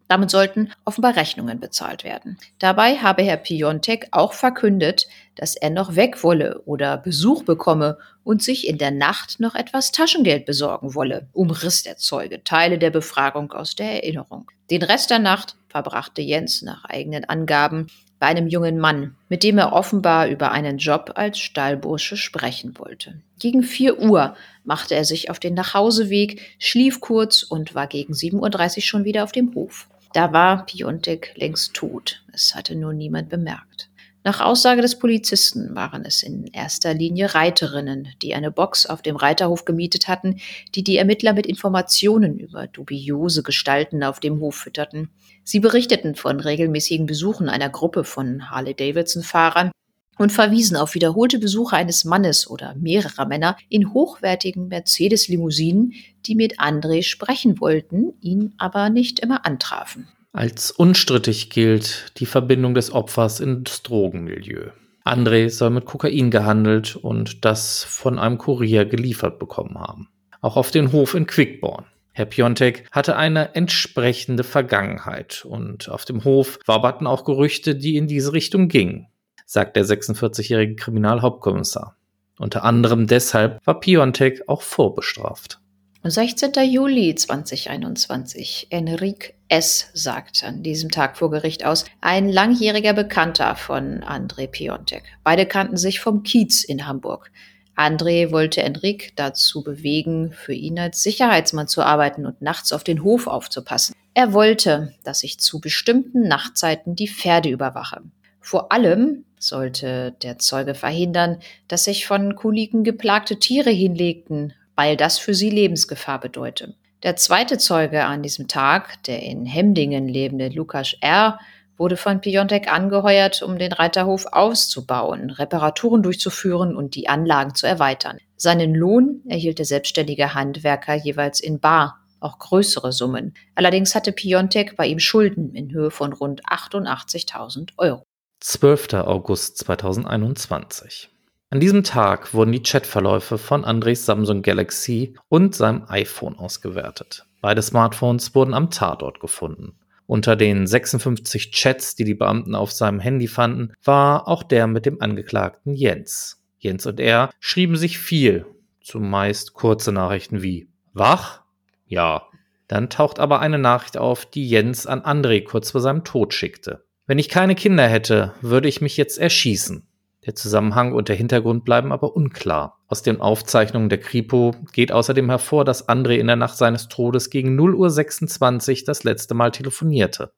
Damit 0.08 0.32
sollten 0.32 0.72
offenbar 0.84 1.16
Rechnungen 1.16 1.60
bezahlt 1.60 2.04
werden. 2.04 2.40
Dabei 2.58 2.96
habe 2.98 3.22
Herr 3.22 3.38
Piontek 3.38 4.08
auch 4.12 4.34
verkündet, 4.34 5.06
dass 5.36 5.56
er 5.56 5.70
noch 5.70 5.96
weg 5.96 6.24
wolle 6.24 6.64
oder 6.66 6.98
Besuch 6.98 7.44
bekomme 7.44 8.00
und 8.24 8.42
sich 8.42 8.68
in 8.68 8.80
der 8.80 8.92
Nacht 8.92 9.40
noch 9.40 9.54
etwas 9.54 9.92
Taschengeld 9.92 10.48
besorgen 10.48 10.96
wolle, 10.96 11.28
umriss 11.34 11.84
der 11.84 11.98
Zeuge 11.98 12.44
Teile 12.44 12.80
der 12.80 12.90
Befragung 12.90 13.52
aus 13.52 13.76
der 13.76 14.04
Erinnerung. 14.04 14.50
Den 14.72 14.82
Rest 14.82 15.12
der 15.12 15.20
Nacht 15.20 15.56
verbrachte 15.68 16.24
Jens 16.24 16.64
nach 16.64 16.86
eigenen 16.86 17.26
Angaben 17.26 17.88
bei 18.20 18.28
einem 18.28 18.48
jungen 18.48 18.80
Mann, 18.80 19.16
mit 19.30 19.44
dem 19.44 19.58
er 19.58 19.74
offenbar 19.74 20.28
über 20.28 20.52
einen 20.52 20.78
Job 20.78 21.12
als 21.16 21.40
Stallbursche 21.40 22.18
sprechen 22.18 22.78
wollte. 22.78 23.22
Gegen 23.40 23.64
vier 23.64 24.00
Uhr 24.00 24.36
machte 24.64 24.96
er 24.96 25.06
sich 25.06 25.30
auf 25.30 25.40
den 25.40 25.54
Nachhauseweg, 25.54 26.42
schlief 26.60 27.00
kurz 27.00 27.44
und 27.44 27.76
war 27.76 27.88
gegen 27.88 28.14
7.30 28.14 28.78
Uhr 28.78 28.82
schon 28.82 29.04
wieder 29.04 29.24
auf 29.24 29.32
dem 29.32 29.54
Hof. 29.54 29.88
Da 30.14 30.34
war 30.34 30.66
Piontek 30.66 31.34
längst 31.36 31.74
tot. 31.74 32.24
Es 32.34 32.56
hatte 32.56 32.76
nur 32.76 32.94
niemand 32.94 33.30
bemerkt. 33.30 33.87
Nach 34.28 34.42
Aussage 34.42 34.82
des 34.82 35.00
Polizisten 35.00 35.74
waren 35.74 36.04
es 36.04 36.22
in 36.22 36.48
erster 36.48 36.94
Linie 36.94 37.34
Reiterinnen, 37.34 38.10
die 38.22 38.36
eine 38.36 38.52
Box 38.52 38.86
auf 38.86 39.02
dem 39.02 39.16
Reiterhof 39.16 39.64
gemietet 39.64 40.10
hatten, 40.10 40.42
die 40.76 40.84
die 40.84 40.98
Ermittler 40.98 41.32
mit 41.32 41.46
Informationen 41.46 42.38
über 42.38 42.68
dubiose 42.68 43.42
Gestalten 43.42 44.04
auf 44.04 44.20
dem 44.20 44.42
Hof 44.42 44.56
fütterten. 44.56 45.12
Sie 45.46 45.62
berichteten 45.62 46.16
von 46.16 46.42
regelmäßigen 46.42 47.06
Besuchen 47.06 47.48
einer 47.48 47.70
Gruppe 47.70 48.04
von 48.04 48.52
Harley-Davidson-Fahrern 48.52 49.72
und 50.18 50.34
verwiesen 50.34 50.76
auf 50.76 50.94
wiederholte 50.94 51.40
Besuche 51.40 51.78
eines 51.78 52.04
Mannes 52.04 52.50
oder 52.50 52.76
mehrerer 52.76 53.28
Männer 53.28 53.56
in 53.70 53.94
hochwertigen 53.94 54.68
Mercedes-Limousinen, 54.68 55.94
die 56.26 56.36
mit 56.36 56.60
André 56.60 57.02
sprechen 57.02 57.62
wollten, 57.62 58.12
ihn 58.20 58.56
aber 58.58 58.90
nicht 58.90 59.22
immer 59.22 59.46
antrafen. 59.46 60.10
Als 60.38 60.70
unstrittig 60.70 61.50
gilt 61.50 62.12
die 62.20 62.28
Verbindung 62.28 62.76
des 62.76 62.92
Opfers 62.92 63.40
ins 63.40 63.82
Drogenmilieu. 63.82 64.70
André 65.04 65.50
soll 65.50 65.72
mit 65.72 65.86
Kokain 65.86 66.30
gehandelt 66.30 66.96
und 66.96 67.44
das 67.44 67.84
von 67.84 68.20
einem 68.20 68.38
Kurier 68.38 68.86
geliefert 68.86 69.40
bekommen 69.40 69.80
haben. 69.80 70.10
Auch 70.42 70.56
auf 70.56 70.70
den 70.70 70.92
Hof 70.92 71.16
in 71.16 71.26
Quickborn. 71.26 71.86
Herr 72.14 72.26
Piontek 72.26 72.88
hatte 72.92 73.16
eine 73.16 73.56
entsprechende 73.56 74.44
Vergangenheit 74.44 75.44
und 75.44 75.90
auf 75.90 76.06
dem 76.06 76.24
Hof 76.24 76.60
waberten 76.68 77.08
auch 77.08 77.24
Gerüchte, 77.24 77.76
die 77.76 77.96
in 77.98 78.08
diese 78.08 78.34
Richtung 78.34 78.68
gingen 78.68 79.08
sagt 79.48 79.78
der 79.78 79.86
46-jährige 79.86 80.76
Kriminalhauptkommissar. 80.76 81.96
Unter 82.38 82.64
anderem 82.64 83.08
deshalb 83.08 83.66
war 83.66 83.80
Piontek 83.80 84.44
auch 84.48 84.62
vorbestraft. 84.62 85.60
16. 86.04 86.52
Juli 86.70 87.16
2021. 87.16 88.68
Enrique 88.70 89.34
S. 89.50 89.90
sagt 89.94 90.44
an 90.44 90.62
diesem 90.62 90.92
Tag 90.92 91.18
vor 91.18 91.32
Gericht 91.32 91.66
aus, 91.66 91.86
ein 92.02 92.30
langjähriger 92.30 92.94
Bekannter 92.94 93.56
von 93.56 94.04
André 94.04 94.48
Piontek. 94.48 95.04
Beide 95.24 95.46
kannten 95.46 95.78
sich 95.78 96.00
vom 96.00 96.24
Kiez 96.24 96.64
in 96.64 96.86
Hamburg. 96.86 97.32
André 97.76 98.32
wollte 98.32 98.64
Enrique 98.64 99.12
dazu 99.16 99.64
bewegen, 99.64 100.34
für 100.34 100.54
ihn 100.54 100.80
als 100.80 101.04
Sicherheitsmann 101.04 101.68
zu 101.68 101.84
arbeiten 101.84 102.26
und 102.26 102.42
nachts 102.42 102.74
auf 102.74 102.84
den 102.84 103.04
Hof 103.04 103.28
aufzupassen. 103.28 103.96
Er 104.14 104.34
wollte, 104.34 104.94
dass 105.04 105.24
ich 105.24 105.40
zu 105.40 105.62
bestimmten 105.62 106.28
Nachtzeiten 106.28 106.96
die 106.96 107.08
Pferde 107.08 107.50
überwache. 107.50 108.02
Vor 108.42 108.72
allem 108.72 109.26
sollte 109.40 110.16
der 110.24 110.40
Zeuge 110.40 110.74
verhindern, 110.74 111.40
dass 111.68 111.84
sich 111.84 112.08
von 112.08 112.36
Koliken 112.36 112.84
geplagte 112.84 113.38
Tiere 113.38 113.70
hinlegten, 113.70 114.54
weil 114.76 114.98
das 114.98 115.20
für 115.20 115.36
sie 115.36 115.52
Lebensgefahr 115.52 116.20
bedeute. 116.20 116.74
Der 117.04 117.16
zweite 117.16 117.60
Zeuge 117.60 118.06
an 118.06 118.24
diesem 118.24 118.48
Tag, 118.48 119.04
der 119.04 119.22
in 119.22 119.46
Hemdingen 119.46 120.08
lebende 120.08 120.50
Lukas 120.50 120.96
R., 121.02 121.40
wurde 121.78 121.96
von 121.96 122.22
Piontek 122.22 122.72
angeheuert, 122.72 123.44
um 123.44 123.60
den 123.60 123.72
Reiterhof 123.72 124.26
auszubauen, 124.32 125.30
Reparaturen 125.30 126.02
durchzuführen 126.02 126.76
und 126.76 126.96
die 126.96 127.08
Anlagen 127.08 127.54
zu 127.54 127.68
erweitern. 127.68 128.18
Seinen 128.36 128.74
Lohn 128.74 129.22
erhielt 129.28 129.60
der 129.60 129.66
selbstständige 129.66 130.34
Handwerker 130.34 130.96
jeweils 130.96 131.40
in 131.40 131.60
Bar, 131.60 132.00
auch 132.20 132.40
größere 132.40 132.92
Summen. 132.92 133.36
Allerdings 133.54 133.94
hatte 133.94 134.12
Piontek 134.12 134.76
bei 134.76 134.88
ihm 134.88 134.98
Schulden 134.98 135.54
in 135.54 135.72
Höhe 135.72 135.92
von 135.92 136.14
rund 136.14 136.44
88.000 136.46 137.74
Euro. 137.78 138.04
12. 138.40 138.94
August 138.94 139.58
2021. 139.60 141.10
An 141.50 141.62
diesem 141.62 141.84
Tag 141.84 142.34
wurden 142.34 142.52
die 142.52 142.62
Chatverläufe 142.62 143.38
von 143.38 143.64
Andres 143.64 144.06
Samsung 144.06 144.42
Galaxy 144.42 145.16
und 145.30 145.56
seinem 145.56 145.86
iPhone 145.88 146.38
ausgewertet. 146.38 147.26
Beide 147.40 147.62
Smartphones 147.62 148.36
wurden 148.36 148.54
am 148.54 148.70
Tatort 148.70 149.22
gefunden. 149.22 149.80
Unter 150.08 150.36
den 150.36 150.68
56 150.68 151.52
Chats, 151.52 151.96
die 151.96 152.04
die 152.04 152.16
Beamten 152.16 152.54
auf 152.54 152.74
seinem 152.74 153.00
Handy 153.00 153.28
fanden, 153.28 153.72
war 153.82 154.28
auch 154.28 154.44
der 154.44 154.68
mit 154.68 154.86
dem 154.86 155.02
Angeklagten 155.02 155.74
Jens. 155.74 156.44
Jens 156.60 156.86
und 156.86 157.00
er 157.00 157.30
schrieben 157.40 157.78
sich 157.78 157.98
viel, 157.98 158.46
zumeist 158.82 159.54
kurze 159.54 159.94
Nachrichten 159.94 160.42
wie 160.42 160.68
Wach? 160.94 161.44
Ja. 161.86 162.28
Dann 162.68 162.90
taucht 162.90 163.20
aber 163.20 163.40
eine 163.40 163.58
Nachricht 163.58 163.98
auf, 163.98 164.26
die 164.26 164.50
Jens 164.50 164.86
an 164.86 165.02
André 165.02 165.46
kurz 165.46 165.72
vor 165.72 165.80
seinem 165.80 166.04
Tod 166.04 166.34
schickte. 166.34 166.84
Wenn 167.06 167.20
ich 167.20 167.30
keine 167.30 167.56
Kinder 167.56 167.88
hätte, 167.88 168.34
würde 168.42 168.68
ich 168.68 168.82
mich 168.82 168.98
jetzt 168.98 169.18
erschießen. 169.18 169.88
Der 170.28 170.36
Zusammenhang 170.36 170.92
und 170.92 171.08
der 171.08 171.16
Hintergrund 171.16 171.64
bleiben 171.64 171.94
aber 171.94 172.16
unklar. 172.18 172.84
Aus 172.88 173.02
den 173.02 173.22
Aufzeichnungen 173.22 173.88
der 173.88 174.02
Kripo 174.02 174.54
geht 174.74 174.92
außerdem 174.92 175.30
hervor, 175.30 175.64
dass 175.64 175.88
André 175.88 176.18
in 176.18 176.28
der 176.28 176.36
Nacht 176.36 176.58
seines 176.58 176.90
Todes 176.90 177.30
gegen 177.30 177.58
0.26 177.58 178.82
Uhr 178.82 178.86
das 178.86 179.06
letzte 179.06 179.36
Mal 179.36 179.52
telefonierte. 179.52 180.34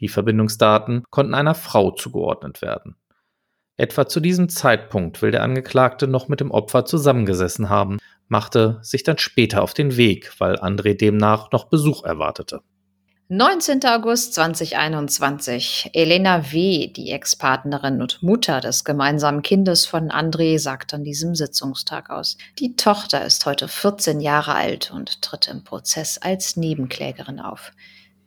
Die 0.00 0.08
Verbindungsdaten 0.08 1.04
konnten 1.10 1.34
einer 1.34 1.54
Frau 1.54 1.90
zugeordnet 1.90 2.62
werden. 2.62 2.96
Etwa 3.76 4.08
zu 4.08 4.20
diesem 4.20 4.48
Zeitpunkt 4.48 5.20
will 5.20 5.30
der 5.30 5.42
Angeklagte 5.42 6.06
noch 6.06 6.28
mit 6.28 6.40
dem 6.40 6.50
Opfer 6.50 6.86
zusammengesessen 6.86 7.68
haben, 7.68 7.98
machte 8.28 8.78
sich 8.80 9.02
dann 9.02 9.18
später 9.18 9.62
auf 9.62 9.74
den 9.74 9.98
Weg, 9.98 10.32
weil 10.38 10.56
André 10.56 10.96
demnach 10.96 11.52
noch 11.52 11.68
Besuch 11.68 12.02
erwartete. 12.04 12.62
19. 13.30 13.82
August 13.86 14.34
2021. 14.34 15.92
Elena 15.94 16.52
W., 16.52 16.88
die 16.88 17.10
Ex-Partnerin 17.10 18.02
und 18.02 18.22
Mutter 18.22 18.60
des 18.60 18.84
gemeinsamen 18.84 19.40
Kindes 19.40 19.86
von 19.86 20.10
André, 20.10 20.58
sagt 20.58 20.92
an 20.92 21.04
diesem 21.04 21.34
Sitzungstag 21.34 22.10
aus. 22.10 22.36
Die 22.58 22.76
Tochter 22.76 23.24
ist 23.24 23.46
heute 23.46 23.66
14 23.66 24.20
Jahre 24.20 24.54
alt 24.54 24.90
und 24.90 25.22
tritt 25.22 25.48
im 25.48 25.64
Prozess 25.64 26.18
als 26.18 26.56
Nebenklägerin 26.58 27.40
auf. 27.40 27.72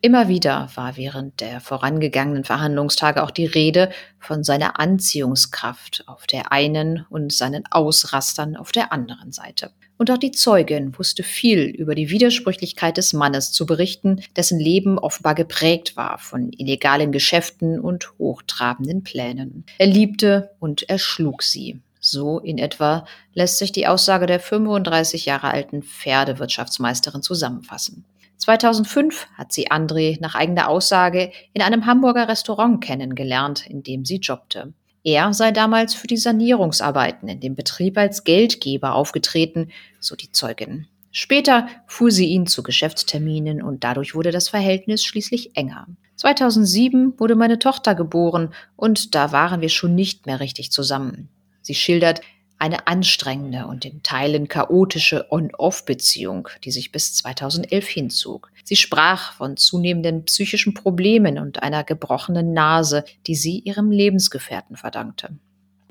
Immer 0.01 0.29
wieder 0.29 0.69
war 0.73 0.97
während 0.97 1.41
der 1.41 1.61
vorangegangenen 1.61 2.43
Verhandlungstage 2.43 3.21
auch 3.21 3.31
die 3.31 3.45
Rede 3.45 3.91
von 4.19 4.43
seiner 4.43 4.79
Anziehungskraft 4.79 6.05
auf 6.07 6.25
der 6.25 6.51
einen 6.51 7.05
und 7.11 7.31
seinen 7.31 7.65
Ausrastern 7.69 8.55
auf 8.55 8.71
der 8.71 8.91
anderen 8.91 9.31
Seite. 9.31 9.69
Und 9.97 10.11
auch 10.11 10.17
die 10.17 10.31
Zeugin 10.31 10.97
wusste 10.97 11.23
viel 11.23 11.63
über 11.63 11.95
die 11.95 12.09
Widersprüchlichkeit 12.09 12.97
des 12.97 13.13
Mannes 13.13 13.51
zu 13.51 13.65
berichten, 13.65 14.21
dessen 14.35 14.59
Leben 14.59 14.99
offenbar 14.99 15.33
geprägt 15.33 15.97
war 15.97 16.19
von 16.19 16.51
illegalen 16.51 17.11
Geschäften 17.11 17.79
und 17.79 18.11
hochtrabenden 18.19 19.03
Plänen. 19.03 19.65
Er 19.79 19.87
liebte 19.87 20.51
und 20.59 20.87
erschlug 20.87 21.41
sie. 21.41 21.79
So 21.99 22.39
in 22.39 22.57
etwa 22.57 23.05
lässt 23.33 23.57
sich 23.57 23.71
die 23.71 23.87
Aussage 23.87 24.27
der 24.27 24.39
35 24.39 25.25
Jahre 25.25 25.51
alten 25.51 25.81
Pferdewirtschaftsmeisterin 25.81 27.23
zusammenfassen. 27.23 28.05
2005 28.37 29.27
hat 29.33 29.51
sie 29.51 29.71
André 29.71 30.17
nach 30.21 30.35
eigener 30.35 30.69
Aussage 30.69 31.31
in 31.53 31.61
einem 31.63 31.87
Hamburger 31.87 32.27
Restaurant 32.27 32.83
kennengelernt, 32.83 33.67
in 33.67 33.81
dem 33.81 34.05
sie 34.05 34.17
jobbte. 34.17 34.73
Er 35.03 35.33
sei 35.33 35.51
damals 35.51 35.93
für 35.93 36.07
die 36.07 36.17
Sanierungsarbeiten 36.17 37.29
in 37.29 37.39
dem 37.39 37.55
Betrieb 37.55 37.97
als 37.97 38.23
Geldgeber 38.23 38.93
aufgetreten, 38.93 39.71
so 39.99 40.15
die 40.15 40.31
Zeugin. 40.31 40.87
Später 41.11 41.67
fuhr 41.87 42.11
sie 42.11 42.27
ihn 42.27 42.45
zu 42.45 42.61
Geschäftsterminen 42.61 43.61
und 43.61 43.83
dadurch 43.83 44.13
wurde 44.13 44.31
das 44.31 44.49
Verhältnis 44.49 45.03
schließlich 45.03 45.55
enger. 45.55 45.87
2007 46.15 47.19
wurde 47.19 47.35
meine 47.35 47.59
Tochter 47.59 47.95
geboren 47.95 48.53
und 48.75 49.15
da 49.15 49.31
waren 49.31 49.61
wir 49.61 49.69
schon 49.69 49.95
nicht 49.95 50.25
mehr 50.25 50.39
richtig 50.39 50.71
zusammen. 50.71 51.29
Sie 51.61 51.75
schildert, 51.75 52.21
eine 52.59 52.87
anstrengende 52.87 53.67
und 53.67 53.85
in 53.85 54.03
Teilen 54.03 54.47
chaotische 54.47 55.31
On-Off-Beziehung, 55.31 56.49
die 56.63 56.71
sich 56.71 56.91
bis 56.91 57.13
2011 57.15 57.87
hinzog. 57.87 58.51
Sie 58.63 58.75
sprach 58.75 59.33
von 59.33 59.57
zunehmenden 59.57 60.25
psychischen 60.25 60.73
Problemen 60.73 61.39
und 61.39 61.63
einer 61.63 61.83
gebrochenen 61.83 62.53
Nase, 62.53 63.03
die 63.27 63.35
sie 63.35 63.59
ihrem 63.59 63.91
Lebensgefährten 63.91 64.75
verdankte. 64.75 65.37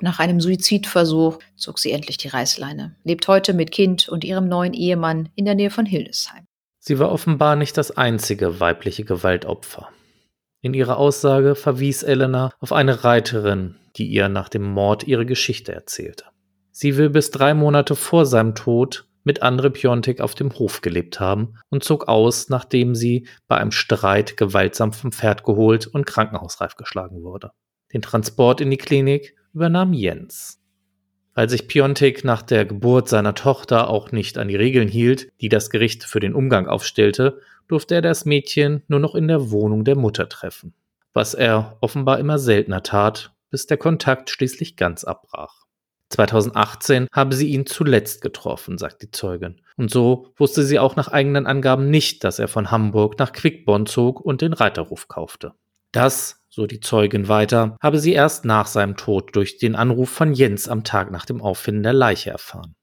Nach 0.01 0.19
einem 0.19 0.41
Suizidversuch 0.41 1.39
zog 1.57 1.79
sie 1.79 1.93
endlich 1.93 2.19
die 2.19 2.29
Reißleine, 2.29 2.97
lebt 3.05 3.29
heute 3.29 3.55
mit 3.55 3.71
Kind 3.71 4.09
und 4.09 4.25
ihrem 4.25 4.47
neuen 4.47 4.75
Ehemann 4.75 5.31
in 5.35 5.47
der 5.47 5.55
Nähe 5.55 5.71
von 5.71 5.87
Hildesheim. 5.87 6.45
Sie 6.79 6.99
war 6.99 7.11
offenbar 7.11 7.57
nicht 7.57 7.77
das 7.79 7.97
einzige 7.97 8.61
weibliche 8.61 9.05
Gewaltopfer. 9.05 9.89
In 10.61 10.75
ihrer 10.75 10.99
Aussage 10.99 11.55
verwies 11.55 12.03
Elena 12.03 12.53
auf 12.61 12.73
eine 12.73 13.05
Reiterin, 13.05 13.77
die 13.97 14.07
ihr 14.07 14.29
nach 14.29 14.49
dem 14.49 14.63
Mord 14.63 15.05
ihre 15.05 15.25
Geschichte 15.25 15.73
erzählte. 15.73 16.25
Sie 16.79 16.99
will 16.99 17.09
bis 17.09 17.31
drei 17.31 17.55
Monate 17.55 17.97
vor 17.97 18.27
seinem 18.27 18.55
Tod 18.55 19.09
mit 19.25 19.41
Andre 19.41 19.71
Piontek 19.71 20.21
auf 20.21 20.35
dem 20.35 20.53
Hof 20.59 20.83
gelebt 20.83 21.21
haben 21.21 21.55
und 21.71 21.85
zog 21.85 22.07
aus, 22.07 22.51
nachdem 22.51 22.95
sie 22.95 23.27
bei 23.49 23.57
einem 23.57 23.71
Streit 23.71 24.37
gewaltsam 24.37 24.93
vom 24.93 25.11
Pferd 25.11 25.43
geholt 25.43 25.87
und 25.87 26.05
krankenhausreif 26.05 26.77
geschlagen 26.77 27.23
wurde. 27.23 27.53
Den 27.95 28.03
Transport 28.03 28.61
in 28.61 28.71
die 28.71 28.77
Klinik 28.77 29.35
übernahm 29.55 29.95
Jens. 29.95 30.61
Weil 31.33 31.49
sich 31.49 31.67
Piontek 31.67 32.25
nach 32.25 32.43
der 32.43 32.67
Geburt 32.67 33.09
seiner 33.09 33.35
Tochter 33.35 33.89
auch 33.89 34.13
nicht 34.13 34.37
an 34.37 34.49
die 34.49 34.57
Regeln 34.57 34.87
hielt, 34.87 35.33
die 35.41 35.49
das 35.49 35.71
Gericht 35.71 36.05
für 36.05 36.21
den 36.21 36.35
Umgang 36.35 36.67
aufstellte, 36.67 37.41
durfte 37.69 37.95
er 37.95 38.03
das 38.03 38.27
Mädchen 38.27 38.83
nur 38.87 39.01
noch 39.01 39.15
in 39.15 39.29
der 39.29 39.51
Wohnung 39.51 39.85
der 39.87 39.97
Mutter 39.97 40.29
treffen, 40.29 40.75
was 41.15 41.33
er 41.33 41.79
offenbar 41.81 42.19
immer 42.19 42.39
seltener 42.39 42.83
tat, 42.83 43.33
bis 43.49 43.67
der 43.67 43.79
Kontakt 43.79 44.29
schließlich 44.29 44.77
ganz 44.77 45.05
abbrach. 45.05 45.66
2018 46.11 47.09
habe 47.13 47.35
sie 47.35 47.49
ihn 47.49 47.67
zuletzt 47.67 48.21
getroffen, 48.21 48.79
sagt 48.79 49.03
die 49.03 49.11
Zeugin. 49.11 49.61
Und 49.77 49.91
so 49.91 50.33
wusste 50.37 50.63
sie 50.63 50.79
auch 50.79 50.97
nach 50.97 51.09
eigenen 51.09 51.47
Angaben 51.47 51.91
nicht, 51.91 52.25
dass 52.25 52.39
er 52.39 52.49
von 52.49 52.71
Hamburg 52.71 53.19
nach 53.19 53.33
Quickborn 53.33 53.87
zog 53.87 54.21
und 54.21 54.41
den 54.41 54.53
Reiterruf 54.53 55.09
kaufte. 55.09 55.53
Das, 55.93 56.43
so 56.49 56.67
die 56.67 56.81
Zeugin 56.81 57.29
weiter, 57.29 57.77
habe 57.83 57.99
sie 57.99 58.13
erst 58.13 58.45
nach 58.45 58.67
seinem 58.67 58.97
Tod 58.97 59.35
durch 59.35 59.59
den 59.59 59.75
Anruf 59.75 60.11
von 60.11 60.33
Jens 60.33 60.69
am 60.69 60.85
Tag 60.85 61.11
nach 61.11 61.27
dem 61.27 61.41
Auffinden 61.41 61.83
der 61.83 61.93
Leiche 61.93 62.31
erfahren. 62.31 62.75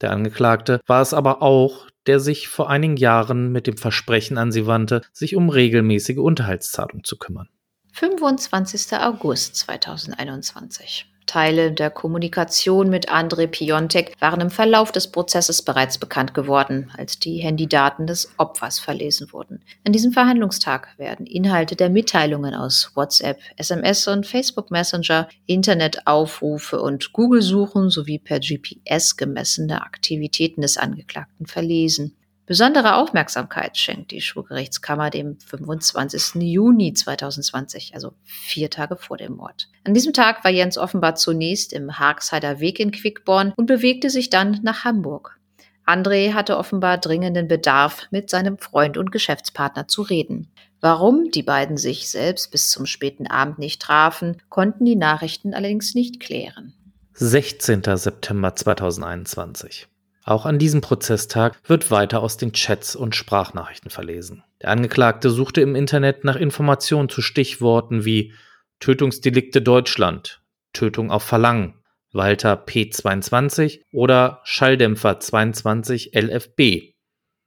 Der 0.00 0.12
Angeklagte 0.12 0.80
war 0.86 1.02
es 1.02 1.14
aber 1.14 1.42
auch, 1.42 1.88
der 2.06 2.20
sich 2.20 2.48
vor 2.48 2.70
einigen 2.70 2.96
Jahren 2.96 3.50
mit 3.50 3.66
dem 3.66 3.76
Versprechen 3.76 4.38
an 4.38 4.52
sie 4.52 4.66
wandte, 4.66 5.02
sich 5.12 5.36
um 5.36 5.50
regelmäßige 5.50 6.18
Unterhaltszahlung 6.18 7.04
zu 7.04 7.18
kümmern. 7.18 7.48
25. 7.92 8.96
August 8.98 9.56
2021 9.56 11.06
Teile 11.28 11.70
der 11.70 11.90
Kommunikation 11.90 12.90
mit 12.90 13.08
André 13.08 13.46
Piontek 13.46 14.16
waren 14.18 14.40
im 14.40 14.50
Verlauf 14.50 14.90
des 14.90 15.12
Prozesses 15.12 15.62
bereits 15.62 15.98
bekannt 15.98 16.34
geworden, 16.34 16.90
als 16.96 17.20
die 17.20 17.38
Handydaten 17.38 18.08
des 18.08 18.32
Opfers 18.38 18.80
verlesen 18.80 19.32
wurden. 19.32 19.62
An 19.84 19.92
diesem 19.92 20.12
Verhandlungstag 20.12 20.88
werden 20.98 21.26
Inhalte 21.26 21.76
der 21.76 21.90
Mitteilungen 21.90 22.54
aus 22.54 22.90
WhatsApp, 22.94 23.38
SMS 23.56 24.08
und 24.08 24.26
Facebook 24.26 24.72
Messenger, 24.72 25.28
Internetaufrufe 25.46 26.80
und 26.82 27.12
Google-Suchen 27.12 27.90
sowie 27.90 28.18
per 28.18 28.40
GPS 28.40 29.16
gemessene 29.16 29.82
Aktivitäten 29.82 30.62
des 30.62 30.76
Angeklagten 30.78 31.46
verlesen. 31.46 32.17
Besondere 32.48 32.96
Aufmerksamkeit 32.96 33.76
schenkt 33.76 34.10
die 34.10 34.22
Schwurgerichtskammer 34.22 35.10
dem 35.10 35.38
25. 35.38 36.36
Juni 36.36 36.94
2020, 36.94 37.92
also 37.92 38.14
vier 38.24 38.70
Tage 38.70 38.96
vor 38.96 39.18
dem 39.18 39.36
Mord. 39.36 39.68
An 39.84 39.92
diesem 39.92 40.14
Tag 40.14 40.42
war 40.44 40.50
Jens 40.50 40.78
offenbar 40.78 41.14
zunächst 41.14 41.74
im 41.74 41.98
Harksheider 41.98 42.58
Weg 42.58 42.80
in 42.80 42.90
Quickborn 42.90 43.52
und 43.54 43.66
bewegte 43.66 44.08
sich 44.08 44.30
dann 44.30 44.60
nach 44.62 44.84
Hamburg. 44.84 45.38
André 45.84 46.32
hatte 46.32 46.56
offenbar 46.56 46.96
dringenden 46.96 47.48
Bedarf, 47.48 48.06
mit 48.10 48.30
seinem 48.30 48.56
Freund 48.56 48.96
und 48.96 49.12
Geschäftspartner 49.12 49.86
zu 49.86 50.00
reden. 50.00 50.50
Warum 50.80 51.30
die 51.30 51.42
beiden 51.42 51.76
sich 51.76 52.08
selbst 52.08 52.50
bis 52.50 52.70
zum 52.70 52.86
späten 52.86 53.26
Abend 53.26 53.58
nicht 53.58 53.82
trafen, 53.82 54.40
konnten 54.48 54.86
die 54.86 54.96
Nachrichten 54.96 55.52
allerdings 55.52 55.94
nicht 55.94 56.18
klären. 56.18 56.72
16. 57.12 57.82
September 57.96 58.56
2021. 58.56 59.86
Auch 60.28 60.44
an 60.44 60.58
diesem 60.58 60.82
Prozesstag 60.82 61.58
wird 61.66 61.90
weiter 61.90 62.20
aus 62.20 62.36
den 62.36 62.52
Chats 62.52 62.94
und 62.94 63.16
Sprachnachrichten 63.16 63.90
verlesen. 63.90 64.44
Der 64.60 64.68
Angeklagte 64.68 65.30
suchte 65.30 65.62
im 65.62 65.74
Internet 65.74 66.22
nach 66.22 66.36
Informationen 66.36 67.08
zu 67.08 67.22
Stichworten 67.22 68.04
wie 68.04 68.34
Tötungsdelikte 68.78 69.62
Deutschland, 69.62 70.42
Tötung 70.74 71.10
auf 71.10 71.22
Verlangen, 71.22 71.76
Walter 72.12 72.62
P22 72.62 73.80
oder 73.90 74.42
Schalldämpfer 74.44 75.18
22 75.18 76.14
LFB, 76.14 76.92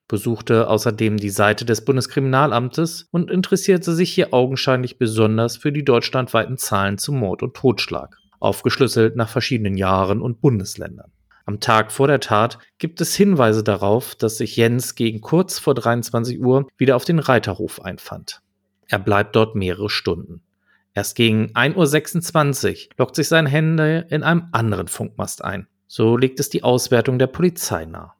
besuchte 0.07 0.67
außerdem 0.67 1.17
die 1.17 1.29
Seite 1.29 1.65
des 1.65 1.85
Bundeskriminalamtes 1.85 3.09
und 3.11 3.29
interessierte 3.29 3.93
sich 3.93 4.11
hier 4.11 4.33
augenscheinlich 4.33 4.97
besonders 4.97 5.55
für 5.55 5.71
die 5.71 5.85
deutschlandweiten 5.85 6.57
Zahlen 6.57 6.97
zu 6.97 7.13
Mord 7.13 7.43
und 7.43 7.53
Totschlag, 7.53 8.17
aufgeschlüsselt 8.39 9.15
nach 9.15 9.29
verschiedenen 9.29 9.77
Jahren 9.77 10.19
und 10.19 10.41
Bundesländern. 10.41 11.11
Am 11.45 11.59
Tag 11.59 11.91
vor 11.91 12.07
der 12.07 12.19
Tat 12.19 12.59
gibt 12.77 13.01
es 13.01 13.15
Hinweise 13.15 13.63
darauf, 13.63 14.15
dass 14.15 14.37
sich 14.37 14.55
Jens 14.55 14.95
gegen 14.95 15.21
kurz 15.21 15.59
vor 15.59 15.73
23 15.73 16.39
Uhr 16.39 16.67
wieder 16.77 16.95
auf 16.95 17.05
den 17.05 17.19
Reiterhof 17.19 17.81
einfand. 17.81 18.41
Er 18.87 18.99
bleibt 18.99 19.35
dort 19.35 19.55
mehrere 19.55 19.89
Stunden. 19.89 20.41
Erst 20.93 21.15
gegen 21.15 21.47
1.26 21.53 22.87
Uhr 22.87 22.89
lockt 22.97 23.15
sich 23.15 23.27
sein 23.27 23.45
Handy 23.45 24.03
in 24.09 24.23
einem 24.23 24.47
anderen 24.51 24.87
Funkmast 24.87 25.43
ein. 25.43 25.67
So 25.87 26.17
legt 26.17 26.39
es 26.39 26.49
die 26.49 26.63
Auswertung 26.63 27.17
der 27.17 27.27
Polizei 27.27 27.85
nahe. 27.85 28.11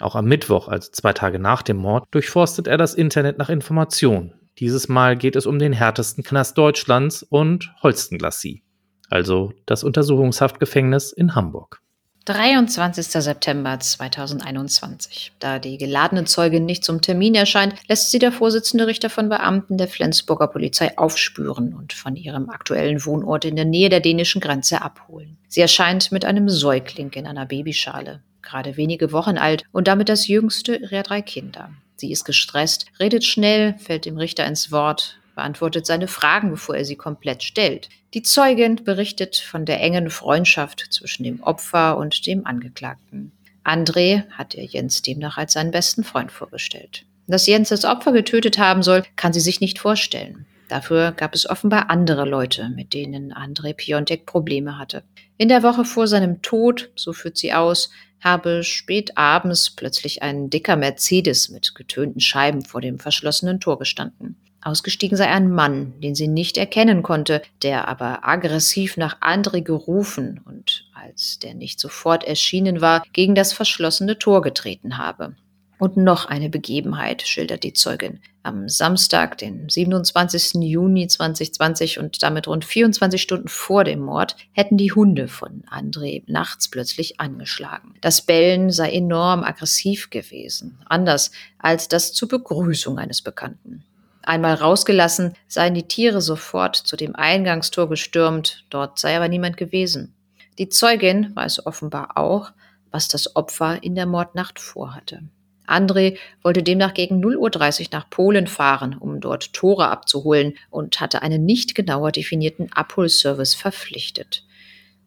Auch 0.00 0.14
am 0.14 0.26
Mittwoch, 0.26 0.68
also 0.68 0.90
zwei 0.92 1.12
Tage 1.12 1.38
nach 1.38 1.62
dem 1.62 1.76
Mord, 1.76 2.06
durchforstet 2.10 2.66
er 2.66 2.78
das 2.78 2.94
Internet 2.94 3.38
nach 3.38 3.50
Informationen. 3.50 4.34
Dieses 4.58 4.88
Mal 4.88 5.16
geht 5.16 5.36
es 5.36 5.46
um 5.46 5.58
den 5.58 5.72
härtesten 5.72 6.24
Knast 6.24 6.56
Deutschlands 6.58 7.22
und 7.22 7.72
Holstenglassie, 7.82 8.62
also 9.08 9.52
das 9.66 9.84
Untersuchungshaftgefängnis 9.84 11.12
in 11.12 11.34
Hamburg. 11.34 11.80
23. 12.26 13.06
September 13.06 13.80
2021. 13.80 15.32
Da 15.38 15.58
die 15.58 15.78
geladene 15.78 16.24
Zeugin 16.24 16.66
nicht 16.66 16.84
zum 16.84 17.00
Termin 17.00 17.34
erscheint, 17.34 17.74
lässt 17.88 18.10
sie 18.10 18.18
der 18.18 18.30
Vorsitzende 18.30 18.86
Richter 18.86 19.08
von 19.08 19.30
Beamten 19.30 19.78
der 19.78 19.88
Flensburger 19.88 20.48
Polizei 20.48 20.96
aufspüren 20.98 21.72
und 21.72 21.94
von 21.94 22.16
ihrem 22.16 22.50
aktuellen 22.50 23.04
Wohnort 23.06 23.46
in 23.46 23.56
der 23.56 23.64
Nähe 23.64 23.88
der 23.88 24.00
dänischen 24.00 24.40
Grenze 24.40 24.82
abholen. 24.82 25.38
Sie 25.48 25.62
erscheint 25.62 26.12
mit 26.12 26.24
einem 26.26 26.50
Säugling 26.50 27.10
in 27.14 27.26
einer 27.26 27.46
Babyschale, 27.46 28.20
gerade 28.42 28.76
wenige 28.76 29.12
Wochen 29.12 29.38
alt 29.38 29.64
und 29.72 29.88
damit 29.88 30.10
das 30.10 30.28
jüngste 30.28 30.76
ihrer 30.76 31.02
drei 31.02 31.22
Kinder. 31.22 31.70
Sie 31.96 32.12
ist 32.12 32.24
gestresst, 32.24 32.86
redet 32.98 33.24
schnell, 33.24 33.76
fällt 33.78 34.04
dem 34.04 34.18
Richter 34.18 34.46
ins 34.46 34.70
Wort, 34.70 35.19
beantwortet 35.40 35.86
seine 35.86 36.06
Fragen, 36.06 36.50
bevor 36.50 36.76
er 36.76 36.84
sie 36.84 36.96
komplett 36.96 37.42
stellt. 37.42 37.88
Die 38.12 38.22
Zeugin 38.22 38.76
berichtet 38.84 39.36
von 39.36 39.64
der 39.64 39.80
engen 39.80 40.10
Freundschaft 40.10 40.88
zwischen 40.90 41.24
dem 41.24 41.42
Opfer 41.42 41.96
und 41.96 42.26
dem 42.26 42.46
Angeklagten. 42.46 43.32
André 43.64 44.28
hat 44.32 44.54
ihr 44.54 44.64
Jens 44.64 45.00
demnach 45.00 45.38
als 45.38 45.54
seinen 45.54 45.70
besten 45.70 46.04
Freund 46.04 46.30
vorgestellt. 46.30 47.06
Dass 47.26 47.46
Jens 47.46 47.70
das 47.70 47.86
Opfer 47.86 48.12
getötet 48.12 48.58
haben 48.58 48.82
soll, 48.82 49.02
kann 49.16 49.32
sie 49.32 49.40
sich 49.40 49.62
nicht 49.62 49.78
vorstellen. 49.78 50.44
Dafür 50.68 51.12
gab 51.12 51.34
es 51.34 51.48
offenbar 51.48 51.88
andere 51.88 52.26
Leute, 52.26 52.68
mit 52.68 52.92
denen 52.92 53.32
André 53.32 53.72
Piontek 53.72 54.26
Probleme 54.26 54.76
hatte. 54.76 55.04
In 55.38 55.48
der 55.48 55.62
Woche 55.62 55.86
vor 55.86 56.06
seinem 56.06 56.42
Tod, 56.42 56.90
so 56.96 57.14
führt 57.14 57.38
sie 57.38 57.54
aus, 57.54 57.90
habe 58.20 58.62
spät 58.62 59.16
abends 59.16 59.70
plötzlich 59.70 60.22
ein 60.22 60.50
dicker 60.50 60.76
Mercedes 60.76 61.48
mit 61.48 61.74
getönten 61.74 62.20
Scheiben 62.20 62.62
vor 62.62 62.82
dem 62.82 62.98
verschlossenen 62.98 63.58
Tor 63.58 63.78
gestanden. 63.78 64.36
Ausgestiegen 64.62 65.16
sei 65.16 65.28
ein 65.28 65.50
Mann, 65.50 65.94
den 66.00 66.14
sie 66.14 66.28
nicht 66.28 66.58
erkennen 66.58 67.02
konnte, 67.02 67.42
der 67.62 67.88
aber 67.88 68.26
aggressiv 68.28 68.96
nach 68.96 69.20
André 69.20 69.62
gerufen 69.62 70.40
und 70.44 70.84
als 70.94 71.38
der 71.38 71.54
nicht 71.54 71.80
sofort 71.80 72.24
erschienen 72.24 72.80
war, 72.80 73.02
gegen 73.12 73.34
das 73.34 73.52
verschlossene 73.52 74.18
Tor 74.18 74.42
getreten 74.42 74.98
habe. 74.98 75.34
Und 75.78 75.96
noch 75.96 76.26
eine 76.26 76.50
Begebenheit, 76.50 77.22
schildert 77.22 77.64
die 77.64 77.72
Zeugin. 77.72 78.20
Am 78.42 78.68
Samstag, 78.68 79.38
den 79.38 79.66
27. 79.70 80.60
Juni 80.62 81.08
2020 81.08 81.98
und 81.98 82.22
damit 82.22 82.46
rund 82.48 82.66
24 82.66 83.20
Stunden 83.20 83.48
vor 83.48 83.84
dem 83.84 84.00
Mord, 84.00 84.36
hätten 84.52 84.76
die 84.76 84.92
Hunde 84.92 85.26
von 85.26 85.64
André 85.70 86.22
nachts 86.26 86.68
plötzlich 86.68 87.18
angeschlagen. 87.18 87.94
Das 88.02 88.20
Bellen 88.20 88.70
sei 88.70 88.92
enorm 88.92 89.42
aggressiv 89.42 90.10
gewesen, 90.10 90.78
anders 90.84 91.30
als 91.58 91.88
das 91.88 92.12
zur 92.12 92.28
Begrüßung 92.28 92.98
eines 92.98 93.22
Bekannten. 93.22 93.84
Einmal 94.22 94.54
rausgelassen, 94.54 95.34
seien 95.48 95.74
die 95.74 95.88
Tiere 95.88 96.20
sofort 96.20 96.76
zu 96.76 96.96
dem 96.96 97.16
Eingangstor 97.16 97.88
gestürmt, 97.88 98.64
dort 98.70 98.98
sei 98.98 99.16
aber 99.16 99.28
niemand 99.28 99.56
gewesen. 99.56 100.14
Die 100.58 100.68
Zeugin 100.68 101.34
weiß 101.34 101.66
offenbar 101.66 102.18
auch, 102.18 102.52
was 102.90 103.08
das 103.08 103.34
Opfer 103.36 103.82
in 103.82 103.94
der 103.94 104.06
Mordnacht 104.06 104.58
vorhatte. 104.58 105.22
André 105.66 106.18
wollte 106.42 106.62
demnach 106.62 106.94
gegen 106.94 107.24
0.30 107.24 107.80
Uhr 107.82 107.86
nach 107.92 108.10
Polen 108.10 108.46
fahren, 108.46 108.96
um 108.98 109.20
dort 109.20 109.52
Tore 109.52 109.88
abzuholen 109.88 110.54
und 110.68 111.00
hatte 111.00 111.22
einen 111.22 111.46
nicht 111.46 111.74
genauer 111.74 112.10
definierten 112.10 112.72
Abholservice 112.72 113.54
verpflichtet. 113.54 114.44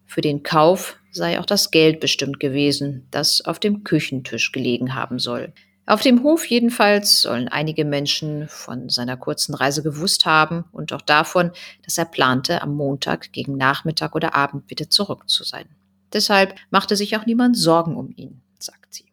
Für 0.06 0.22
den 0.22 0.42
Kauf 0.42 0.96
sei 1.10 1.38
auch 1.38 1.46
das 1.46 1.70
Geld 1.70 2.00
bestimmt 2.00 2.40
gewesen, 2.40 3.06
das 3.10 3.42
auf 3.44 3.58
dem 3.58 3.84
Küchentisch 3.84 4.52
gelegen 4.52 4.94
haben 4.94 5.18
soll. 5.18 5.52
Auf 5.86 6.00
dem 6.00 6.22
Hof 6.22 6.46
jedenfalls 6.46 7.20
sollen 7.20 7.48
einige 7.48 7.84
Menschen 7.84 8.48
von 8.48 8.88
seiner 8.88 9.18
kurzen 9.18 9.54
Reise 9.54 9.82
gewusst 9.82 10.24
haben 10.24 10.64
und 10.72 10.94
auch 10.94 11.02
davon, 11.02 11.50
dass 11.84 11.98
er 11.98 12.06
plante, 12.06 12.62
am 12.62 12.74
Montag 12.74 13.32
gegen 13.32 13.58
Nachmittag 13.58 14.14
oder 14.14 14.34
Abend 14.34 14.70
wieder 14.70 14.88
zurück 14.88 15.28
zu 15.28 15.44
sein. 15.44 15.66
Deshalb 16.12 16.54
machte 16.70 16.96
sich 16.96 17.16
auch 17.16 17.26
niemand 17.26 17.58
Sorgen 17.58 17.96
um 17.96 18.10
ihn, 18.16 18.40
sagt 18.58 18.94
sie. 18.94 19.04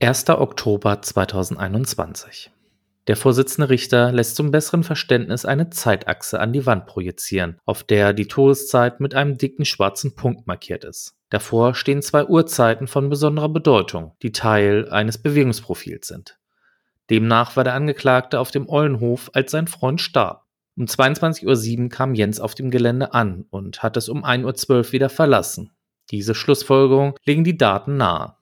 1. 0.00 0.28
Oktober 0.28 1.02
2021. 1.02 2.52
Der 3.08 3.16
Vorsitzende 3.16 3.70
Richter 3.70 4.12
lässt 4.12 4.36
zum 4.36 4.52
besseren 4.52 4.84
Verständnis 4.84 5.44
eine 5.44 5.70
Zeitachse 5.70 6.38
an 6.38 6.52
die 6.52 6.64
Wand 6.64 6.86
projizieren, 6.86 7.58
auf 7.64 7.82
der 7.82 8.12
die 8.12 8.28
Todeszeit 8.28 9.00
mit 9.00 9.14
einem 9.14 9.36
dicken 9.36 9.64
schwarzen 9.64 10.14
Punkt 10.14 10.46
markiert 10.46 10.84
ist. 10.84 11.16
Davor 11.30 11.74
stehen 11.74 12.02
zwei 12.02 12.26
Uhrzeiten 12.26 12.88
von 12.88 13.08
besonderer 13.08 13.48
Bedeutung, 13.48 14.12
die 14.22 14.32
Teil 14.32 14.88
eines 14.90 15.18
Bewegungsprofils 15.18 16.08
sind. 16.08 16.38
Demnach 17.08 17.56
war 17.56 17.64
der 17.64 17.74
Angeklagte 17.74 18.38
auf 18.38 18.50
dem 18.50 18.68
Eulenhof, 18.68 19.30
als 19.32 19.52
sein 19.52 19.68
Freund 19.68 20.00
starb. 20.00 20.44
Um 20.76 20.84
22.07 20.86 21.82
Uhr 21.82 21.88
kam 21.88 22.14
Jens 22.14 22.40
auf 22.40 22.54
dem 22.54 22.70
Gelände 22.70 23.14
an 23.14 23.46
und 23.50 23.82
hat 23.82 23.96
es 23.96 24.08
um 24.08 24.24
1.12 24.24 24.70
Uhr 24.70 24.92
wieder 24.92 25.08
verlassen. 25.08 25.72
Diese 26.10 26.34
Schlussfolgerung 26.34 27.14
legen 27.24 27.44
die 27.44 27.56
Daten 27.56 27.96
nahe. 27.96 28.36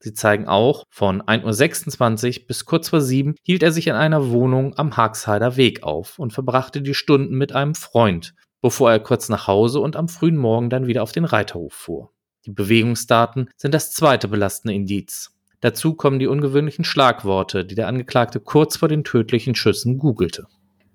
Sie 0.00 0.12
zeigen 0.12 0.46
auch, 0.48 0.84
von 0.90 1.22
1.26 1.22 2.40
Uhr 2.40 2.46
bis 2.46 2.64
kurz 2.64 2.88
vor 2.88 3.00
7 3.00 3.36
hielt 3.42 3.62
er 3.62 3.72
sich 3.72 3.86
in 3.86 3.94
einer 3.94 4.30
Wohnung 4.30 4.76
am 4.76 4.96
Haagheider 4.96 5.56
Weg 5.56 5.82
auf 5.82 6.18
und 6.18 6.32
verbrachte 6.32 6.82
die 6.82 6.94
Stunden 6.94 7.36
mit 7.36 7.52
einem 7.52 7.74
Freund, 7.74 8.34
bevor 8.60 8.90
er 8.90 9.00
kurz 9.00 9.28
nach 9.28 9.46
Hause 9.46 9.80
und 9.80 9.96
am 9.96 10.08
frühen 10.08 10.36
Morgen 10.36 10.68
dann 10.68 10.86
wieder 10.86 11.02
auf 11.02 11.12
den 11.12 11.24
Reiterhof 11.24 11.72
fuhr. 11.72 12.13
Die 12.46 12.52
Bewegungsdaten 12.52 13.48
sind 13.56 13.72
das 13.72 13.92
zweite 13.92 14.28
belastende 14.28 14.74
Indiz. 14.74 15.30
Dazu 15.60 15.94
kommen 15.94 16.18
die 16.18 16.26
ungewöhnlichen 16.26 16.84
Schlagworte, 16.84 17.64
die 17.64 17.74
der 17.74 17.88
Angeklagte 17.88 18.38
kurz 18.38 18.76
vor 18.76 18.88
den 18.88 19.02
tödlichen 19.02 19.54
Schüssen 19.54 19.98
googelte. 19.98 20.46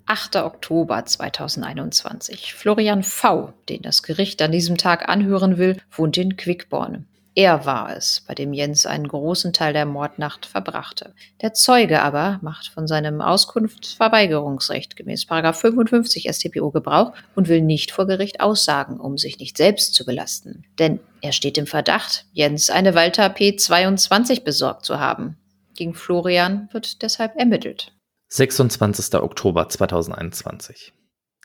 8. 0.05 0.37
Oktober 0.37 1.05
2021. 1.05 2.53
Florian 2.53 3.03
V., 3.03 3.53
den 3.67 3.81
das 3.81 4.03
Gericht 4.03 4.41
an 4.41 4.51
diesem 4.51 4.77
Tag 4.77 5.09
anhören 5.09 5.57
will, 5.57 5.77
wohnt 5.91 6.17
in 6.17 6.35
Quickborn. 6.35 7.07
Er 7.35 7.65
war 7.65 7.95
es, 7.95 8.23
bei 8.27 8.33
dem 8.33 8.53
Jens 8.53 8.85
einen 8.85 9.07
großen 9.07 9.53
Teil 9.53 9.73
der 9.73 9.85
Mordnacht 9.85 10.45
verbrachte. 10.45 11.13
Der 11.41 11.53
Zeuge 11.53 12.01
aber 12.01 12.39
macht 12.41 12.67
von 12.67 12.87
seinem 12.87 13.21
Auskunftsverweigerungsrecht 13.21 14.95
gemäß 14.95 15.25
55 15.25 16.27
StPO 16.29 16.71
Gebrauch 16.71 17.13
und 17.35 17.47
will 17.47 17.61
nicht 17.61 17.91
vor 17.91 18.07
Gericht 18.07 18.41
aussagen, 18.41 18.99
um 18.99 19.17
sich 19.17 19.39
nicht 19.39 19.57
selbst 19.57 19.93
zu 19.93 20.05
belasten. 20.05 20.65
Denn 20.79 20.99
er 21.21 21.31
steht 21.31 21.57
im 21.57 21.67
Verdacht, 21.67 22.25
Jens 22.33 22.69
eine 22.69 22.95
Walter 22.95 23.27
P22 23.27 24.43
besorgt 24.43 24.85
zu 24.85 24.99
haben. 24.99 25.37
Gegen 25.75 25.93
Florian 25.93 26.67
wird 26.71 27.03
deshalb 27.03 27.35
ermittelt. 27.37 27.93
26. 28.29 29.15
Oktober 29.15 29.69
2021. 29.69 30.93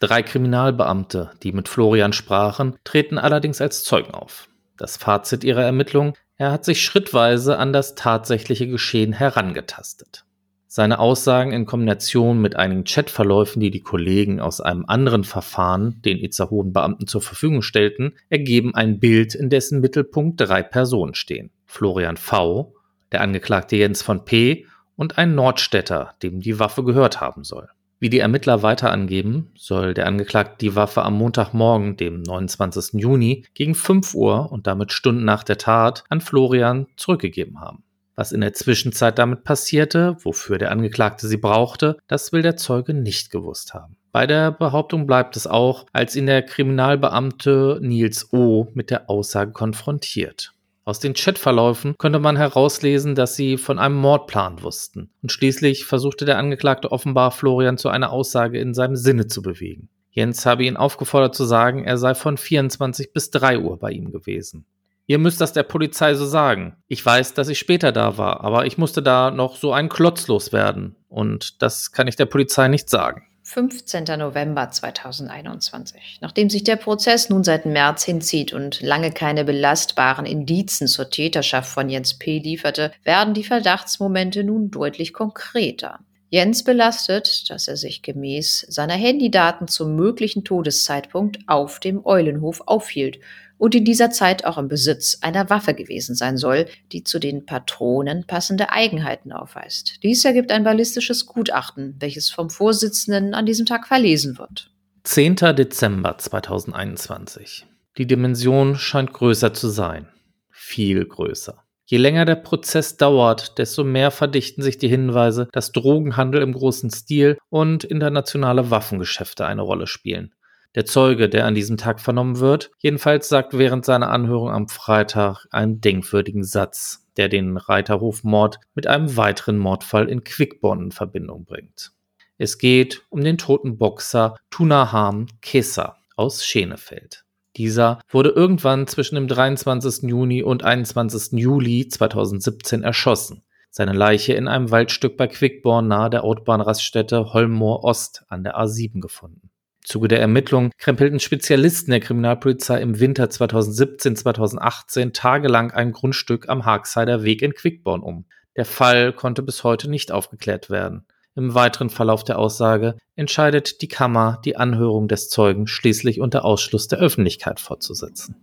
Drei 0.00 0.22
Kriminalbeamte, 0.22 1.30
die 1.42 1.52
mit 1.52 1.68
Florian 1.68 2.12
sprachen, 2.12 2.76
treten 2.84 3.16
allerdings 3.18 3.60
als 3.60 3.84
Zeugen 3.84 4.12
auf. 4.12 4.48
Das 4.76 4.96
Fazit 4.96 5.44
ihrer 5.44 5.62
Ermittlung, 5.62 6.14
er 6.36 6.50
hat 6.50 6.64
sich 6.64 6.82
schrittweise 6.82 7.58
an 7.58 7.72
das 7.72 7.94
tatsächliche 7.94 8.66
Geschehen 8.66 9.12
herangetastet. 9.12 10.24
Seine 10.66 10.98
Aussagen 10.98 11.52
in 11.52 11.66
Kombination 11.66 12.40
mit 12.40 12.56
einigen 12.56 12.82
Chatverläufen, 12.82 13.60
die 13.60 13.70
die 13.70 13.82
Kollegen 13.82 14.40
aus 14.40 14.60
einem 14.60 14.84
anderen 14.88 15.22
Verfahren 15.22 16.02
den 16.02 16.18
Itzehoen 16.18 16.72
Beamten 16.72 17.06
zur 17.06 17.22
Verfügung 17.22 17.62
stellten, 17.62 18.14
ergeben 18.28 18.74
ein 18.74 18.98
Bild, 18.98 19.36
in 19.36 19.50
dessen 19.50 19.80
Mittelpunkt 19.80 20.40
drei 20.40 20.64
Personen 20.64 21.14
stehen. 21.14 21.50
Florian 21.64 22.16
V., 22.16 22.74
der 23.12 23.20
Angeklagte 23.20 23.76
Jens 23.76 24.02
von 24.02 24.24
P. 24.24 24.66
und 24.96 25.16
ein 25.16 25.36
Nordstädter, 25.36 26.14
dem 26.24 26.40
die 26.40 26.58
Waffe 26.58 26.82
gehört 26.82 27.20
haben 27.20 27.44
soll. 27.44 27.68
Wie 28.00 28.10
die 28.10 28.18
Ermittler 28.18 28.62
weiter 28.62 28.90
angeben, 28.90 29.50
soll 29.56 29.94
der 29.94 30.06
Angeklagte 30.06 30.56
die 30.58 30.76
Waffe 30.76 31.02
am 31.02 31.14
Montagmorgen, 31.14 31.96
dem 31.96 32.22
29. 32.22 33.00
Juni, 33.00 33.46
gegen 33.54 33.74
5 33.74 34.14
Uhr 34.14 34.52
und 34.52 34.66
damit 34.66 34.92
Stunden 34.92 35.24
nach 35.24 35.44
der 35.44 35.58
Tat 35.58 36.04
an 36.08 36.20
Florian 36.20 36.86
zurückgegeben 36.96 37.60
haben. 37.60 37.84
Was 38.16 38.30
in 38.30 38.42
der 38.42 38.52
Zwischenzeit 38.52 39.18
damit 39.18 39.42
passierte, 39.42 40.16
wofür 40.20 40.58
der 40.58 40.70
Angeklagte 40.70 41.26
sie 41.26 41.36
brauchte, 41.36 41.96
das 42.06 42.32
will 42.32 42.42
der 42.42 42.56
Zeuge 42.56 42.94
nicht 42.94 43.30
gewusst 43.30 43.74
haben. 43.74 43.96
Bei 44.12 44.28
der 44.28 44.52
Behauptung 44.52 45.06
bleibt 45.06 45.36
es 45.36 45.48
auch, 45.48 45.86
als 45.92 46.14
ihn 46.14 46.26
der 46.26 46.42
Kriminalbeamte 46.42 47.80
Nils 47.82 48.32
O. 48.32 48.68
mit 48.74 48.90
der 48.90 49.10
Aussage 49.10 49.50
konfrontiert. 49.50 50.53
Aus 50.86 50.98
den 50.98 51.14
Chatverläufen 51.14 51.96
könnte 51.96 52.18
man 52.18 52.36
herauslesen, 52.36 53.14
dass 53.14 53.36
sie 53.36 53.56
von 53.56 53.78
einem 53.78 53.94
Mordplan 53.94 54.62
wussten. 54.62 55.10
Und 55.22 55.32
schließlich 55.32 55.86
versuchte 55.86 56.26
der 56.26 56.36
Angeklagte 56.36 56.92
offenbar 56.92 57.30
Florian 57.30 57.78
zu 57.78 57.88
einer 57.88 58.12
Aussage 58.12 58.58
in 58.58 58.74
seinem 58.74 58.96
Sinne 58.96 59.26
zu 59.26 59.40
bewegen. 59.40 59.88
Jens 60.10 60.44
habe 60.44 60.64
ihn 60.64 60.76
aufgefordert 60.76 61.34
zu 61.34 61.44
sagen, 61.44 61.84
er 61.84 61.96
sei 61.96 62.14
von 62.14 62.36
24 62.36 63.12
bis 63.12 63.30
3 63.30 63.58
Uhr 63.60 63.78
bei 63.78 63.90
ihm 63.92 64.12
gewesen. 64.12 64.66
Ihr 65.06 65.18
müsst 65.18 65.40
das 65.40 65.52
der 65.52 65.64
Polizei 65.64 66.14
so 66.14 66.26
sagen. 66.26 66.76
Ich 66.86 67.04
weiß, 67.04 67.34
dass 67.34 67.48
ich 67.48 67.58
später 67.58 67.90
da 67.90 68.16
war, 68.16 68.42
aber 68.42 68.66
ich 68.66 68.78
musste 68.78 69.02
da 69.02 69.30
noch 69.30 69.56
so 69.56 69.72
einen 69.72 69.88
Klotz 69.88 70.28
loswerden. 70.28 70.96
Und 71.08 71.62
das 71.62 71.92
kann 71.92 72.08
ich 72.08 72.16
der 72.16 72.26
Polizei 72.26 72.68
nicht 72.68 72.88
sagen. 72.88 73.26
15. 73.54 74.02
November 74.18 74.68
2021. 74.68 76.18
Nachdem 76.20 76.50
sich 76.50 76.64
der 76.64 76.74
Prozess 76.74 77.30
nun 77.30 77.44
seit 77.44 77.66
März 77.66 78.02
hinzieht 78.02 78.52
und 78.52 78.80
lange 78.80 79.12
keine 79.12 79.44
belastbaren 79.44 80.26
Indizen 80.26 80.88
zur 80.88 81.08
Täterschaft 81.08 81.70
von 81.70 81.88
Jens 81.88 82.14
P. 82.14 82.40
lieferte, 82.40 82.90
werden 83.04 83.32
die 83.32 83.44
Verdachtsmomente 83.44 84.42
nun 84.42 84.72
deutlich 84.72 85.12
konkreter. 85.12 86.00
Jens 86.30 86.64
belastet, 86.64 87.48
dass 87.48 87.68
er 87.68 87.76
sich 87.76 88.02
gemäß 88.02 88.66
seiner 88.68 88.94
Handydaten 88.94 89.68
zum 89.68 89.94
möglichen 89.94 90.42
Todeszeitpunkt 90.42 91.38
auf 91.46 91.78
dem 91.78 92.04
Eulenhof 92.04 92.62
aufhielt 92.66 93.20
und 93.58 93.74
in 93.74 93.84
dieser 93.84 94.10
Zeit 94.10 94.44
auch 94.44 94.58
im 94.58 94.68
Besitz 94.68 95.18
einer 95.20 95.48
Waffe 95.50 95.74
gewesen 95.74 96.14
sein 96.14 96.36
soll, 96.36 96.66
die 96.92 97.04
zu 97.04 97.18
den 97.18 97.46
Patronen 97.46 98.24
passende 98.26 98.70
Eigenheiten 98.70 99.32
aufweist. 99.32 100.02
Dies 100.02 100.24
ergibt 100.24 100.50
ein 100.50 100.64
ballistisches 100.64 101.26
Gutachten, 101.26 101.96
welches 101.98 102.30
vom 102.30 102.50
Vorsitzenden 102.50 103.34
an 103.34 103.46
diesem 103.46 103.66
Tag 103.66 103.86
verlesen 103.86 104.38
wird. 104.38 104.70
10. 105.04 105.36
Dezember 105.56 106.16
2021. 106.18 107.66
Die 107.98 108.06
Dimension 108.06 108.76
scheint 108.76 109.12
größer 109.12 109.52
zu 109.52 109.68
sein. 109.68 110.08
Viel 110.50 111.04
größer. 111.04 111.64
Je 111.86 111.98
länger 111.98 112.24
der 112.24 112.36
Prozess 112.36 112.96
dauert, 112.96 113.58
desto 113.58 113.84
mehr 113.84 114.10
verdichten 114.10 114.62
sich 114.62 114.78
die 114.78 114.88
Hinweise, 114.88 115.48
dass 115.52 115.72
Drogenhandel 115.72 116.40
im 116.40 116.54
großen 116.54 116.90
Stil 116.90 117.36
und 117.50 117.84
internationale 117.84 118.70
Waffengeschäfte 118.70 119.44
eine 119.44 119.60
Rolle 119.60 119.86
spielen. 119.86 120.32
Der 120.74 120.84
Zeuge, 120.84 121.28
der 121.28 121.46
an 121.46 121.54
diesem 121.54 121.76
Tag 121.76 122.00
vernommen 122.00 122.40
wird, 122.40 122.72
jedenfalls 122.78 123.28
sagt 123.28 123.56
während 123.56 123.84
seiner 123.84 124.10
Anhörung 124.10 124.50
am 124.50 124.68
Freitag 124.68 125.46
einen 125.52 125.80
denkwürdigen 125.80 126.42
Satz, 126.42 127.06
der 127.16 127.28
den 127.28 127.56
Reiterhofmord 127.56 128.58
mit 128.74 128.88
einem 128.88 129.16
weiteren 129.16 129.56
Mordfall 129.56 130.08
in 130.08 130.24
Quickborn 130.24 130.86
in 130.86 130.90
Verbindung 130.90 131.44
bringt. 131.44 131.92
Es 132.38 132.58
geht 132.58 133.02
um 133.10 133.22
den 133.22 133.38
toten 133.38 133.78
Boxer 133.78 134.34
Tunaham 134.50 135.26
Kesa 135.40 135.96
aus 136.16 136.44
Schenefeld. 136.44 137.24
Dieser 137.56 138.00
wurde 138.08 138.30
irgendwann 138.30 138.88
zwischen 138.88 139.14
dem 139.14 139.28
23. 139.28 140.10
Juni 140.10 140.42
und 140.42 140.64
21. 140.64 141.38
Juli 141.38 141.86
2017 141.86 142.82
erschossen. 142.82 143.44
Seine 143.70 143.92
Leiche 143.92 144.34
in 144.34 144.48
einem 144.48 144.72
Waldstück 144.72 145.16
bei 145.16 145.28
Quickborn 145.28 145.86
nahe 145.86 146.10
der 146.10 146.24
Autobahnraststätte 146.24 147.32
Holmoor 147.32 147.84
Ost 147.84 148.24
an 148.28 148.42
der 148.42 148.58
A7 148.58 149.00
gefunden. 149.00 149.50
Zuge 149.84 150.08
der 150.08 150.20
Ermittlungen 150.20 150.72
krempelten 150.78 151.20
Spezialisten 151.20 151.90
der 151.90 152.00
Kriminalpolizei 152.00 152.80
im 152.80 152.98
Winter 153.00 153.24
2017-2018 153.24 155.12
tagelang 155.12 155.70
ein 155.70 155.92
Grundstück 155.92 156.48
am 156.48 156.64
Haagseider 156.64 157.22
Weg 157.22 157.42
in 157.42 157.54
Quickborn 157.54 158.02
um. 158.02 158.24
Der 158.56 158.64
Fall 158.64 159.12
konnte 159.12 159.42
bis 159.42 159.62
heute 159.62 159.90
nicht 159.90 160.10
aufgeklärt 160.10 160.70
werden. 160.70 161.06
Im 161.36 161.54
weiteren 161.54 161.90
Verlauf 161.90 162.24
der 162.24 162.38
Aussage 162.38 162.96
entscheidet 163.16 163.82
die 163.82 163.88
Kammer, 163.88 164.40
die 164.44 164.56
Anhörung 164.56 165.08
des 165.08 165.28
Zeugen 165.28 165.66
schließlich 165.66 166.20
unter 166.20 166.44
Ausschluss 166.44 166.88
der 166.88 167.00
Öffentlichkeit 167.00 167.60
fortzusetzen. 167.60 168.36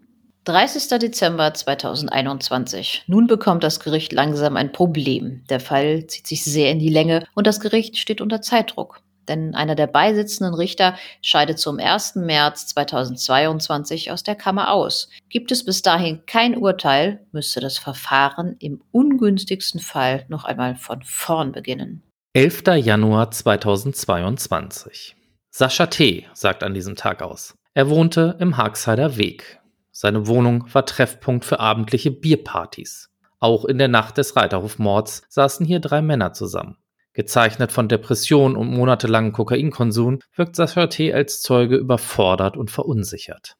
30. 0.44 1.00
Dezember 1.00 1.54
2021. 1.54 3.04
Nun 3.08 3.28
bekommt 3.28 3.64
das 3.64 3.80
Gericht 3.80 4.12
langsam 4.12 4.58
ein 4.58 4.72
Problem. 4.72 5.44
Der 5.50 5.60
Fall 5.60 6.08
zieht 6.08 6.28
sich 6.28 6.44
sehr 6.44 6.72
in 6.72 6.80
die 6.80 6.90
Länge 6.90 7.26
und 7.34 7.48
das 7.48 7.60
Gericht 7.60 7.98
steht 7.98 8.22
unter 8.22 8.42
Zeitdruck 8.42 9.02
denn 9.28 9.56
einer 9.56 9.76
der 9.76 9.88
beisitzenden 9.88 10.54
Richter 10.54 10.96
scheidet 11.22 11.60
zum 11.60 11.80
1. 11.80 12.16
März 12.16 12.68
2022 12.68 14.12
aus 14.12 14.24
der 14.24 14.36
Kammer 14.36 14.72
aus. 14.72 15.10
Gibt 15.30 15.52
es 15.52 15.64
bis 15.66 15.82
dahin 15.82 16.26
kein 16.26 16.58
Urteil, 16.58 17.26
müsste 17.32 17.60
das 17.60 17.78
Verfahren 17.78 18.56
im 18.60 18.82
ungünstigsten 18.92 19.80
Fall 19.80 20.26
noch 20.28 20.44
einmal 20.44 20.76
von 20.76 21.02
vorn 21.04 21.52
beginnen. 21.52 22.04
11. 22.34 22.64
Januar 22.78 23.32
2022. 23.32 25.16
Sascha 25.50 25.88
T. 25.88 26.28
sagt 26.34 26.64
an 26.64 26.74
diesem 26.74 26.96
Tag 26.96 27.22
aus. 27.22 27.56
Er 27.74 27.90
wohnte 27.90 28.38
im 28.40 28.58
Haagseider 28.58 29.18
Weg. 29.18 29.60
Seine 29.92 30.28
Wohnung 30.28 30.66
war 30.74 30.86
Treffpunkt 30.86 31.44
für 31.44 31.60
abendliche 31.60 32.12
Bierpartys. 32.12 33.10
Auch 33.40 33.66
in 33.66 33.78
der 33.78 33.88
Nacht 33.88 34.18
des 34.18 34.36
Reiterhofmords 34.36 35.24
saßen 35.28 35.66
hier 35.66 35.80
drei 35.80 36.02
Männer 36.02 36.32
zusammen. 36.32 36.78
Gezeichnet 37.14 37.74
von 37.74 37.90
Depressionen 37.90 38.56
und 38.56 38.72
monatelangem 38.72 39.34
Kokainkonsum 39.34 40.20
wirkt 40.36 40.56
Sascha 40.56 40.88
T. 40.88 41.14
als 41.14 41.42
Zeuge 41.42 41.76
überfordert 41.76 42.56
und 42.56 42.72
verunsichert. 42.72 43.56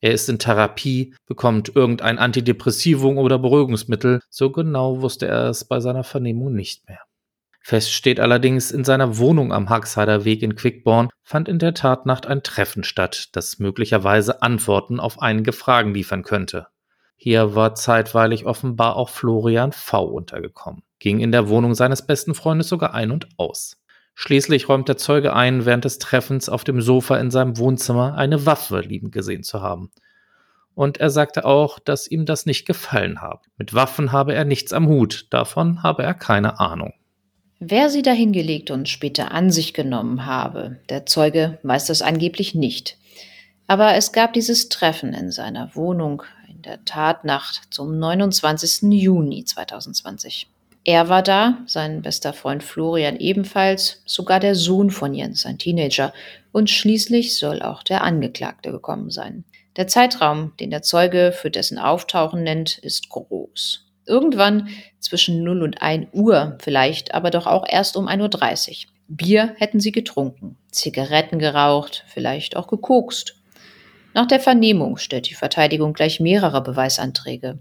Er 0.00 0.12
ist 0.12 0.28
in 0.28 0.38
Therapie, 0.38 1.14
bekommt 1.26 1.74
irgendein 1.74 2.18
Antidepressivum 2.18 3.16
oder 3.18 3.38
Beruhigungsmittel, 3.38 4.20
so 4.28 4.50
genau 4.50 5.00
wusste 5.02 5.26
er 5.26 5.48
es 5.48 5.64
bei 5.64 5.80
seiner 5.80 6.04
Vernehmung 6.04 6.52
nicht 6.52 6.88
mehr. 6.88 7.00
Fest 7.62 7.92
steht 7.92 8.20
allerdings, 8.20 8.70
in 8.70 8.84
seiner 8.84 9.18
Wohnung 9.18 9.52
am 9.52 9.70
Haxheider 9.70 10.24
Weg 10.24 10.42
in 10.42 10.54
Quickborn 10.54 11.08
fand 11.22 11.48
in 11.48 11.58
der 11.58 11.74
Tatnacht 11.74 12.26
ein 12.26 12.42
Treffen 12.42 12.84
statt, 12.84 13.28
das 13.32 13.58
möglicherweise 13.58 14.42
Antworten 14.42 15.00
auf 15.00 15.20
einige 15.20 15.52
Fragen 15.52 15.94
liefern 15.94 16.22
könnte. 16.22 16.66
Hier 17.16 17.54
war 17.54 17.74
zeitweilig 17.74 18.46
offenbar 18.46 18.96
auch 18.96 19.08
Florian 19.08 19.72
V. 19.72 20.04
untergekommen 20.04 20.82
ging 21.06 21.20
in 21.20 21.30
der 21.30 21.48
Wohnung 21.48 21.76
seines 21.76 22.04
besten 22.04 22.34
Freundes 22.34 22.68
sogar 22.68 22.92
ein 22.92 23.12
und 23.12 23.28
aus. 23.36 23.80
Schließlich 24.16 24.68
räumt 24.68 24.88
der 24.88 24.96
Zeuge 24.96 25.36
ein, 25.36 25.64
während 25.64 25.84
des 25.84 26.00
Treffens 26.00 26.48
auf 26.48 26.64
dem 26.64 26.80
Sofa 26.80 27.16
in 27.18 27.30
seinem 27.30 27.58
Wohnzimmer 27.58 28.16
eine 28.16 28.44
Waffe 28.44 28.80
lieben 28.80 29.12
gesehen 29.12 29.44
zu 29.44 29.62
haben. 29.62 29.92
Und 30.74 30.98
er 30.98 31.10
sagte 31.10 31.44
auch, 31.44 31.78
dass 31.78 32.10
ihm 32.10 32.26
das 32.26 32.44
nicht 32.44 32.66
gefallen 32.66 33.20
habe. 33.20 33.42
Mit 33.56 33.72
Waffen 33.72 34.10
habe 34.10 34.34
er 34.34 34.44
nichts 34.44 34.72
am 34.72 34.88
Hut, 34.88 35.28
davon 35.30 35.84
habe 35.84 36.02
er 36.02 36.12
keine 36.12 36.58
Ahnung. 36.58 36.92
Wer 37.60 37.88
sie 37.88 38.02
dahingelegt 38.02 38.72
und 38.72 38.88
später 38.88 39.30
an 39.30 39.52
sich 39.52 39.74
genommen 39.74 40.26
habe, 40.26 40.80
der 40.88 41.06
Zeuge 41.06 41.60
weiß 41.62 41.86
das 41.86 42.02
angeblich 42.02 42.56
nicht. 42.56 42.98
Aber 43.68 43.94
es 43.94 44.10
gab 44.10 44.32
dieses 44.32 44.70
Treffen 44.70 45.12
in 45.12 45.30
seiner 45.30 45.72
Wohnung 45.76 46.24
in 46.48 46.62
der 46.62 46.84
Tatnacht 46.84 47.72
zum 47.72 47.96
29. 47.96 48.90
Juni 48.90 49.44
2020. 49.44 50.48
Er 50.88 51.08
war 51.08 51.24
da, 51.24 51.58
sein 51.66 52.00
bester 52.02 52.32
Freund 52.32 52.62
Florian 52.62 53.16
ebenfalls, 53.16 54.02
sogar 54.06 54.38
der 54.38 54.54
Sohn 54.54 54.90
von 54.90 55.14
Jens, 55.14 55.44
ein 55.44 55.58
Teenager, 55.58 56.12
und 56.52 56.70
schließlich 56.70 57.36
soll 57.36 57.60
auch 57.60 57.82
der 57.82 58.04
Angeklagte 58.04 58.70
gekommen 58.70 59.10
sein. 59.10 59.44
Der 59.74 59.88
Zeitraum, 59.88 60.52
den 60.60 60.70
der 60.70 60.82
Zeuge 60.82 61.32
für 61.32 61.50
dessen 61.50 61.80
Auftauchen 61.80 62.44
nennt, 62.44 62.78
ist 62.78 63.08
groß. 63.08 63.84
Irgendwann 64.06 64.68
zwischen 65.00 65.42
0 65.42 65.64
und 65.64 65.82
1 65.82 66.06
Uhr, 66.12 66.56
vielleicht 66.62 67.14
aber 67.14 67.30
doch 67.30 67.48
auch 67.48 67.64
erst 67.68 67.96
um 67.96 68.06
1.30 68.06 68.84
Uhr. 68.86 68.92
Bier 69.08 69.56
hätten 69.56 69.80
sie 69.80 69.90
getrunken, 69.90 70.56
Zigaretten 70.70 71.40
geraucht, 71.40 72.04
vielleicht 72.06 72.56
auch 72.56 72.68
gekokst. 72.68 73.34
Nach 74.14 74.26
der 74.26 74.38
Vernehmung 74.38 74.98
stellt 74.98 75.28
die 75.28 75.34
Verteidigung 75.34 75.94
gleich 75.94 76.20
mehrere 76.20 76.62
Beweisanträge 76.62 77.58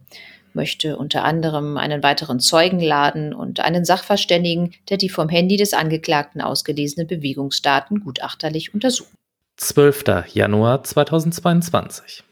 möchte 0.55 0.97
unter 0.97 1.23
anderem 1.23 1.77
einen 1.77 2.01
weiteren 2.03 2.39
Zeugen 2.39 2.79
laden 2.79 3.33
und 3.33 3.59
einen 3.59 3.85
Sachverständigen, 3.85 4.73
der 4.89 4.97
die 4.97 5.09
vom 5.09 5.29
Handy 5.29 5.57
des 5.57 5.73
Angeklagten 5.73 6.41
ausgelesenen 6.41 7.07
Bewegungsdaten 7.07 7.99
gutachterlich 7.99 8.73
untersucht. 8.73 9.13
12. 9.57 10.25
Januar 10.33 10.83
2022. 10.83 12.23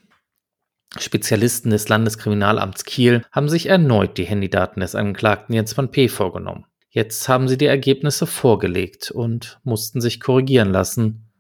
Spezialisten 0.99 1.71
des 1.71 1.89
Landeskriminalamts 1.89 2.86
Kiel 2.86 3.24
haben 3.32 3.49
sich 3.49 3.67
erneut 3.67 4.17
die 4.17 4.26
Handydaten 4.26 4.82
des 4.82 4.95
Angeklagten 4.95 5.55
Jens 5.55 5.74
von 5.74 5.89
P. 5.89 6.07
vorgenommen. 6.07 6.65
Jetzt 6.89 7.28
haben 7.28 7.47
sie 7.47 7.57
die 7.57 7.65
Ergebnisse 7.65 8.28
vorgelegt 8.28 9.09
und 9.09 9.59
mussten 9.63 9.99
sich 9.99 10.19
korrigieren 10.19 10.71
lassen. 10.71 11.32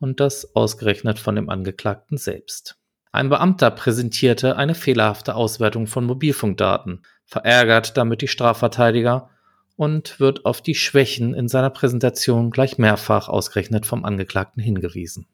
Und 0.00 0.20
das 0.20 0.54
ausgerechnet 0.54 1.18
von 1.18 1.34
dem 1.34 1.48
Angeklagten 1.48 2.18
selbst. 2.18 2.77
Ein 3.18 3.30
Beamter 3.30 3.72
präsentierte 3.72 4.56
eine 4.56 4.76
fehlerhafte 4.76 5.34
Auswertung 5.34 5.88
von 5.88 6.04
Mobilfunkdaten, 6.04 7.02
verärgert 7.24 7.96
damit 7.96 8.22
die 8.22 8.28
Strafverteidiger 8.28 9.30
und 9.74 10.20
wird 10.20 10.44
auf 10.44 10.62
die 10.62 10.76
Schwächen 10.76 11.34
in 11.34 11.48
seiner 11.48 11.70
Präsentation 11.70 12.52
gleich 12.52 12.78
mehrfach 12.78 13.28
ausgerechnet 13.28 13.86
vom 13.86 14.04
Angeklagten 14.04 14.62
hingewiesen. 14.62 15.26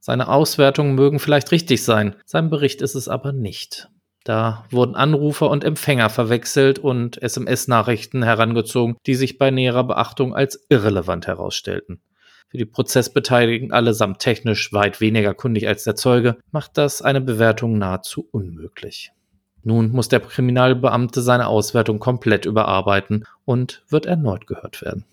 Seine 0.00 0.26
Auswertungen 0.26 0.96
mögen 0.96 1.20
vielleicht 1.20 1.52
richtig 1.52 1.84
sein, 1.84 2.16
sein 2.24 2.50
Bericht 2.50 2.82
ist 2.82 2.96
es 2.96 3.06
aber 3.06 3.32
nicht. 3.32 3.88
Da 4.24 4.64
wurden 4.70 4.96
Anrufer 4.96 5.50
und 5.50 5.62
Empfänger 5.62 6.10
verwechselt 6.10 6.80
und 6.80 7.22
SMS-Nachrichten 7.22 8.24
herangezogen, 8.24 8.96
die 9.06 9.14
sich 9.14 9.38
bei 9.38 9.52
näherer 9.52 9.84
Beachtung 9.84 10.34
als 10.34 10.66
irrelevant 10.68 11.28
herausstellten. 11.28 12.02
Für 12.48 12.58
die 12.58 12.64
Prozessbeteiligten 12.64 13.72
allesamt 13.72 14.20
technisch 14.20 14.72
weit 14.72 15.00
weniger 15.00 15.34
kundig 15.34 15.68
als 15.68 15.84
der 15.84 15.96
Zeuge, 15.96 16.38
macht 16.50 16.78
das 16.78 17.02
eine 17.02 17.20
Bewertung 17.20 17.78
nahezu 17.78 18.26
unmöglich. 18.30 19.12
Nun 19.62 19.90
muss 19.90 20.08
der 20.08 20.20
Kriminalbeamte 20.20 21.20
seine 21.20 21.46
Auswertung 21.46 21.98
komplett 21.98 22.46
überarbeiten 22.46 23.24
und 23.44 23.82
wird 23.88 24.06
erneut 24.06 24.46
gehört 24.46 24.80
werden. 24.82 25.04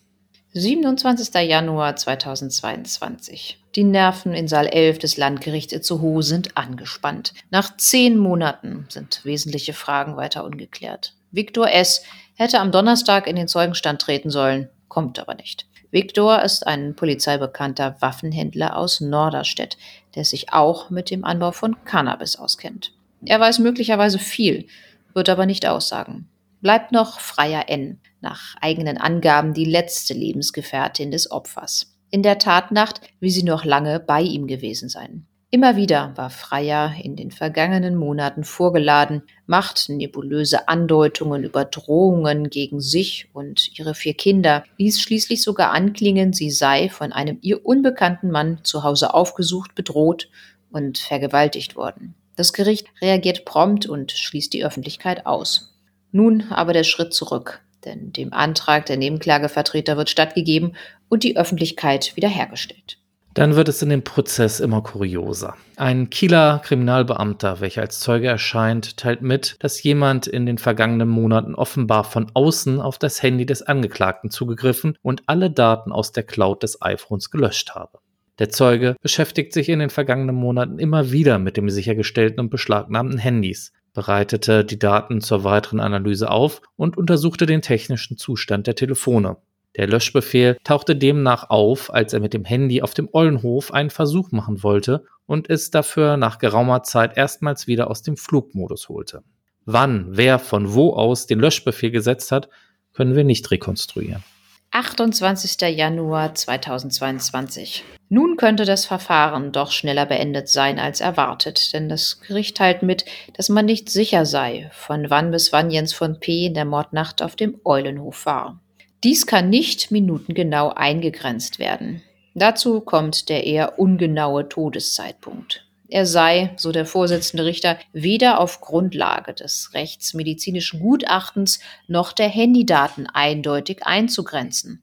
27. 0.53 1.35
Januar 1.49 1.97
2022. 1.97 3.59
Die 3.75 3.83
Nerven 3.83 4.33
in 4.33 4.47
Saal 4.47 4.67
11 4.67 4.99
des 4.99 5.17
Landgerichts 5.17 5.73
Itzehoe 5.73 6.23
sind 6.23 6.55
angespannt. 6.55 7.33
Nach 7.51 7.75
zehn 7.75 8.17
Monaten 8.17 8.85
sind 8.87 9.25
wesentliche 9.25 9.73
Fragen 9.73 10.15
weiter 10.15 10.45
ungeklärt. 10.45 11.13
Viktor 11.31 11.69
S. 11.69 12.03
hätte 12.35 12.61
am 12.61 12.71
Donnerstag 12.71 13.27
in 13.27 13.35
den 13.35 13.49
Zeugenstand 13.49 14.01
treten 14.01 14.29
sollen, 14.29 14.69
kommt 14.87 15.19
aber 15.19 15.35
nicht. 15.35 15.67
Viktor 15.95 16.41
ist 16.41 16.67
ein 16.67 16.93
polizeibekannter 16.93 17.95
Waffenhändler 18.01 18.75
aus 18.75 18.99
Norderstedt, 18.99 19.77
der 20.15 20.25
sich 20.25 20.51
auch 20.51 20.89
mit 20.89 21.09
dem 21.09 21.23
Anbau 21.23 21.53
von 21.53 21.85
Cannabis 21.85 22.35
auskennt. 22.35 22.91
Er 23.23 23.39
weiß 23.39 23.59
möglicherweise 23.59 24.19
viel, 24.19 24.67
wird 25.13 25.29
aber 25.29 25.45
nicht 25.45 25.65
aussagen. 25.65 26.27
Bleibt 26.59 26.91
noch 26.91 27.21
Freier 27.21 27.69
N 27.69 28.01
nach 28.19 28.57
eigenen 28.59 28.97
Angaben 28.97 29.53
die 29.53 29.63
letzte 29.63 30.13
Lebensgefährtin 30.13 31.11
des 31.11 31.31
Opfers. 31.31 31.95
In 32.11 32.23
der 32.23 32.39
Tatnacht 32.39 32.99
will 33.21 33.29
sie 33.29 33.43
noch 33.43 33.63
lange 33.63 34.01
bei 34.01 34.19
ihm 34.19 34.47
gewesen 34.47 34.89
sein. 34.89 35.25
Immer 35.55 35.77
wieder 35.77 36.11
war 36.17 36.29
Freier 36.29 36.95
in 37.01 37.15
den 37.15 37.31
vergangenen 37.31 37.95
Monaten 37.95 38.43
vorgeladen, 38.43 39.23
macht 39.45 39.87
nebulöse 39.87 40.67
Andeutungen 40.67 41.45
über 41.45 41.63
Drohungen 41.63 42.49
gegen 42.49 42.81
sich 42.81 43.29
und 43.31 43.79
ihre 43.79 43.95
vier 43.95 44.15
Kinder, 44.15 44.65
ließ 44.77 44.99
schließlich 44.99 45.41
sogar 45.41 45.71
anklingen, 45.71 46.33
sie 46.33 46.51
sei 46.51 46.89
von 46.89 47.13
einem 47.13 47.37
ihr 47.39 47.65
unbekannten 47.65 48.31
Mann 48.31 48.65
zu 48.65 48.83
Hause 48.83 49.13
aufgesucht, 49.13 49.75
bedroht 49.75 50.27
und 50.71 50.97
vergewaltigt 50.97 51.77
worden. 51.77 52.15
Das 52.35 52.51
Gericht 52.51 52.87
reagiert 53.01 53.45
prompt 53.45 53.85
und 53.85 54.11
schließt 54.11 54.51
die 54.51 54.65
Öffentlichkeit 54.65 55.25
aus. 55.25 55.73
Nun 56.11 56.43
aber 56.49 56.73
der 56.73 56.83
Schritt 56.83 57.13
zurück 57.13 57.61
denn 57.85 58.11
dem 58.11 58.33
Antrag 58.33 58.87
der 58.87 58.97
Nebenklagevertreter 58.97 59.95
wird 59.95 60.09
stattgegeben 60.09 60.75
und 61.07 61.23
die 61.23 61.37
Öffentlichkeit 61.37 62.15
wiederhergestellt. 62.15 62.97
Dann 63.35 63.57
wird 63.57 63.67
es 63.67 63.81
in 63.81 63.89
dem 63.89 64.01
Prozess 64.01 64.61
immer 64.61 64.81
kurioser. 64.81 65.55
Ein 65.75 66.09
Kieler 66.09 66.61
Kriminalbeamter, 66.63 67.59
welcher 67.59 67.81
als 67.81 67.99
Zeuge 67.99 68.27
erscheint, 68.27 68.95
teilt 68.95 69.21
mit, 69.21 69.57
dass 69.59 69.83
jemand 69.83 70.25
in 70.25 70.45
den 70.45 70.57
vergangenen 70.57 71.09
Monaten 71.09 71.53
offenbar 71.53 72.05
von 72.05 72.31
außen 72.33 72.79
auf 72.79 72.97
das 72.97 73.21
Handy 73.21 73.45
des 73.45 73.61
Angeklagten 73.61 74.29
zugegriffen 74.29 74.97
und 75.01 75.23
alle 75.25 75.51
Daten 75.51 75.91
aus 75.91 76.13
der 76.13 76.23
Cloud 76.23 76.63
des 76.63 76.81
iPhones 76.81 77.29
gelöscht 77.29 77.75
habe. 77.75 77.99
Der 78.39 78.51
Zeuge 78.51 78.95
beschäftigt 79.01 79.51
sich 79.51 79.67
in 79.67 79.79
den 79.79 79.89
vergangenen 79.89 80.35
Monaten 80.35 80.79
immer 80.79 81.11
wieder 81.11 81.37
mit 81.37 81.57
dem 81.57 81.69
sichergestellten 81.69 82.39
und 82.39 82.49
beschlagnahmten 82.49 83.17
Handys, 83.17 83.73
bereitete 83.93 84.63
die 84.63 84.79
Daten 84.79 85.19
zur 85.19 85.43
weiteren 85.43 85.81
Analyse 85.81 86.31
auf 86.31 86.61
und 86.77 86.95
untersuchte 86.95 87.45
den 87.45 87.61
technischen 87.61 88.17
Zustand 88.17 88.65
der 88.65 88.75
Telefone. 88.75 89.35
Der 89.77 89.87
Löschbefehl 89.87 90.57
tauchte 90.63 90.95
demnach 90.95 91.49
auf, 91.49 91.93
als 91.93 92.13
er 92.13 92.21
mit 92.21 92.33
dem 92.33 92.45
Handy 92.45 92.81
auf 92.81 92.93
dem 92.93 93.09
Eulenhof 93.11 93.73
einen 93.73 93.89
Versuch 93.89 94.31
machen 94.31 94.63
wollte 94.63 95.03
und 95.25 95.49
es 95.49 95.69
dafür 95.71 96.17
nach 96.17 96.37
geraumer 96.37 96.83
Zeit 96.83 97.17
erstmals 97.17 97.67
wieder 97.67 97.89
aus 97.89 98.01
dem 98.01 98.15
Flugmodus 98.15 98.89
holte. 98.89 99.23
Wann, 99.65 100.07
wer 100.11 100.39
von 100.39 100.73
wo 100.73 100.93
aus 100.93 101.25
den 101.25 101.39
Löschbefehl 101.39 101.91
gesetzt 101.91 102.31
hat, 102.31 102.49
können 102.93 103.15
wir 103.15 103.23
nicht 103.23 103.49
rekonstruieren. 103.51 104.23
28. 104.71 105.61
Januar 105.75 106.35
2022. 106.35 107.83
Nun 108.09 108.35
könnte 108.35 108.65
das 108.65 108.85
Verfahren 108.85 109.51
doch 109.51 109.71
schneller 109.71 110.05
beendet 110.05 110.49
sein 110.49 110.79
als 110.79 111.01
erwartet, 111.01 111.73
denn 111.73 111.87
das 111.89 112.19
Gericht 112.19 112.57
teilt 112.57 112.83
mit, 112.83 113.05
dass 113.33 113.49
man 113.49 113.65
nicht 113.65 113.89
sicher 113.89 114.25
sei, 114.25 114.69
von 114.73 115.09
wann 115.09 115.31
bis 115.31 115.51
wann 115.53 115.71
Jens 115.71 115.93
von 115.93 116.19
P. 116.19 116.45
in 116.47 116.53
der 116.53 116.65
Mordnacht 116.65 117.21
auf 117.21 117.35
dem 117.35 117.59
Eulenhof 117.63 118.25
war. 118.25 118.59
Dies 119.05 119.27
kann 119.27 119.51
nicht 119.51 119.91
minutengenau 119.91 120.69
eingegrenzt 120.69 121.59
werden. 121.59 122.01
Dazu 122.33 122.81
kommt 122.81 123.29
der 123.29 123.43
eher 123.43 123.77
ungenaue 123.77 124.49
Todeszeitpunkt. 124.49 125.67
Er 125.87 126.07
sei, 126.07 126.55
so 126.57 126.71
der 126.71 126.87
Vorsitzende 126.87 127.45
Richter, 127.45 127.77
weder 127.93 128.39
auf 128.39 128.61
Grundlage 128.61 129.35
des 129.35 129.75
rechtsmedizinischen 129.75 130.79
Gutachtens 130.79 131.59
noch 131.87 132.13
der 132.13 132.29
Handydaten 132.29 133.05
eindeutig 133.05 133.85
einzugrenzen. 133.85 134.81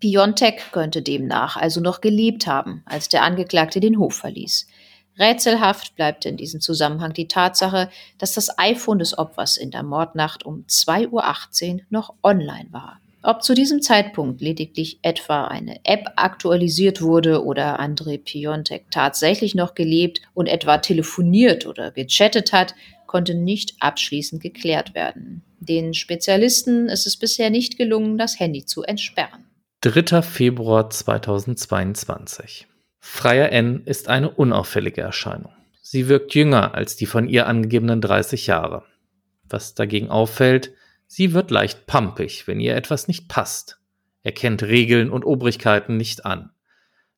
Piontek 0.00 0.70
könnte 0.72 1.00
demnach 1.00 1.56
also 1.56 1.80
noch 1.80 2.02
gelebt 2.02 2.46
haben, 2.46 2.82
als 2.84 3.08
der 3.08 3.22
Angeklagte 3.22 3.80
den 3.80 3.98
Hof 3.98 4.16
verließ. 4.16 4.66
Rätselhaft 5.18 5.96
bleibt 5.96 6.26
in 6.26 6.36
diesem 6.36 6.60
Zusammenhang 6.60 7.14
die 7.14 7.26
Tatsache, 7.26 7.88
dass 8.18 8.34
das 8.34 8.58
iPhone 8.58 8.98
des 8.98 9.16
Opfers 9.16 9.56
in 9.56 9.70
der 9.70 9.82
Mordnacht 9.82 10.44
um 10.44 10.66
2.18 10.68 11.08
Uhr 11.74 11.80
noch 11.88 12.12
online 12.22 12.68
war. 12.70 13.01
Ob 13.24 13.44
zu 13.44 13.54
diesem 13.54 13.82
Zeitpunkt 13.82 14.40
lediglich 14.40 14.98
etwa 15.02 15.44
eine 15.44 15.84
App 15.84 16.06
aktualisiert 16.16 17.02
wurde 17.02 17.44
oder 17.44 17.78
André 17.78 18.18
Piontek 18.18 18.90
tatsächlich 18.90 19.54
noch 19.54 19.76
gelebt 19.76 20.20
und 20.34 20.48
etwa 20.48 20.78
telefoniert 20.78 21.66
oder 21.66 21.92
gechattet 21.92 22.52
hat, 22.52 22.74
konnte 23.06 23.34
nicht 23.34 23.76
abschließend 23.78 24.42
geklärt 24.42 24.96
werden. 24.96 25.44
Den 25.60 25.94
Spezialisten 25.94 26.88
ist 26.88 27.06
es 27.06 27.16
bisher 27.16 27.50
nicht 27.50 27.78
gelungen, 27.78 28.18
das 28.18 28.40
Handy 28.40 28.64
zu 28.64 28.82
entsperren. 28.82 29.44
3. 29.82 30.22
Februar 30.22 30.90
2022. 30.90 32.66
Freier 32.98 33.52
N 33.52 33.82
ist 33.84 34.08
eine 34.08 34.30
unauffällige 34.30 35.00
Erscheinung. 35.00 35.52
Sie 35.80 36.08
wirkt 36.08 36.34
jünger 36.34 36.74
als 36.74 36.96
die 36.96 37.06
von 37.06 37.28
ihr 37.28 37.46
angegebenen 37.46 38.00
30 38.00 38.48
Jahre. 38.48 38.84
Was 39.48 39.74
dagegen 39.74 40.08
auffällt, 40.08 40.72
Sie 41.14 41.34
wird 41.34 41.50
leicht 41.50 41.86
pampig, 41.86 42.48
wenn 42.48 42.58
ihr 42.58 42.74
etwas 42.74 43.06
nicht 43.06 43.28
passt, 43.28 43.78
erkennt 44.22 44.62
Regeln 44.62 45.10
und 45.10 45.26
Obrigkeiten 45.26 45.98
nicht 45.98 46.24
an. 46.24 46.52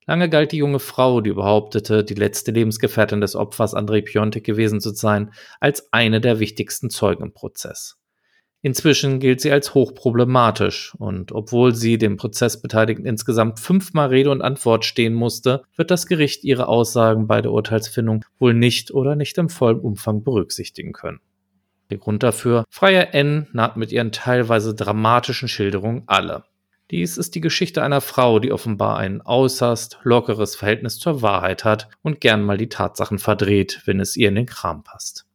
Lange 0.05 0.29
galt 0.29 0.51
die 0.51 0.57
junge 0.57 0.81
Frau, 0.81 1.21
die 1.21 1.31
behauptete, 1.31 2.03
die 2.03 2.15
letzte 2.15 2.51
Lebensgefährtin 2.51 3.21
des 3.21 3.37
Opfers 3.37 3.73
André 3.73 4.03
Piontek 4.03 4.43
gewesen 4.43 4.81
zu 4.81 4.91
sein, 4.91 5.33
als 5.61 5.93
eine 5.93 6.21
der 6.21 6.41
wichtigsten 6.41 6.91
Zeugen 6.91 7.23
im 7.23 7.35
Prozess. 7.35 7.97
Inzwischen 8.63 9.21
gilt 9.21 9.41
sie 9.41 9.53
als 9.53 9.75
hochproblematisch 9.75 10.97
und 10.99 11.31
obwohl 11.31 11.73
sie 11.73 11.97
dem 11.97 12.17
Prozessbeteiligten 12.17 13.07
insgesamt 13.07 13.61
fünfmal 13.61 14.09
Rede 14.09 14.33
und 14.33 14.43
Antwort 14.43 14.85
stehen 14.85 15.15
musste, 15.15 15.63
wird 15.77 15.93
das 15.93 16.09
Gericht 16.09 16.43
ihre 16.43 16.67
Aussagen 16.67 17.29
bei 17.29 17.41
der 17.41 17.53
Urteilsfindung 17.53 18.25
wohl 18.41 18.55
nicht 18.55 18.91
oder 18.91 19.15
nicht 19.15 19.39
im 19.39 19.51
vollen 19.51 19.79
Umfang 19.79 20.25
berücksichtigen 20.25 20.93
können. 20.93 21.21
Der 21.91 21.99
Grund 21.99 22.23
dafür, 22.23 22.65
Freier 22.71 23.15
N 23.15 23.47
naht 23.53 23.77
mit 23.77 23.93
ihren 23.93 24.13
teilweise 24.13 24.75
dramatischen 24.75 25.49
Schilderungen 25.49 26.05
alle. 26.07 26.45
Dies 26.91 27.17
ist 27.17 27.35
die 27.35 27.41
Geschichte 27.41 27.83
einer 27.83 28.01
Frau, 28.01 28.39
die 28.39 28.53
offenbar 28.53 28.99
ein 28.99 29.23
äußerst 29.25 30.01
lockeres 30.03 30.55
Verhältnis 30.55 30.99
zur 30.99 31.23
Wahrheit 31.23 31.65
hat 31.65 31.89
und 32.03 32.21
gern 32.21 32.43
mal 32.43 32.59
die 32.59 32.69
Tatsachen 32.69 33.19
verdreht, 33.19 33.83
wenn 33.87 34.01
es 34.01 34.17
ihr 34.17 34.29
in 34.29 34.35
den 34.35 34.47
Kram 34.47 34.83
passt. 34.83 35.27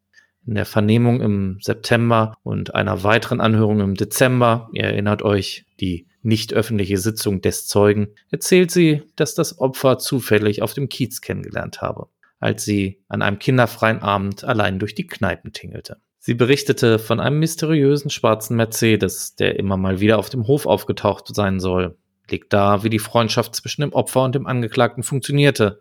In 0.46 0.56
der 0.56 0.66
Vernehmung 0.66 1.22
im 1.22 1.58
September 1.62 2.36
und 2.44 2.76
einer 2.76 3.04
weiteren 3.04 3.42
Anhörung 3.42 3.82
im 3.82 3.96
Dezember, 3.96 4.70
ihr 4.74 4.86
erinnert 4.86 5.22
euch, 5.22 5.66
die 5.80 6.08
nicht 6.22 6.54
öffentliche 6.54 6.98
Sitzung 6.98 7.42
des 7.42 7.68
Zeugen, 7.68 8.10
erzählt 8.32 8.72
sie, 8.72 9.04
dass 9.16 9.36
das 9.36 9.60
Opfer 9.60 9.98
zufällig 9.98 10.62
auf 10.62 10.74
dem 10.74 10.90
Kiez 10.90 11.22
kennengelernt 11.22 11.82
habe, 11.82 12.08
als 12.40 12.64
sie 12.64 13.02
an 13.08 13.22
einem 13.22 13.40
kinderfreien 13.40 14.00
Abend 14.00 14.44
allein 14.44 14.80
durch 14.80 14.96
die 14.96 15.08
Kneipen 15.08 15.54
tingelte. 15.54 15.98
Sie 16.22 16.34
berichtete 16.34 17.00
von 17.00 17.22
einem 17.22 17.40
mysteriösen 17.40 18.12
schwarzen 18.12 18.58
Mercedes, 18.58 19.36
der 19.36 19.58
immer 19.58 19.78
mal 19.78 20.02
wieder 20.02 20.20
auf 20.20 20.30
dem 20.30 20.48
Hof 20.48 20.66
aufgetaucht 20.66 21.34
sein 21.34 21.62
soll. 21.62 21.98
Legt 22.30 22.52
dar, 22.52 22.84
wie 22.84 22.90
die 22.90 23.00
Freundschaft 23.00 23.56
zwischen 23.56 23.82
dem 23.82 23.94
Opfer 23.94 24.24
und 24.24 24.36
dem 24.36 24.46
Angeklagten 24.46 25.02
funktionierte. 25.02 25.80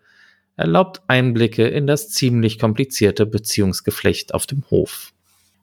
Erlaubt 0.57 1.03
Einblicke 1.09 1.66
in 1.66 1.86
das 1.89 2.11
ziemlich 2.11 2.59
komplizierte 2.59 3.26
Beziehungsgeflecht 3.26 4.32
auf 4.32 4.47
dem 4.47 4.64
Hof. 4.70 5.12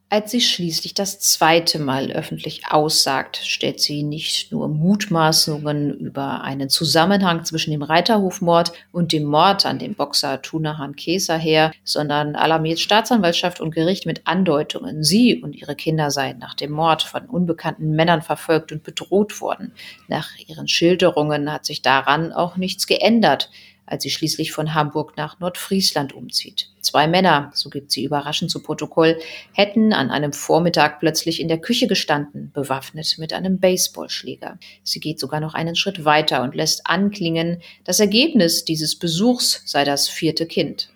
Als 0.07 0.29
sie 0.29 0.39
schließlich 0.39 0.93
das 0.93 1.19
zweite 1.19 1.79
Mal 1.79 2.11
öffentlich 2.11 2.67
aussagt, 2.69 3.41
stellt 3.43 3.79
sie 3.79 4.03
nicht 4.03 4.51
nur 4.51 4.67
Mutmaßungen 4.67 5.97
über 5.97 6.41
einen 6.43 6.69
Zusammenhang 6.69 7.43
zwischen 7.43 7.71
dem 7.71 7.81
Reiterhofmord 7.81 8.71
und 8.91 9.13
dem 9.13 9.23
Mord 9.23 9.65
an 9.65 9.79
dem 9.79 9.95
Boxer 9.95 10.43
Tunahan 10.43 10.95
Keser 10.95 11.37
her, 11.37 11.71
sondern 11.83 12.35
alarmiert 12.35 12.79
Staatsanwaltschaft 12.79 13.59
und 13.59 13.73
Gericht 13.73 14.05
mit 14.05 14.27
Andeutungen. 14.27 15.03
Sie 15.03 15.41
und 15.41 15.53
ihre 15.53 15.75
Kinder 15.75 16.11
seien 16.11 16.37
nach 16.37 16.53
dem 16.53 16.71
Mord 16.71 17.01
von 17.01 17.25
unbekannten 17.25 17.95
Männern 17.95 18.21
verfolgt 18.21 18.71
und 18.71 18.83
bedroht 18.83 19.41
worden. 19.41 19.73
Nach 20.07 20.29
ihren 20.45 20.67
Schilderungen 20.67 21.51
hat 21.51 21.65
sich 21.65 21.81
daran 21.81 22.31
auch 22.31 22.57
nichts 22.57 22.85
geändert. 22.85 23.49
Als 23.85 24.03
sie 24.03 24.09
schließlich 24.09 24.51
von 24.51 24.73
Hamburg 24.73 25.17
nach 25.17 25.39
Nordfriesland 25.39 26.13
umzieht. 26.13 26.69
Zwei 26.81 27.07
Männer, 27.07 27.51
so 27.53 27.69
gibt 27.69 27.91
sie 27.91 28.03
überraschend 28.03 28.51
zu 28.51 28.61
Protokoll, 28.61 29.17
hätten 29.53 29.93
an 29.93 30.11
einem 30.11 30.33
Vormittag 30.33 30.99
plötzlich 30.99 31.39
in 31.39 31.47
der 31.47 31.59
Küche 31.59 31.87
gestanden, 31.87 32.51
bewaffnet 32.53 33.17
mit 33.17 33.33
einem 33.33 33.59
Baseballschläger. 33.59 34.59
Sie 34.83 34.99
geht 34.99 35.19
sogar 35.19 35.39
noch 35.39 35.53
einen 35.53 35.75
Schritt 35.75 36.05
weiter 36.05 36.43
und 36.43 36.55
lässt 36.55 36.85
anklingen, 36.85 37.61
das 37.83 37.99
Ergebnis 37.99 38.65
dieses 38.65 38.97
Besuchs 38.97 39.63
sei 39.65 39.83
das 39.83 40.07
vierte 40.07 40.45
Kind. 40.45 40.89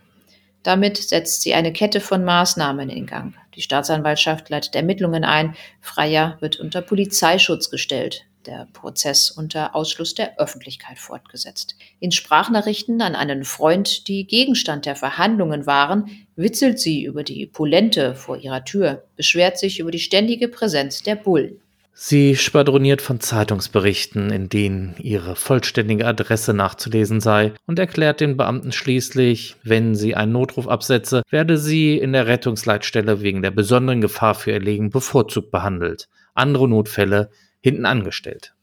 Damit 0.63 0.97
setzt 0.97 1.41
sie 1.41 1.53
eine 1.53 1.71
Kette 1.73 2.01
von 2.01 2.23
Maßnahmen 2.23 2.89
in 2.89 3.05
Gang. 3.05 3.33
Die 3.55 3.61
Staatsanwaltschaft 3.61 4.49
leitet 4.49 4.75
Ermittlungen 4.75 5.23
ein. 5.23 5.55
Freier 5.79 6.37
wird 6.41 6.59
unter 6.59 6.81
Polizeischutz 6.81 7.69
gestellt 7.69 8.25
der 8.45 8.67
Prozess 8.73 9.31
unter 9.31 9.75
Ausschluss 9.75 10.15
der 10.15 10.39
Öffentlichkeit 10.39 10.97
fortgesetzt. 10.99 11.75
In 11.99 12.11
Sprachnachrichten 12.11 13.01
an 13.01 13.15
einen 13.15 13.43
Freund, 13.43 14.07
die 14.07 14.25
Gegenstand 14.25 14.85
der 14.85 14.95
Verhandlungen 14.95 15.65
waren, 15.65 16.09
witzelt 16.35 16.79
sie 16.79 17.03
über 17.03 17.23
die 17.23 17.45
Polente 17.45 18.15
vor 18.15 18.37
ihrer 18.37 18.63
Tür, 18.65 19.03
beschwert 19.15 19.57
sich 19.57 19.79
über 19.79 19.91
die 19.91 19.99
ständige 19.99 20.47
Präsenz 20.47 21.03
der 21.03 21.15
Bullen. 21.15 21.61
Sie 22.01 22.37
schwadroniert 22.37 23.01
von 23.01 23.19
Zeitungsberichten, 23.19 24.31
in 24.31 24.47
denen 24.47 24.95
ihre 24.99 25.35
vollständige 25.35 26.07
Adresse 26.07 26.53
nachzulesen 26.53 27.19
sei, 27.19 27.51
und 27.65 27.77
erklärt 27.77 28.21
den 28.21 28.37
Beamten 28.37 28.71
schließlich, 28.71 29.57
wenn 29.63 29.95
sie 29.95 30.15
einen 30.15 30.31
Notruf 30.31 30.69
absetze, 30.69 31.23
werde 31.29 31.57
sie 31.57 31.97
in 31.97 32.13
der 32.13 32.25
Rettungsleitstelle 32.25 33.21
wegen 33.21 33.41
der 33.41 33.51
besonderen 33.51 33.99
Gefahr 33.99 34.33
für 34.33 34.51
ihr 34.51 34.61
Leben 34.61 34.91
bevorzugt 34.91 35.51
behandelt. 35.51 36.07
Andere 36.33 36.69
Notfälle 36.69 37.31
hinten 37.61 37.85
angestellt. 37.85 38.53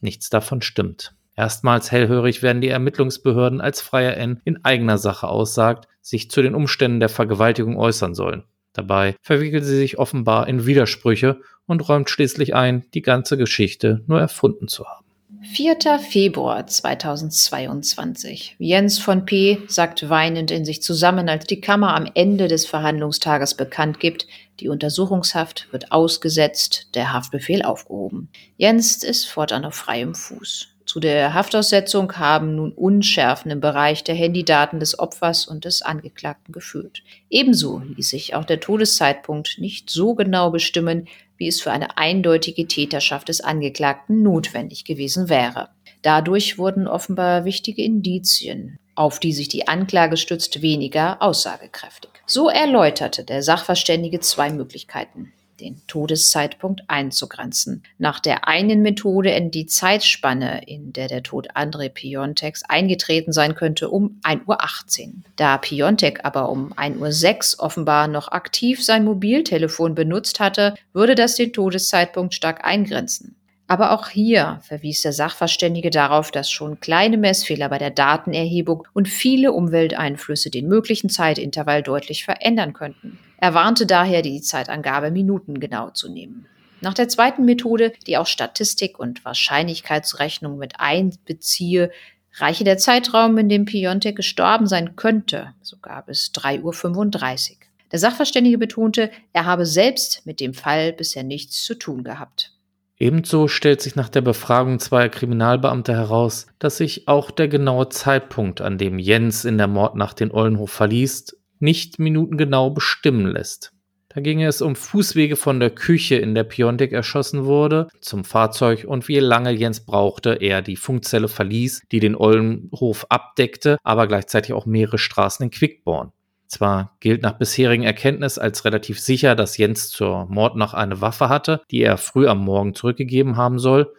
Nichts 0.00 0.30
davon 0.30 0.62
stimmt. 0.62 1.14
Erstmals 1.36 1.90
hellhörig 1.90 2.42
werden 2.42 2.60
die 2.60 2.68
Ermittlungsbehörden, 2.68 3.60
als 3.60 3.80
Freier 3.80 4.16
N 4.16 4.40
in 4.44 4.64
eigener 4.64 4.98
Sache 4.98 5.28
aussagt, 5.28 5.88
sich 6.00 6.30
zu 6.30 6.42
den 6.42 6.54
Umständen 6.54 7.00
der 7.00 7.08
Vergewaltigung 7.08 7.76
äußern 7.76 8.14
sollen. 8.14 8.44
Dabei 8.72 9.16
verwickelt 9.22 9.64
sie 9.64 9.76
sich 9.76 9.98
offenbar 9.98 10.48
in 10.48 10.66
Widersprüche 10.66 11.40
und 11.66 11.88
räumt 11.88 12.10
schließlich 12.10 12.54
ein, 12.54 12.84
die 12.92 13.02
ganze 13.02 13.36
Geschichte 13.36 14.02
nur 14.06 14.20
erfunden 14.20 14.68
zu 14.68 14.84
haben. 14.84 15.04
4. 15.44 15.76
Februar 15.98 16.66
2022. 16.66 18.56
Jens 18.58 18.98
von 18.98 19.26
P. 19.26 19.58
sagt 19.68 20.08
weinend 20.08 20.50
in 20.50 20.64
sich 20.64 20.82
zusammen, 20.82 21.28
als 21.28 21.46
die 21.46 21.60
Kammer 21.60 21.94
am 21.94 22.08
Ende 22.14 22.48
des 22.48 22.66
Verhandlungstages 22.66 23.54
bekannt 23.54 24.00
gibt, 24.00 24.26
die 24.60 24.68
Untersuchungshaft 24.68 25.68
wird 25.72 25.92
ausgesetzt, 25.92 26.88
der 26.94 27.12
Haftbefehl 27.12 27.62
aufgehoben. 27.62 28.28
Jens 28.56 29.02
ist 29.02 29.26
fortan 29.26 29.64
auf 29.64 29.74
freiem 29.74 30.14
Fuß. 30.14 30.68
Zu 30.86 31.00
der 31.00 31.32
Haftaussetzung 31.32 32.12
haben 32.18 32.56
nun 32.56 32.72
Unschärfen 32.72 33.50
im 33.50 33.60
Bereich 33.60 34.04
der 34.04 34.14
Handydaten 34.14 34.80
des 34.80 34.98
Opfers 34.98 35.46
und 35.46 35.64
des 35.64 35.80
Angeklagten 35.82 36.52
geführt. 36.52 37.02
Ebenso 37.30 37.78
ließ 37.78 38.10
sich 38.10 38.34
auch 38.34 38.44
der 38.44 38.60
Todeszeitpunkt 38.60 39.58
nicht 39.58 39.88
so 39.88 40.14
genau 40.14 40.50
bestimmen, 40.50 41.08
wie 41.36 41.48
es 41.48 41.60
für 41.60 41.72
eine 41.72 41.96
eindeutige 41.96 42.68
Täterschaft 42.68 43.28
des 43.28 43.40
Angeklagten 43.40 44.22
notwendig 44.22 44.84
gewesen 44.84 45.28
wäre. 45.28 45.70
Dadurch 46.02 46.58
wurden 46.58 46.86
offenbar 46.86 47.46
wichtige 47.46 47.82
Indizien, 47.82 48.78
auf 48.94 49.18
die 49.18 49.32
sich 49.32 49.48
die 49.48 49.66
Anklage 49.66 50.18
stützt, 50.18 50.60
weniger 50.60 51.22
aussagekräftig. 51.22 52.13
So 52.26 52.48
erläuterte 52.48 53.24
der 53.24 53.42
Sachverständige 53.42 54.20
zwei 54.20 54.50
Möglichkeiten 54.50 55.32
den 55.60 55.80
Todeszeitpunkt 55.86 56.82
einzugrenzen. 56.88 57.82
Nach 57.98 58.20
der 58.20 58.48
einen 58.48 58.82
Methode 58.82 59.30
in 59.30 59.50
die 59.50 59.66
Zeitspanne, 59.66 60.62
in 60.66 60.92
der 60.92 61.08
der 61.08 61.22
Tod 61.22 61.52
André 61.54 61.88
Piontex 61.88 62.62
eingetreten 62.68 63.32
sein 63.32 63.54
könnte, 63.54 63.88
um 63.88 64.20
1.18 64.24 65.06
Uhr. 65.06 65.12
Da 65.36 65.58
Piontek 65.58 66.24
aber 66.24 66.48
um 66.48 66.72
1.06 66.72 67.56
Uhr 67.56 67.64
offenbar 67.64 68.08
noch 68.08 68.28
aktiv 68.28 68.84
sein 68.84 69.04
Mobiltelefon 69.04 69.94
benutzt 69.94 70.40
hatte, 70.40 70.74
würde 70.92 71.14
das 71.14 71.36
den 71.36 71.52
Todeszeitpunkt 71.52 72.34
stark 72.34 72.64
eingrenzen. 72.64 73.36
Aber 73.66 73.92
auch 73.92 74.08
hier 74.08 74.60
verwies 74.62 75.00
der 75.00 75.14
Sachverständige 75.14 75.90
darauf, 75.90 76.30
dass 76.30 76.50
schon 76.50 76.80
kleine 76.80 77.16
Messfehler 77.16 77.70
bei 77.70 77.78
der 77.78 77.90
Datenerhebung 77.90 78.86
und 78.92 79.08
viele 79.08 79.52
Umwelteinflüsse 79.52 80.50
den 80.50 80.68
möglichen 80.68 81.08
Zeitintervall 81.08 81.82
deutlich 81.82 82.24
verändern 82.24 82.74
könnten. 82.74 83.18
Er 83.38 83.54
warnte 83.54 83.86
daher, 83.86 84.22
die 84.22 84.42
Zeitangabe 84.42 85.10
minutengenau 85.10 85.90
zu 85.90 86.10
nehmen. 86.10 86.46
Nach 86.82 86.94
der 86.94 87.08
zweiten 87.08 87.46
Methode, 87.46 87.92
die 88.06 88.18
auch 88.18 88.26
Statistik 88.26 88.98
und 88.98 89.24
Wahrscheinlichkeitsrechnung 89.24 90.58
mit 90.58 90.80
einbeziehe, 90.80 91.90
reiche 92.34 92.64
der 92.64 92.76
Zeitraum, 92.76 93.38
in 93.38 93.48
dem 93.48 93.64
Piontek 93.64 94.16
gestorben 94.16 94.66
sein 94.66 94.94
könnte, 94.94 95.54
sogar 95.62 96.04
bis 96.04 96.30
3.35 96.34 97.50
Uhr. 97.52 97.56
Der 97.92 97.98
Sachverständige 97.98 98.58
betonte, 98.58 99.10
er 99.32 99.46
habe 99.46 99.64
selbst 99.64 100.26
mit 100.26 100.40
dem 100.40 100.52
Fall 100.52 100.92
bisher 100.92 101.22
nichts 101.22 101.64
zu 101.64 101.74
tun 101.74 102.02
gehabt. 102.04 102.53
Ebenso 102.98 103.48
stellt 103.48 103.80
sich 103.80 103.96
nach 103.96 104.08
der 104.08 104.20
Befragung 104.20 104.78
zweier 104.78 105.08
Kriminalbeamter 105.08 105.94
heraus, 105.94 106.46
dass 106.58 106.76
sich 106.76 107.08
auch 107.08 107.30
der 107.30 107.48
genaue 107.48 107.88
Zeitpunkt, 107.88 108.60
an 108.60 108.78
dem 108.78 108.98
Jens 108.98 109.44
in 109.44 109.58
der 109.58 109.66
Mordnacht 109.66 110.20
den 110.20 110.30
Ollenhof 110.30 110.70
verließ, 110.70 111.36
nicht 111.58 111.98
minutengenau 111.98 112.70
bestimmen 112.70 113.26
lässt. 113.26 113.72
Da 114.14 114.20
ginge 114.20 114.46
es 114.46 114.62
um 114.62 114.76
Fußwege 114.76 115.34
von 115.34 115.58
der 115.58 115.70
Küche, 115.70 116.14
in 116.14 116.36
der 116.36 116.44
Piontek 116.44 116.92
erschossen 116.92 117.46
wurde, 117.46 117.88
zum 118.00 118.22
Fahrzeug 118.22 118.84
und 118.86 119.08
wie 119.08 119.18
lange 119.18 119.50
Jens 119.50 119.84
brauchte, 119.84 120.34
er 120.34 120.62
die 120.62 120.76
Funkzelle 120.76 121.26
verließ, 121.26 121.82
die 121.90 121.98
den 121.98 122.14
Ollenhof 122.14 123.06
abdeckte, 123.08 123.76
aber 123.82 124.06
gleichzeitig 124.06 124.52
auch 124.52 124.66
mehrere 124.66 124.98
Straßen 124.98 125.42
in 125.42 125.50
Quickborn. 125.50 126.12
Zwar 126.54 126.96
gilt 127.00 127.22
nach 127.22 127.36
bisherigen 127.36 127.82
Erkenntnis 127.82 128.38
als 128.38 128.64
relativ 128.64 129.00
sicher, 129.00 129.34
dass 129.34 129.56
Jens 129.56 129.88
zur 129.88 130.26
Mordnacht 130.26 130.76
eine 130.76 131.00
Waffe 131.00 131.28
hatte, 131.28 131.62
die 131.72 131.82
er 131.82 131.96
früh 131.96 132.28
am 132.28 132.44
Morgen 132.44 132.76
zurückgegeben 132.76 133.36
haben 133.36 133.58
soll. 133.58 133.92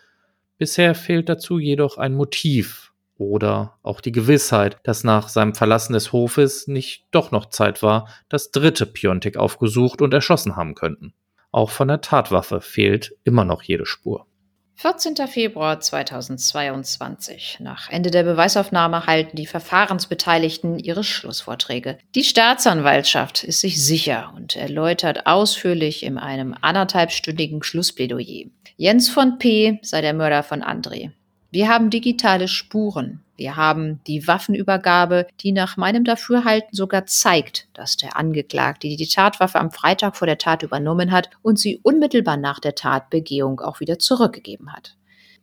Bisher 0.57 0.95
fehlt 0.95 1.27
dazu 1.27 1.59
jedoch 1.59 1.97
ein 1.97 2.13
Motiv 2.13 2.93
oder 3.17 3.73
auch 3.83 3.99
die 3.99 4.13
Gewissheit, 4.13 4.77
dass 4.83 5.03
nach 5.03 5.27
seinem 5.27 5.53
Verlassen 5.53 5.91
des 5.91 6.13
Hofes 6.13 6.69
nicht 6.69 7.07
doch 7.11 7.31
noch 7.31 7.47
Zeit 7.47 7.83
war, 7.83 8.07
das 8.29 8.51
dritte 8.51 8.85
Piontek 8.85 9.35
aufgesucht 9.35 10.01
und 10.01 10.13
erschossen 10.13 10.55
haben 10.55 10.75
könnten. 10.75 11.13
Auch 11.51 11.71
von 11.71 11.89
der 11.89 11.99
Tatwaffe 11.99 12.61
fehlt 12.61 13.17
immer 13.25 13.43
noch 13.43 13.63
jede 13.63 13.85
Spur. 13.85 14.27
14. 14.77 15.15
Februar 15.27 15.79
2022. 15.79 17.59
Nach 17.61 17.89
Ende 17.89 18.11
der 18.11 18.23
Beweisaufnahme 18.23 19.05
halten 19.05 19.37
die 19.37 19.45
Verfahrensbeteiligten 19.45 20.79
ihre 20.79 21.05
Schlussvorträge. 21.05 21.97
Die 22.13 22.25
Staatsanwaltschaft 22.25 23.45
ist 23.45 23.61
sich 23.61 23.83
sicher 23.83 24.33
und 24.35 24.57
erläutert 24.57 25.27
ausführlich 25.27 26.03
in 26.03 26.17
einem 26.17 26.53
anderthalbstündigen 26.59 27.63
Schlussplädoyer. 27.63 28.47
Jens 28.75 29.07
von 29.07 29.39
P. 29.39 29.79
sei 29.81 30.01
der 30.01 30.13
Mörder 30.13 30.43
von 30.43 30.61
André. 30.61 31.11
Wir 31.51 31.69
haben 31.69 31.89
digitale 31.89 32.49
Spuren. 32.49 33.24
Wir 33.37 33.55
haben 33.55 33.99
die 34.07 34.27
Waffenübergabe, 34.27 35.27
die 35.41 35.51
nach 35.51 35.77
meinem 35.77 36.03
Dafürhalten 36.03 36.69
sogar 36.71 37.05
zeigt, 37.05 37.67
dass 37.73 37.97
der 37.97 38.17
Angeklagte 38.17 38.87
die 38.87 39.07
Tatwaffe 39.07 39.59
am 39.59 39.71
Freitag 39.71 40.15
vor 40.15 40.27
der 40.27 40.37
Tat 40.37 40.63
übernommen 40.63 41.11
hat 41.11 41.29
und 41.41 41.59
sie 41.59 41.79
unmittelbar 41.83 42.37
nach 42.37 42.59
der 42.59 42.75
Tatbegehung 42.75 43.59
auch 43.59 43.79
wieder 43.79 43.99
zurückgegeben 43.99 44.71
hat. 44.71 44.95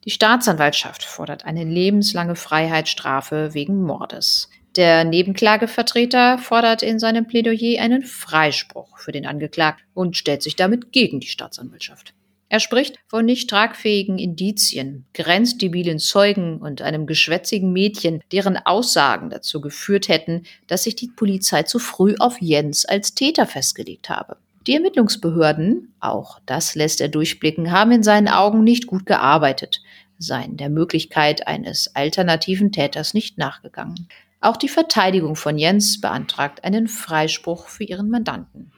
Die 0.04 0.10
Staatsanwaltschaft 0.10 1.04
fordert 1.04 1.44
eine 1.44 1.64
lebenslange 1.64 2.34
Freiheitsstrafe 2.34 3.54
wegen 3.54 3.82
Mordes. 3.82 4.48
Der 4.74 5.04
Nebenklagevertreter 5.04 6.38
fordert 6.38 6.82
in 6.82 6.98
seinem 6.98 7.26
Plädoyer 7.26 7.80
einen 7.80 8.02
Freispruch 8.02 8.98
für 8.98 9.12
den 9.12 9.26
Angeklagten 9.26 9.84
und 9.92 10.16
stellt 10.16 10.42
sich 10.42 10.56
damit 10.56 10.92
gegen 10.92 11.20
die 11.20 11.26
Staatsanwaltschaft. 11.26 12.14
Er 12.52 12.60
spricht 12.60 12.98
von 13.06 13.24
nicht 13.24 13.48
tragfähigen 13.48 14.18
Indizien, 14.18 15.06
grenzdebilen 15.14 15.98
Zeugen 15.98 16.58
und 16.58 16.82
einem 16.82 17.06
geschwätzigen 17.06 17.72
Mädchen, 17.72 18.22
deren 18.30 18.58
Aussagen 18.58 19.30
dazu 19.30 19.62
geführt 19.62 20.08
hätten, 20.08 20.42
dass 20.66 20.82
sich 20.82 20.94
die 20.94 21.08
Polizei 21.08 21.62
zu 21.62 21.78
früh 21.78 22.14
auf 22.18 22.42
Jens 22.42 22.84
als 22.84 23.14
Täter 23.14 23.46
festgelegt 23.46 24.10
habe. 24.10 24.36
Die 24.66 24.74
Ermittlungsbehörden, 24.74 25.94
auch 25.98 26.40
das 26.44 26.74
lässt 26.74 27.00
er 27.00 27.08
durchblicken, 27.08 27.72
haben 27.72 27.90
in 27.90 28.02
seinen 28.02 28.28
Augen 28.28 28.64
nicht 28.64 28.86
gut 28.86 29.06
gearbeitet, 29.06 29.80
seien 30.18 30.58
der 30.58 30.68
Möglichkeit 30.68 31.46
eines 31.46 31.96
alternativen 31.96 32.70
Täters 32.70 33.14
nicht 33.14 33.38
nachgegangen. 33.38 34.08
Auch 34.42 34.58
die 34.58 34.68
Verteidigung 34.68 35.36
von 35.36 35.56
Jens 35.56 36.02
beantragt 36.02 36.64
einen 36.64 36.86
Freispruch 36.86 37.68
für 37.68 37.84
ihren 37.84 38.10
Mandanten. 38.10 38.72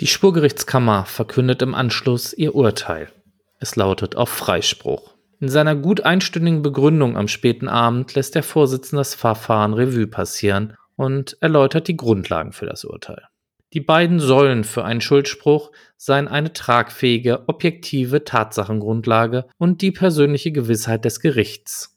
Die 0.00 0.08
Spurgerichtskammer 0.08 1.04
verkündet 1.04 1.62
im 1.62 1.76
Anschluss 1.76 2.32
ihr 2.32 2.56
Urteil. 2.56 3.08
Es 3.60 3.76
lautet 3.76 4.16
auf 4.16 4.30
Freispruch. 4.30 5.14
In 5.38 5.48
seiner 5.48 5.76
gut 5.76 6.00
einstündigen 6.00 6.62
Begründung 6.62 7.16
am 7.16 7.28
späten 7.28 7.68
Abend 7.68 8.14
lässt 8.14 8.34
der 8.34 8.42
Vorsitzende 8.42 9.00
das 9.00 9.14
Verfahren 9.14 9.74
Revue 9.74 10.06
passieren 10.06 10.76
und 10.96 11.36
erläutert 11.40 11.86
die 11.86 11.96
Grundlagen 11.96 12.52
für 12.52 12.66
das 12.66 12.84
Urteil. 12.84 13.22
Die 13.72 13.80
beiden 13.80 14.18
Säulen 14.18 14.64
für 14.64 14.84
einen 14.84 15.00
Schuldspruch 15.00 15.70
seien 15.96 16.26
eine 16.26 16.52
tragfähige, 16.52 17.48
objektive 17.48 18.24
Tatsachengrundlage 18.24 19.46
und 19.58 19.82
die 19.82 19.92
persönliche 19.92 20.52
Gewissheit 20.52 21.04
des 21.04 21.20
Gerichts. 21.20 21.96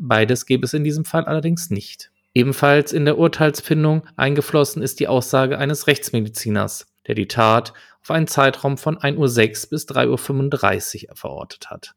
Beides 0.00 0.46
gäbe 0.46 0.64
es 0.64 0.72
in 0.72 0.84
diesem 0.84 1.04
Fall 1.04 1.24
allerdings 1.24 1.70
nicht. 1.70 2.10
Ebenfalls 2.32 2.92
in 2.92 3.04
der 3.04 3.18
Urteilsfindung 3.18 4.06
eingeflossen 4.16 4.82
ist 4.82 5.00
die 5.00 5.08
Aussage 5.08 5.58
eines 5.58 5.88
Rechtsmediziners, 5.88 6.86
der 7.06 7.16
die 7.16 7.28
Tat 7.28 7.72
auf 8.02 8.10
einen 8.10 8.26
Zeitraum 8.26 8.78
von 8.78 8.98
1.06 8.98 9.64
Uhr 9.64 9.70
bis 9.70 9.86
3.35 9.88 11.08
Uhr 11.08 11.16
verortet 11.16 11.70
hat. 11.70 11.94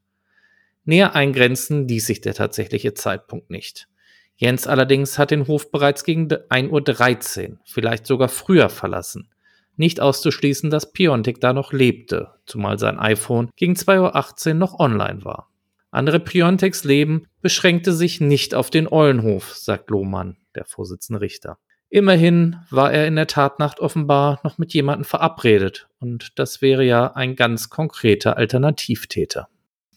Näher 0.85 1.15
eingrenzen 1.15 1.87
ließ 1.87 2.05
sich 2.05 2.21
der 2.21 2.33
tatsächliche 2.33 2.93
Zeitpunkt 2.93 3.49
nicht. 3.49 3.87
Jens 4.35 4.67
allerdings 4.67 5.17
hat 5.17 5.31
den 5.31 5.47
Hof 5.47 5.71
bereits 5.71 6.03
gegen 6.03 6.27
1.13 6.27 7.51
Uhr, 7.51 7.57
vielleicht 7.63 8.05
sogar 8.05 8.29
früher 8.29 8.69
verlassen. 8.69 9.29
Nicht 9.75 9.99
auszuschließen, 9.99 10.69
dass 10.69 10.91
Piontek 10.91 11.39
da 11.39 11.53
noch 11.53 11.73
lebte, 11.73 12.31
zumal 12.45 12.77
sein 12.77 12.99
iPhone 12.99 13.49
gegen 13.55 13.73
2.18 13.73 14.49
Uhr 14.49 14.53
noch 14.55 14.79
online 14.79 15.23
war. 15.23 15.49
Andere 15.89 16.19
Pionteks 16.19 16.83
Leben 16.83 17.27
beschränkte 17.41 17.93
sich 17.93 18.19
nicht 18.19 18.55
auf 18.55 18.69
den 18.69 18.91
Eulenhof, 18.91 19.55
sagt 19.55 19.89
Lohmann, 19.89 20.37
der 20.55 20.65
Vorsitzende 20.65 21.21
Richter. 21.21 21.57
Immerhin 21.93 22.55
war 22.71 22.91
er 22.91 23.05
in 23.05 23.15
der 23.15 23.27
Tatnacht 23.27 23.79
offenbar 23.79 24.39
noch 24.43 24.57
mit 24.57 24.73
jemandem 24.73 25.05
verabredet, 25.05 25.87
und 25.99 26.39
das 26.39 26.59
wäre 26.59 26.83
ja 26.83 27.11
ein 27.13 27.35
ganz 27.35 27.69
konkreter 27.69 28.35
Alternativtäter. 28.35 29.47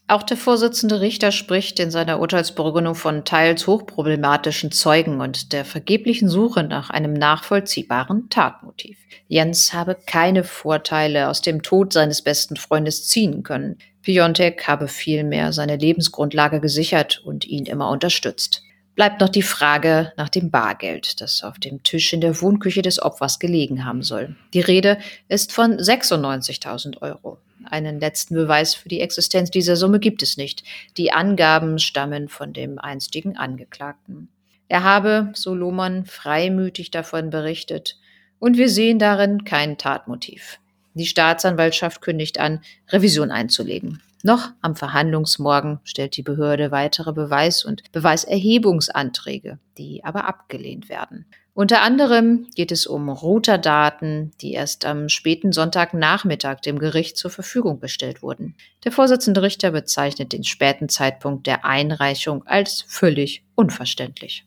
Auch 0.07 0.21
der 0.21 0.37
Vorsitzende 0.37 1.01
Richter 1.01 1.31
spricht 1.31 1.79
in 1.79 1.89
seiner 1.89 2.19
Urteilsbegründung 2.19 2.93
von 2.93 3.25
teils 3.25 3.65
hochproblematischen 3.65 4.71
Zeugen 4.71 5.21
und 5.21 5.53
der 5.53 5.65
vergeblichen 5.65 6.29
Suche 6.29 6.61
nach 6.61 6.91
einem 6.91 7.13
nachvollziehbaren 7.13 8.29
Tatmotiv. 8.29 8.99
Jens 9.27 9.73
habe 9.73 9.97
keine 10.05 10.43
Vorteile 10.43 11.29
aus 11.29 11.41
dem 11.41 11.63
Tod 11.63 11.93
seines 11.93 12.21
besten 12.21 12.57
Freundes 12.57 13.07
ziehen 13.07 13.41
können. 13.41 13.79
Piontek 14.03 14.67
habe 14.67 14.87
vielmehr 14.87 15.51
seine 15.51 15.77
Lebensgrundlage 15.77 16.61
gesichert 16.61 17.23
und 17.25 17.43
ihn 17.47 17.65
immer 17.65 17.89
unterstützt. 17.89 18.61
Bleibt 18.97 19.21
noch 19.21 19.29
die 19.29 19.43
Frage 19.43 20.11
nach 20.17 20.27
dem 20.27 20.49
Bargeld, 20.49 21.21
das 21.21 21.43
auf 21.43 21.59
dem 21.59 21.83
Tisch 21.83 22.13
in 22.13 22.19
der 22.19 22.41
Wohnküche 22.41 22.81
des 22.81 22.99
Opfers 22.99 23.37
gelegen 23.37 23.85
haben 23.85 24.01
soll. 24.01 24.35
Die 24.55 24.59
Rede 24.59 24.97
ist 25.29 25.53
von 25.53 25.77
96.000 25.77 27.03
Euro. 27.03 27.37
Einen 27.63 27.99
letzten 27.99 28.33
Beweis 28.33 28.73
für 28.73 28.89
die 28.89 29.01
Existenz 29.01 29.51
dieser 29.51 29.75
Summe 29.75 29.99
gibt 29.99 30.23
es 30.23 30.35
nicht. 30.35 30.63
Die 30.97 31.11
Angaben 31.11 31.77
stammen 31.77 32.27
von 32.27 32.53
dem 32.53 32.79
einstigen 32.79 33.37
Angeklagten. 33.37 34.29
Er 34.67 34.81
habe, 34.81 35.29
so 35.35 35.53
Lohmann, 35.53 36.07
freimütig 36.07 36.89
davon 36.89 37.29
berichtet, 37.29 37.99
und 38.39 38.57
wir 38.57 38.67
sehen 38.67 38.97
darin 38.97 39.45
kein 39.45 39.77
Tatmotiv. 39.77 40.59
Die 40.95 41.05
Staatsanwaltschaft 41.05 42.01
kündigt 42.01 42.39
an, 42.39 42.61
Revision 42.89 43.29
einzulegen. 43.29 44.01
Noch 44.27 44.49
am 44.59 44.75
Verhandlungsmorgen 44.75 45.79
stellt 45.85 46.17
die 46.17 46.21
Behörde 46.21 46.69
weitere 46.69 47.13
Beweis- 47.13 47.63
und 47.63 47.89
Beweiserhebungsanträge, 47.93 49.57
die 49.77 50.03
aber 50.03 50.27
abgelehnt 50.27 50.89
werden. 50.89 51.27
Unter 51.53 51.81
anderem 51.81 52.45
geht 52.53 52.73
es 52.73 52.87
um 52.87 53.07
Routerdaten, 53.07 54.31
die 54.41 54.51
erst 54.51 54.83
am 54.83 55.07
späten 55.07 55.53
Sonntagnachmittag 55.53 56.59
dem 56.59 56.77
Gericht 56.77 57.15
zur 57.15 57.31
Verfügung 57.31 57.79
gestellt 57.79 58.21
wurden. 58.21 58.55
Der 58.83 58.91
Vorsitzende 58.91 59.43
Richter 59.43 59.71
bezeichnet 59.71 60.33
den 60.33 60.43
späten 60.43 60.89
Zeitpunkt 60.89 61.47
der 61.47 61.63
Einreichung 61.63 62.45
als 62.45 62.83
völlig 62.85 63.45
unverständlich. 63.55 64.45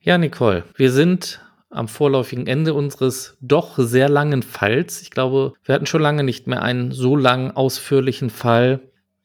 Ja, 0.00 0.16
Nicole, 0.16 0.64
wir 0.76 0.90
sind 0.90 1.42
am 1.68 1.88
vorläufigen 1.88 2.46
Ende 2.46 2.72
unseres 2.72 3.36
doch 3.42 3.74
sehr 3.76 4.08
langen 4.08 4.42
Falls. 4.42 5.02
Ich 5.02 5.10
glaube, 5.10 5.52
wir 5.62 5.74
hatten 5.74 5.84
schon 5.84 6.00
lange 6.00 6.24
nicht 6.24 6.46
mehr 6.46 6.62
einen 6.62 6.90
so 6.90 7.16
langen, 7.16 7.50
ausführlichen 7.50 8.30
Fall. 8.30 8.80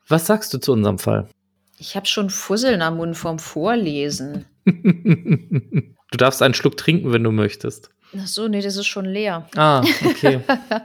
Was 0.10 0.26
sagst 0.26 0.53
du 0.53 0.57
zu 0.57 0.74
unserem 0.74 0.97
Fall? 0.97 1.30
Ich 1.78 1.95
habe 1.95 2.07
schon 2.07 2.30
Fusseln 2.30 2.82
am 2.82 2.97
Mund 2.97 3.16
vom 3.16 3.39
Vorlesen. 3.39 4.45
du 4.66 6.18
darfst 6.18 6.41
einen 6.41 6.55
Schluck 6.55 6.78
trinken, 6.78 7.14
wenn 7.14 7.24
du 7.24 7.32
möchtest. 7.32 7.91
Ach 8.20 8.28
so, 8.28 8.47
nee, 8.47 8.62
das 8.62 8.76
ist 8.76 8.88
schon 8.88 9.05
leer. 9.05 9.47
Ah, 9.55 9.84
okay. 10.03 10.41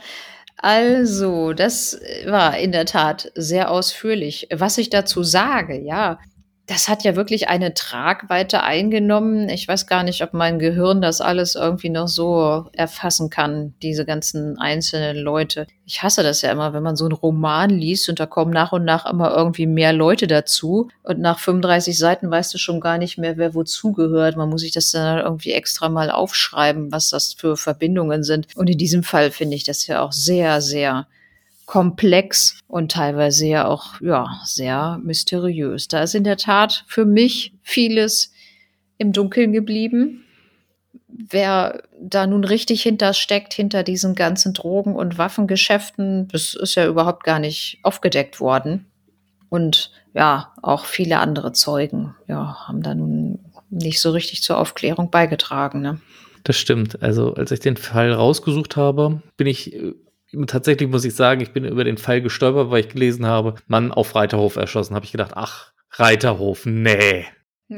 also, 0.59 1.55
das 1.55 1.99
war 2.27 2.59
in 2.59 2.71
der 2.71 2.85
Tat 2.85 3.33
sehr 3.35 3.71
ausführlich. 3.71 4.49
Was 4.53 4.77
ich 4.77 4.91
dazu 4.91 5.23
sage, 5.23 5.81
ja, 5.81 6.19
das 6.67 6.89
hat 6.89 7.05
ja 7.05 7.15
wirklich 7.15 7.49
eine 7.49 7.75
Tragweite 7.75 8.63
eingenommen. 8.63 9.51
Ich 9.51 9.69
weiß 9.69 9.87
gar 9.87 10.03
nicht, 10.03 10.23
ob 10.23 10.33
mein 10.33 10.59
Gehirn 10.59 11.03
das 11.03 11.21
alles 11.21 11.57
irgendwie 11.57 11.91
noch 11.91 12.09
so 12.09 12.67
erfassen 12.73 13.29
kann, 13.29 13.75
diese 13.83 14.07
ganzen 14.07 14.59
einzelnen 14.59 15.17
Leute. 15.17 15.67
Ich 15.85 16.03
hasse 16.03 16.23
das 16.23 16.41
ja 16.41 16.51
immer, 16.51 16.73
wenn 16.73 16.83
man 16.83 16.97
so 16.97 17.05
einen 17.05 17.13
Roman 17.13 17.69
liest 17.69 18.09
und 18.09 18.19
da 18.19 18.25
kommen 18.25 18.51
nach 18.51 18.73
und 18.73 18.85
nach 18.85 19.05
immer 19.05 19.37
irgendwie 19.37 19.67
mehr 19.67 19.93
Leute 19.93 20.27
dazu 20.27 20.89
und 21.03 21.21
nach 21.21 21.39
35 21.39 21.99
Seiten 21.99 22.31
weißt 22.31 22.55
du 22.55 22.59
schon 22.59 22.81
gar 22.81 22.97
nicht 22.97 23.19
mehr, 23.19 23.37
wer 23.37 23.55
wozu 23.55 23.93
gehört. 23.93 24.37
Man 24.37 24.49
muss 24.49 24.63
sich 24.63 24.73
das 24.73 24.91
dann 24.91 25.19
irgendwie 25.19 25.53
extra 25.53 25.91
mal 25.91 26.11
aufschreiben, 26.11 26.91
was 26.91 27.11
das 27.11 27.35
für 27.35 27.59
Verbindungen 27.59 28.25
sind. 28.25 28.47
Und 28.57 28.71
in 28.71 28.79
diesem 28.79 29.03
Fall 29.03 29.31
finde 29.31 29.57
ich 29.57 29.65
das 29.65 29.87
ja 29.87 30.01
auch 30.01 30.13
sehr, 30.13 30.63
sehr 30.63 31.07
komplex 31.67 32.59
und 32.67 32.93
teilweise 32.93 33.47
ja 33.47 33.67
auch 33.67 34.01
ja 34.01 34.41
sehr 34.45 34.99
mysteriös. 35.03 35.89
Da 35.89 36.03
ist 36.03 36.15
in 36.15 36.25
der 36.25 36.37
Tat 36.37 36.85
für 36.87 37.05
mich 37.05 37.55
vieles 37.63 38.33
im 38.99 39.13
Dunkeln 39.13 39.53
geblieben. 39.53 40.25
Wer 41.09 41.83
da 42.01 42.27
nun 42.27 42.45
richtig 42.45 42.83
hintersteckt, 42.83 43.55
hinter 43.55 43.83
diesen 43.83 44.15
ganzen 44.15 44.53
Drogen- 44.53 44.97
und 44.97 45.17
Waffengeschäften, 45.17 46.29
das 46.29 46.55
ist 46.55 46.75
ja 46.75 46.87
überhaupt 46.87 47.25
gar 47.25 47.39
nicht 47.39 47.79
aufgedeckt 47.83 48.41
worden. 48.41 48.87
Und 49.49 49.93
ja, 50.13 50.53
auch 50.63 50.85
viele 50.85 51.19
andere 51.19 51.53
Zeugen 51.53 52.15
ja, 52.27 52.67
haben 52.67 52.83
da 52.83 52.95
nun 52.95 53.39
nicht 53.71 54.01
so 54.01 54.11
richtig 54.11 54.43
zur 54.43 54.59
Aufklärung 54.59 55.11
beigetragen. 55.11 55.81
Ne? 55.81 56.01
Das 56.45 56.57
stimmt. 56.57 57.03
Also 57.03 57.35
als 57.35 57.51
ich 57.51 57.61
den 57.61 57.77
Fall 57.77 58.13
rausgesucht 58.13 58.77
habe, 58.77 59.23
bin 59.37 59.47
ich 59.47 59.75
äh, 59.75 59.95
tatsächlich 60.47 60.89
muss 60.89 61.05
ich 61.05 61.15
sagen, 61.15 61.41
ich 61.41 61.53
bin 61.53 61.65
über 61.65 61.85
den 61.85 61.99
Fall 61.99 62.21
gestolpert, 62.21 62.71
weil 62.71 62.81
ich 62.81 62.89
gelesen 62.89 63.27
habe, 63.27 63.55
Mann 63.67 63.93
auf 63.93 64.15
Reiterhof 64.15 64.57
erschossen. 64.57 64.95
Habe 64.95 65.05
ich 65.05 65.13
gedacht, 65.13 65.33
ach, 65.35 65.73
Reiterhof, 65.93 66.67
nee. 66.67 67.27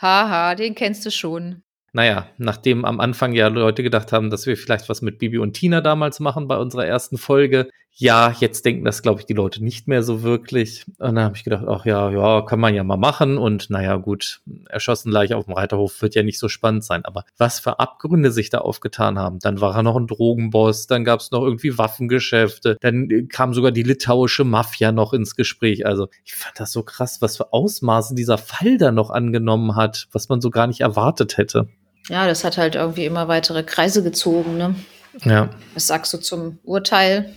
Haha, 0.00 0.54
den 0.54 0.74
kennst 0.74 1.04
du 1.06 1.10
schon. 1.10 1.62
Naja, 1.92 2.28
nachdem 2.36 2.84
am 2.84 3.00
Anfang 3.00 3.32
ja 3.32 3.48
Leute 3.48 3.82
gedacht 3.82 4.12
haben, 4.12 4.30
dass 4.30 4.46
wir 4.46 4.56
vielleicht 4.56 4.88
was 4.88 5.02
mit 5.02 5.18
Bibi 5.18 5.38
und 5.38 5.54
Tina 5.54 5.80
damals 5.80 6.20
machen 6.20 6.46
bei 6.46 6.56
unserer 6.56 6.86
ersten 6.86 7.18
Folge, 7.18 7.68
ja, 8.00 8.32
jetzt 8.38 8.64
denken 8.64 8.84
das, 8.84 9.02
glaube 9.02 9.20
ich, 9.20 9.26
die 9.26 9.34
Leute 9.34 9.62
nicht 9.62 9.88
mehr 9.88 10.04
so 10.04 10.22
wirklich. 10.22 10.86
Und 10.98 11.16
dann 11.16 11.24
habe 11.24 11.36
ich 11.36 11.42
gedacht, 11.42 11.64
ach 11.66 11.84
ja, 11.84 12.10
ja, 12.10 12.42
kann 12.42 12.60
man 12.60 12.72
ja 12.72 12.84
mal 12.84 12.96
machen. 12.96 13.38
Und 13.38 13.70
naja, 13.70 13.96
gut, 13.96 14.40
erschossen 14.68 15.10
gleich 15.10 15.34
auf 15.34 15.46
dem 15.46 15.54
Reiterhof 15.54 16.00
wird 16.00 16.14
ja 16.14 16.22
nicht 16.22 16.38
so 16.38 16.48
spannend 16.48 16.84
sein. 16.84 17.04
Aber 17.04 17.24
was 17.38 17.58
für 17.58 17.80
Abgründe 17.80 18.30
sich 18.30 18.50
da 18.50 18.58
aufgetan 18.58 19.18
haben. 19.18 19.40
Dann 19.40 19.60
war 19.60 19.74
er 19.74 19.82
noch 19.82 19.96
ein 19.96 20.06
Drogenboss, 20.06 20.86
dann 20.86 21.04
gab 21.04 21.18
es 21.18 21.32
noch 21.32 21.42
irgendwie 21.42 21.76
Waffengeschäfte, 21.76 22.76
dann 22.80 23.26
kam 23.28 23.52
sogar 23.52 23.72
die 23.72 23.82
litauische 23.82 24.44
Mafia 24.44 24.92
noch 24.92 25.12
ins 25.12 25.34
Gespräch. 25.34 25.84
Also 25.84 26.06
ich 26.24 26.36
fand 26.36 26.60
das 26.60 26.70
so 26.70 26.84
krass, 26.84 27.20
was 27.20 27.36
für 27.36 27.52
Ausmaße 27.52 28.14
dieser 28.14 28.38
Fall 28.38 28.78
da 28.78 28.92
noch 28.92 29.10
angenommen 29.10 29.74
hat, 29.74 30.06
was 30.12 30.28
man 30.28 30.40
so 30.40 30.50
gar 30.50 30.68
nicht 30.68 30.82
erwartet 30.82 31.36
hätte. 31.36 31.66
Ja, 32.08 32.28
das 32.28 32.44
hat 32.44 32.58
halt 32.58 32.76
irgendwie 32.76 33.06
immer 33.06 33.26
weitere 33.26 33.64
Kreise 33.64 34.04
gezogen, 34.04 34.56
ne? 34.56 34.76
Ja. 35.24 35.50
Was 35.74 35.88
sagst 35.88 36.14
du 36.14 36.18
zum 36.18 36.58
Urteil? 36.62 37.34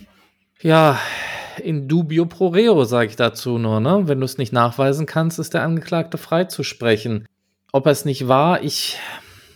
Ja, 0.62 1.00
in 1.62 1.88
dubio 1.88 2.26
pro 2.26 2.48
reo, 2.48 2.84
sage 2.84 3.10
ich 3.10 3.16
dazu 3.16 3.58
nur. 3.58 3.80
Ne? 3.80 4.02
Wenn 4.06 4.20
du 4.20 4.24
es 4.24 4.38
nicht 4.38 4.52
nachweisen 4.52 5.06
kannst, 5.06 5.38
ist 5.38 5.54
der 5.54 5.62
Angeklagte 5.62 6.18
freizusprechen. 6.18 7.26
Ob 7.72 7.86
er 7.86 7.92
es 7.92 8.04
nicht 8.04 8.28
war, 8.28 8.62
ich 8.62 8.98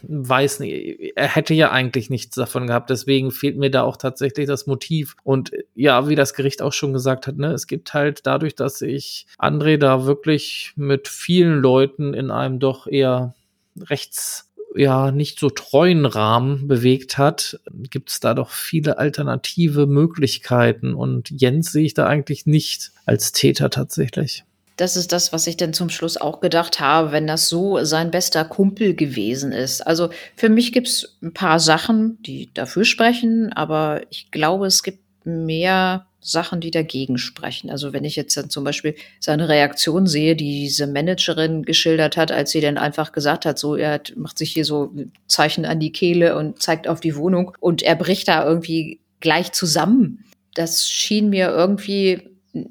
weiß 0.02 0.60
nicht. 0.60 1.16
Er 1.16 1.28
hätte 1.34 1.54
ja 1.54 1.70
eigentlich 1.70 2.10
nichts 2.10 2.34
davon 2.36 2.66
gehabt. 2.66 2.90
Deswegen 2.90 3.30
fehlt 3.30 3.56
mir 3.56 3.70
da 3.70 3.82
auch 3.82 3.96
tatsächlich 3.96 4.46
das 4.46 4.66
Motiv. 4.66 5.16
Und 5.22 5.52
ja, 5.74 6.08
wie 6.08 6.14
das 6.14 6.34
Gericht 6.34 6.62
auch 6.62 6.72
schon 6.72 6.92
gesagt 6.92 7.26
hat, 7.26 7.36
ne, 7.36 7.52
es 7.52 7.66
gibt 7.66 7.94
halt 7.94 8.26
dadurch, 8.26 8.54
dass 8.54 8.82
ich 8.82 9.26
André 9.38 9.78
da 9.78 10.06
wirklich 10.06 10.72
mit 10.76 11.08
vielen 11.08 11.60
Leuten 11.60 12.14
in 12.14 12.30
einem 12.30 12.58
doch 12.58 12.86
eher 12.86 13.34
rechts 13.78 14.45
ja 14.76 15.10
nicht 15.10 15.38
so 15.38 15.50
treuen 15.50 16.06
Rahmen 16.06 16.68
bewegt 16.68 17.18
hat, 17.18 17.60
gibt 17.90 18.10
es 18.10 18.20
da 18.20 18.34
doch 18.34 18.50
viele 18.50 18.98
alternative 18.98 19.86
Möglichkeiten. 19.86 20.94
Und 20.94 21.30
Jens 21.30 21.72
sehe 21.72 21.84
ich 21.84 21.94
da 21.94 22.06
eigentlich 22.06 22.46
nicht 22.46 22.92
als 23.04 23.32
Täter 23.32 23.70
tatsächlich. 23.70 24.44
Das 24.76 24.96
ist 24.96 25.12
das, 25.12 25.32
was 25.32 25.46
ich 25.46 25.56
dann 25.56 25.72
zum 25.72 25.88
Schluss 25.88 26.18
auch 26.18 26.40
gedacht 26.40 26.80
habe, 26.80 27.10
wenn 27.10 27.26
das 27.26 27.48
so 27.48 27.82
sein 27.82 28.10
bester 28.10 28.44
Kumpel 28.44 28.94
gewesen 28.94 29.52
ist. 29.52 29.80
Also 29.80 30.10
für 30.36 30.50
mich 30.50 30.72
gibt 30.72 30.88
es 30.88 31.16
ein 31.22 31.32
paar 31.32 31.60
Sachen, 31.60 32.22
die 32.22 32.50
dafür 32.52 32.84
sprechen, 32.84 33.52
aber 33.54 34.02
ich 34.10 34.30
glaube, 34.30 34.66
es 34.66 34.82
gibt 34.82 35.00
mehr 35.24 36.06
Sachen, 36.26 36.60
die 36.60 36.72
dagegen 36.72 37.18
sprechen. 37.18 37.70
Also 37.70 37.92
wenn 37.92 38.04
ich 38.04 38.16
jetzt 38.16 38.36
dann 38.36 38.50
zum 38.50 38.64
Beispiel 38.64 38.96
seine 39.20 39.48
Reaktion 39.48 40.06
sehe, 40.06 40.34
die 40.34 40.62
diese 40.62 40.86
Managerin 40.86 41.62
geschildert 41.62 42.16
hat, 42.16 42.32
als 42.32 42.50
sie 42.50 42.60
dann 42.60 42.78
einfach 42.78 43.12
gesagt 43.12 43.46
hat, 43.46 43.58
so 43.58 43.76
er 43.76 44.00
macht 44.16 44.36
sich 44.36 44.52
hier 44.52 44.64
so 44.64 44.92
Zeichen 45.28 45.64
an 45.64 45.78
die 45.78 45.92
Kehle 45.92 46.36
und 46.36 46.60
zeigt 46.60 46.88
auf 46.88 47.00
die 47.00 47.16
Wohnung 47.16 47.52
und 47.60 47.82
er 47.82 47.94
bricht 47.94 48.26
da 48.26 48.44
irgendwie 48.44 49.00
gleich 49.20 49.52
zusammen. 49.52 50.24
Das 50.54 50.88
schien 50.88 51.30
mir 51.30 51.50
irgendwie 51.50 52.22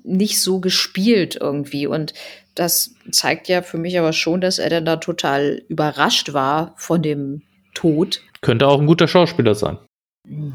nicht 0.04 0.42
so 0.42 0.60
gespielt 0.60 1.38
irgendwie 1.40 1.88
und 1.88 2.14
das 2.56 2.96
zeigt 3.12 3.48
ja 3.48 3.62
für 3.62 3.78
mich 3.78 3.98
aber 3.98 4.14
schon, 4.14 4.42
dass 4.42 4.60
er 4.60 4.70
dann 4.70 4.86
da 4.86 4.98
total 4.98 5.62
überrascht 5.68 6.34
war 6.34 6.74
von 6.78 7.02
dem 7.02 7.42
Tod. 7.74 8.22
Könnte 8.42 8.68
auch 8.68 8.80
ein 8.80 8.88
guter 8.88 9.08
Schauspieler 9.08 9.56
sein. 9.56 9.78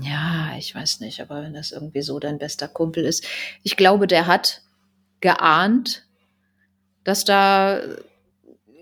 Ja, 0.02 0.52
ich 0.58 0.74
weiß 0.74 1.00
nicht, 1.00 1.20
aber 1.20 1.42
wenn 1.42 1.54
das 1.54 1.72
irgendwie 1.72 2.02
so 2.02 2.18
dein 2.18 2.38
bester 2.38 2.68
Kumpel 2.68 3.04
ist. 3.04 3.24
Ich 3.62 3.76
glaube, 3.76 4.06
der 4.06 4.26
hat 4.26 4.62
geahnt, 5.20 6.04
dass 7.04 7.24
da 7.24 7.80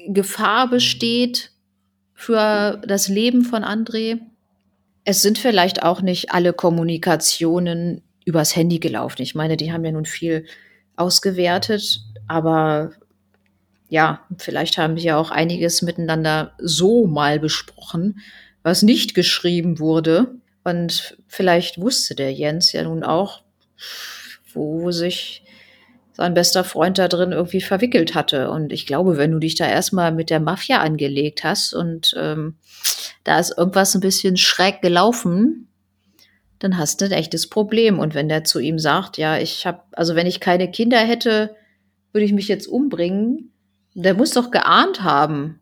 Gefahr 0.09 0.71
besteht 0.71 1.53
für 2.15 2.81
das 2.87 3.09
Leben 3.09 3.45
von 3.45 3.65
André. 3.65 4.21
Es 5.05 5.23
sind 5.23 5.39
vielleicht 5.39 5.83
auch 5.83 6.01
nicht 6.01 6.33
alle 6.33 6.53
Kommunikationen 6.53 8.03
übers 8.25 8.57
Handy 8.57 8.79
gelaufen. 8.79 9.23
Ich 9.23 9.35
meine, 9.35 9.57
die 9.57 9.73
haben 9.73 9.85
ja 9.85 9.93
nun 9.93 10.05
viel 10.05 10.47
ausgewertet, 10.97 12.01
aber 12.27 12.93
ja, 13.89 14.27
vielleicht 14.37 14.79
haben 14.79 14.97
die 14.97 15.05
ja 15.05 15.17
auch 15.17 15.31
einiges 15.31 15.83
miteinander 15.83 16.53
so 16.59 17.07
mal 17.07 17.39
besprochen, 17.39 18.21
was 18.63 18.83
nicht 18.83 19.15
geschrieben 19.15 19.79
wurde. 19.79 20.38
Und 20.69 21.17
vielleicht 21.27 21.81
wusste 21.81 22.15
der 22.15 22.33
Jens 22.33 22.73
ja 22.73 22.83
nun 22.83 23.03
auch, 23.03 23.43
wo 24.53 24.91
sich 24.91 25.43
sein 26.13 26.35
bester 26.35 26.65
Freund 26.65 26.99
da 26.99 27.09
drin 27.09 27.33
irgendwie 27.33 27.61
verwickelt 27.61 28.15
hatte. 28.15 28.51
Und 28.51 28.73
ich 28.73 28.87
glaube, 28.87 29.17
wenn 29.17 29.31
du 29.31 29.39
dich 29.39 29.55
da 29.55 29.67
erstmal 29.67 30.13
mit 30.13 30.31
der 30.31 30.41
Mafia 30.41 30.81
angelegt 30.81 31.45
hast 31.45 31.73
und 31.73 32.15
ähm, 32.19 32.57
da 33.25 33.39
ist 33.39 33.57
irgendwas 33.57 33.95
ein 33.95 34.01
bisschen 34.01 34.37
schräg 34.37 34.83
gelaufen, 34.83 35.69
dann 36.59 36.77
hast 36.77 37.01
du 37.01 37.07
ein 37.07 37.13
echtes 37.13 37.49
Problem. 37.49 37.99
Und 37.99 38.15
wenn 38.15 38.29
der 38.29 38.45
zu 38.45 38.59
ihm 38.59 38.79
sagt, 38.79 39.17
ja, 39.17 39.39
ich 39.39 39.65
habe, 39.65 39.83
also 39.93 40.17
wenn 40.17 40.27
ich 40.27 40.41
keine 40.41 40.71
Kinder 40.71 40.99
hätte, 40.99 41.55
würde 42.13 42.25
ich 42.25 42.33
mich 42.33 42.49
jetzt 42.49 42.67
umbringen, 42.67 43.53
der 43.95 44.15
muss 44.15 44.33
doch 44.33 44.51
geahnt 44.51 45.03
haben, 45.03 45.61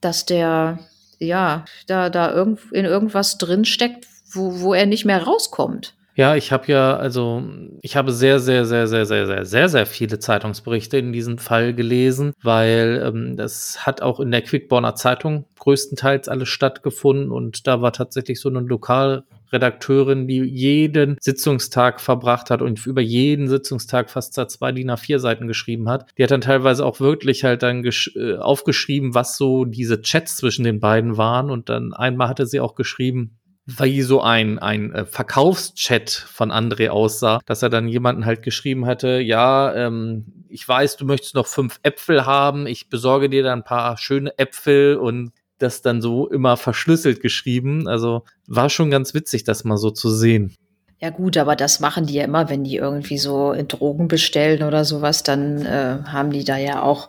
dass 0.00 0.26
der, 0.26 0.78
ja, 1.18 1.64
da, 1.86 2.10
da 2.10 2.32
irgend, 2.32 2.60
in 2.72 2.84
irgendwas 2.84 3.38
drinsteckt, 3.38 4.06
wo, 4.34 4.60
wo 4.60 4.74
er 4.74 4.86
nicht 4.86 5.04
mehr 5.04 5.22
rauskommt. 5.22 5.94
Ja, 6.16 6.36
ich 6.36 6.52
habe 6.52 6.70
ja, 6.70 6.96
also 6.96 7.42
ich 7.82 7.96
habe 7.96 8.12
sehr, 8.12 8.38
sehr, 8.38 8.64
sehr, 8.64 8.86
sehr, 8.86 9.04
sehr, 9.04 9.26
sehr, 9.26 9.44
sehr, 9.44 9.68
sehr 9.68 9.86
viele 9.86 10.20
Zeitungsberichte 10.20 10.96
in 10.96 11.12
diesem 11.12 11.38
Fall 11.38 11.74
gelesen, 11.74 12.34
weil 12.40 13.02
ähm, 13.04 13.36
das 13.36 13.84
hat 13.84 14.00
auch 14.00 14.20
in 14.20 14.30
der 14.30 14.42
Quickborner 14.42 14.94
Zeitung 14.94 15.44
größtenteils 15.58 16.28
alles 16.28 16.48
stattgefunden 16.48 17.32
und 17.32 17.66
da 17.66 17.82
war 17.82 17.92
tatsächlich 17.92 18.40
so 18.40 18.48
eine 18.48 18.60
Lokalredakteurin, 18.60 20.28
die 20.28 20.38
jeden 20.42 21.16
Sitzungstag 21.20 22.00
verbracht 22.00 22.48
hat 22.48 22.62
und 22.62 22.86
über 22.86 23.00
jeden 23.00 23.48
Sitzungstag 23.48 24.08
fast 24.08 24.34
zwei 24.34 24.70
DIN 24.70 24.92
A4 24.92 25.18
Seiten 25.18 25.48
geschrieben 25.48 25.88
hat. 25.88 26.06
Die 26.16 26.22
hat 26.22 26.30
dann 26.30 26.42
teilweise 26.42 26.86
auch 26.86 27.00
wirklich 27.00 27.42
halt 27.42 27.64
dann 27.64 27.84
äh, 27.84 28.36
aufgeschrieben, 28.36 29.16
was 29.16 29.36
so 29.36 29.64
diese 29.64 30.00
Chats 30.00 30.36
zwischen 30.36 30.62
den 30.62 30.78
beiden 30.78 31.16
waren 31.16 31.50
und 31.50 31.68
dann 31.68 31.92
einmal 31.92 32.28
hatte 32.28 32.46
sie 32.46 32.60
auch 32.60 32.76
geschrieben, 32.76 33.36
wie 33.66 34.02
so 34.02 34.20
ein, 34.20 34.58
ein 34.58 34.92
äh, 34.92 35.04
Verkaufschat 35.06 36.10
von 36.10 36.50
André 36.50 36.90
aussah, 36.90 37.40
dass 37.46 37.62
er 37.62 37.70
dann 37.70 37.88
jemanden 37.88 38.26
halt 38.26 38.42
geschrieben 38.42 38.86
hatte, 38.86 39.20
ja, 39.20 39.74
ähm, 39.74 40.44
ich 40.48 40.66
weiß, 40.68 40.96
du 40.96 41.06
möchtest 41.06 41.34
noch 41.34 41.46
fünf 41.46 41.80
Äpfel 41.82 42.26
haben, 42.26 42.66
ich 42.66 42.88
besorge 42.88 43.30
dir 43.30 43.42
dann 43.42 43.60
ein 43.60 43.64
paar 43.64 43.96
schöne 43.96 44.38
Äpfel 44.38 44.96
und 44.96 45.32
das 45.58 45.82
dann 45.82 46.02
so 46.02 46.28
immer 46.28 46.56
verschlüsselt 46.56 47.20
geschrieben. 47.20 47.88
Also 47.88 48.24
war 48.46 48.68
schon 48.68 48.90
ganz 48.90 49.14
witzig, 49.14 49.44
das 49.44 49.64
mal 49.64 49.78
so 49.78 49.90
zu 49.90 50.10
sehen. 50.10 50.54
Ja 51.00 51.10
gut, 51.10 51.36
aber 51.36 51.56
das 51.56 51.80
machen 51.80 52.06
die 52.06 52.14
ja 52.14 52.24
immer, 52.24 52.48
wenn 52.50 52.64
die 52.64 52.76
irgendwie 52.76 53.18
so 53.18 53.54
Drogen 53.66 54.08
bestellen 54.08 54.62
oder 54.62 54.84
sowas, 54.84 55.22
dann 55.22 55.64
äh, 55.64 55.98
haben 56.04 56.30
die 56.30 56.44
da 56.44 56.56
ja 56.56 56.82
auch 56.82 57.08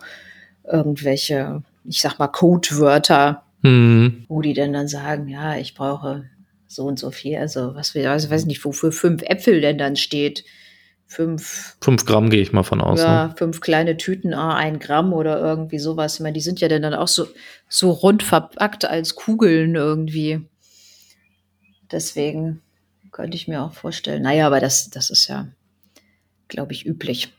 irgendwelche, 0.64 1.64
ich 1.84 2.02
sag 2.02 2.18
mal, 2.18 2.28
Codewörter, 2.28 3.44
hm. 3.62 4.26
wo 4.28 4.42
die 4.42 4.54
dann 4.54 4.74
dann 4.74 4.88
sagen, 4.88 5.28
ja, 5.28 5.56
ich 5.56 5.76
brauche 5.76 6.26
so 6.76 6.84
und 6.86 7.00
so 7.00 7.12
viel. 7.12 7.38
Also 7.38 7.76
was 7.76 7.96
wir, 7.96 8.12
also 8.12 8.30
weiß 8.30 8.46
nicht, 8.46 8.64
wofür 8.66 8.92
fünf 8.92 9.24
Äpfel 9.24 9.62
denn 9.62 9.78
dann 9.78 9.96
steht. 9.96 10.44
Fünf. 11.08 11.78
Fünf 11.82 12.06
Gramm 12.06 12.30
gehe 12.30 12.42
ich 12.42 12.52
mal 12.52 12.64
von 12.64 12.82
aus. 12.82 13.00
Ja, 13.00 13.28
ne? 13.28 13.36
fünf 13.38 13.62
kleine 13.62 13.96
Tüten, 13.98 14.34
ah, 14.34 14.56
ein 14.56 14.80
Gramm 14.80 15.14
oder 15.14 15.40
irgendwie 15.40 15.78
sowas. 15.80 16.16
Ich 16.16 16.20
meine, 16.22 16.34
die 16.34 16.42
sind 16.42 16.60
ja 16.62 16.68
dann 16.68 16.94
auch 16.94 17.08
so, 17.08 17.28
so 17.70 17.92
rund 17.92 18.24
verpackt 18.24 18.86
als 18.86 19.16
Kugeln 19.16 19.76
irgendwie. 19.76 20.42
Deswegen 21.92 22.62
könnte 23.12 23.38
ich 23.38 23.48
mir 23.48 23.62
auch 23.62 23.74
vorstellen. 23.74 24.24
Naja, 24.24 24.48
aber 24.48 24.60
das, 24.60 24.90
das 24.90 25.10
ist 25.10 25.28
ja, 25.28 25.48
glaube 26.48 26.74
ich, 26.74 26.86
üblich. 26.86 27.32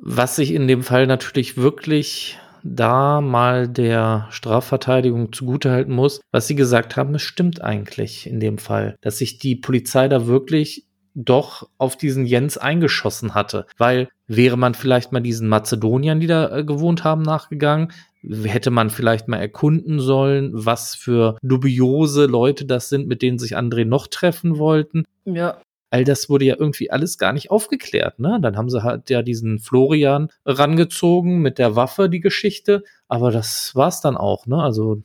Was 0.00 0.36
sich 0.36 0.52
in 0.52 0.68
dem 0.68 0.82
Fall 0.82 1.06
natürlich 1.06 1.56
wirklich 1.56 2.38
da 2.64 3.20
mal 3.20 3.68
der 3.68 4.26
Strafverteidigung 4.30 5.32
zugutehalten 5.32 5.94
muss, 5.94 6.20
was 6.30 6.46
sie 6.46 6.54
gesagt 6.54 6.96
haben, 6.96 7.14
es 7.14 7.22
stimmt 7.22 7.62
eigentlich 7.62 8.26
in 8.26 8.40
dem 8.40 8.58
Fall, 8.58 8.96
dass 9.00 9.18
sich 9.18 9.38
die 9.38 9.56
Polizei 9.56 10.08
da 10.08 10.26
wirklich 10.26 10.86
doch 11.14 11.68
auf 11.78 11.96
diesen 11.96 12.24
Jens 12.24 12.56
eingeschossen 12.56 13.34
hatte. 13.34 13.66
Weil 13.76 14.08
wäre 14.26 14.56
man 14.56 14.74
vielleicht 14.74 15.12
mal 15.12 15.20
diesen 15.20 15.48
Mazedoniern, 15.48 16.20
die 16.20 16.26
da 16.26 16.56
äh, 16.56 16.64
gewohnt 16.64 17.04
haben, 17.04 17.22
nachgegangen, 17.22 17.92
hätte 18.22 18.70
man 18.70 18.88
vielleicht 18.88 19.28
mal 19.28 19.38
erkunden 19.38 20.00
sollen, 20.00 20.50
was 20.54 20.94
für 20.94 21.36
dubiose 21.42 22.26
Leute 22.26 22.64
das 22.64 22.88
sind, 22.88 23.08
mit 23.08 23.20
denen 23.20 23.38
sich 23.38 23.58
André 23.58 23.84
noch 23.84 24.06
treffen 24.06 24.58
wollten. 24.58 25.04
Ja 25.24 25.58
all 25.92 26.04
das 26.04 26.28
wurde 26.28 26.46
ja 26.46 26.56
irgendwie 26.58 26.90
alles 26.90 27.18
gar 27.18 27.32
nicht 27.32 27.50
aufgeklärt. 27.50 28.18
Ne? 28.18 28.38
Dann 28.40 28.56
haben 28.56 28.70
sie 28.70 28.82
halt 28.82 29.10
ja 29.10 29.22
diesen 29.22 29.58
Florian 29.58 30.28
rangezogen 30.46 31.40
mit 31.40 31.58
der 31.58 31.76
Waffe, 31.76 32.08
die 32.08 32.20
Geschichte. 32.20 32.82
Aber 33.08 33.30
das 33.30 33.74
war's 33.74 34.00
dann 34.00 34.16
auch. 34.16 34.46
Ne? 34.46 34.62
Also 34.62 35.02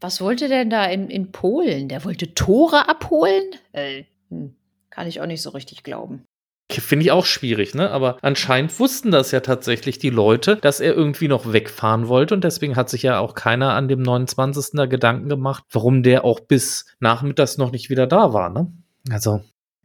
was 0.00 0.20
wollte 0.20 0.48
denn 0.48 0.70
da 0.70 0.84
in, 0.84 1.10
in 1.10 1.32
Polen? 1.32 1.88
Der 1.88 2.04
wollte 2.04 2.34
Tore 2.34 2.88
abholen? 2.88 3.50
Äh, 3.72 4.04
hm, 4.30 4.54
kann 4.90 5.08
ich 5.08 5.20
auch 5.20 5.26
nicht 5.26 5.42
so 5.42 5.50
richtig 5.50 5.82
glauben. 5.82 6.24
Finde 6.70 7.04
ich 7.04 7.12
auch 7.12 7.24
schwierig, 7.24 7.74
ne? 7.74 7.90
Aber 7.90 8.18
anscheinend 8.20 8.78
wussten 8.78 9.10
das 9.10 9.30
ja 9.30 9.40
tatsächlich 9.40 9.98
die 9.98 10.10
Leute, 10.10 10.56
dass 10.56 10.80
er 10.80 10.94
irgendwie 10.94 11.26
noch 11.26 11.50
wegfahren 11.50 12.08
wollte 12.08 12.34
und 12.34 12.44
deswegen 12.44 12.76
hat 12.76 12.90
sich 12.90 13.02
ja 13.02 13.18
auch 13.20 13.34
keiner 13.34 13.72
an 13.72 13.88
dem 13.88 14.02
29. 14.02 14.72
da 14.74 14.84
Gedanken 14.84 15.30
gemacht, 15.30 15.64
warum 15.72 16.02
der 16.02 16.24
auch 16.26 16.40
bis 16.40 16.84
nachmittags 17.00 17.56
noch 17.56 17.72
nicht 17.72 17.88
wieder 17.88 18.06
da 18.06 18.34
war, 18.34 18.50
ne? 18.50 18.70
Also, 19.10 19.40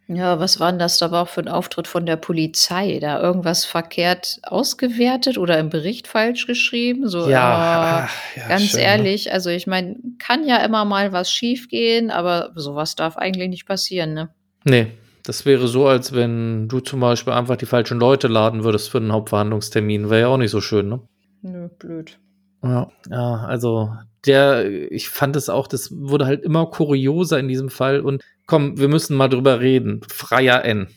ja, 0.07 0.39
was 0.39 0.59
war 0.59 0.71
denn 0.71 0.79
das 0.79 0.97
da 0.97 1.11
auch 1.11 1.29
für 1.29 1.41
ein 1.41 1.47
Auftritt 1.47 1.87
von 1.87 2.05
der 2.05 2.17
Polizei? 2.17 2.99
Da 2.99 3.21
irgendwas 3.21 3.63
verkehrt 3.63 4.39
ausgewertet 4.43 5.37
oder 5.37 5.57
im 5.59 5.69
Bericht 5.69 6.07
falsch 6.07 6.45
geschrieben? 6.45 7.07
So, 7.07 7.29
ja, 7.29 8.05
äh, 8.05 8.07
ja 8.39 8.47
ganz 8.49 8.63
schön, 8.63 8.81
ne? 8.81 8.85
ehrlich, 8.85 9.25
ne? 9.25 9.31
also 9.31 9.49
ich 9.49 9.65
meine, 9.65 9.95
kann 10.19 10.45
ja 10.45 10.57
immer 10.57 10.83
mal 10.83 11.13
was 11.13 11.31
schiefgehen, 11.31 12.11
aber 12.11 12.51
sowas 12.55 12.95
darf 12.95 13.17
eigentlich 13.17 13.49
nicht 13.49 13.65
passieren, 13.65 14.13
ne? 14.13 14.29
Nee, 14.65 14.87
das 15.23 15.45
wäre 15.45 15.67
so, 15.67 15.87
als 15.87 16.13
wenn 16.13 16.67
du 16.67 16.81
zum 16.81 16.99
Beispiel 16.99 17.33
einfach 17.33 17.55
die 17.55 17.65
falschen 17.65 17.99
Leute 17.99 18.27
laden 18.27 18.63
würdest 18.65 18.89
für 18.89 18.97
einen 18.97 19.13
Hauptverhandlungstermin. 19.13 20.09
Wäre 20.09 20.21
ja 20.21 20.27
auch 20.27 20.37
nicht 20.37 20.51
so 20.51 20.59
schön, 20.59 20.89
ne? 20.89 21.01
Nö, 21.41 21.69
blöd. 21.79 22.19
Ja, 22.61 22.89
ja, 23.09 23.35
also 23.45 23.89
der, 24.25 24.91
ich 24.91 25.09
fand 25.09 25.35
es 25.35 25.49
auch, 25.49 25.67
das 25.67 25.91
wurde 25.91 26.25
halt 26.25 26.43
immer 26.43 26.65
kurioser 26.67 27.39
in 27.39 27.47
diesem 27.47 27.69
Fall. 27.69 28.01
Und 28.01 28.23
komm, 28.45 28.77
wir 28.77 28.87
müssen 28.87 29.15
mal 29.15 29.27
drüber 29.27 29.59
reden. 29.59 30.01
Freier 30.07 30.63
N. 30.65 30.87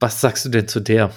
Was 0.00 0.20
sagst 0.20 0.44
du 0.44 0.48
denn 0.48 0.68
zu 0.68 0.80
der? 0.80 1.10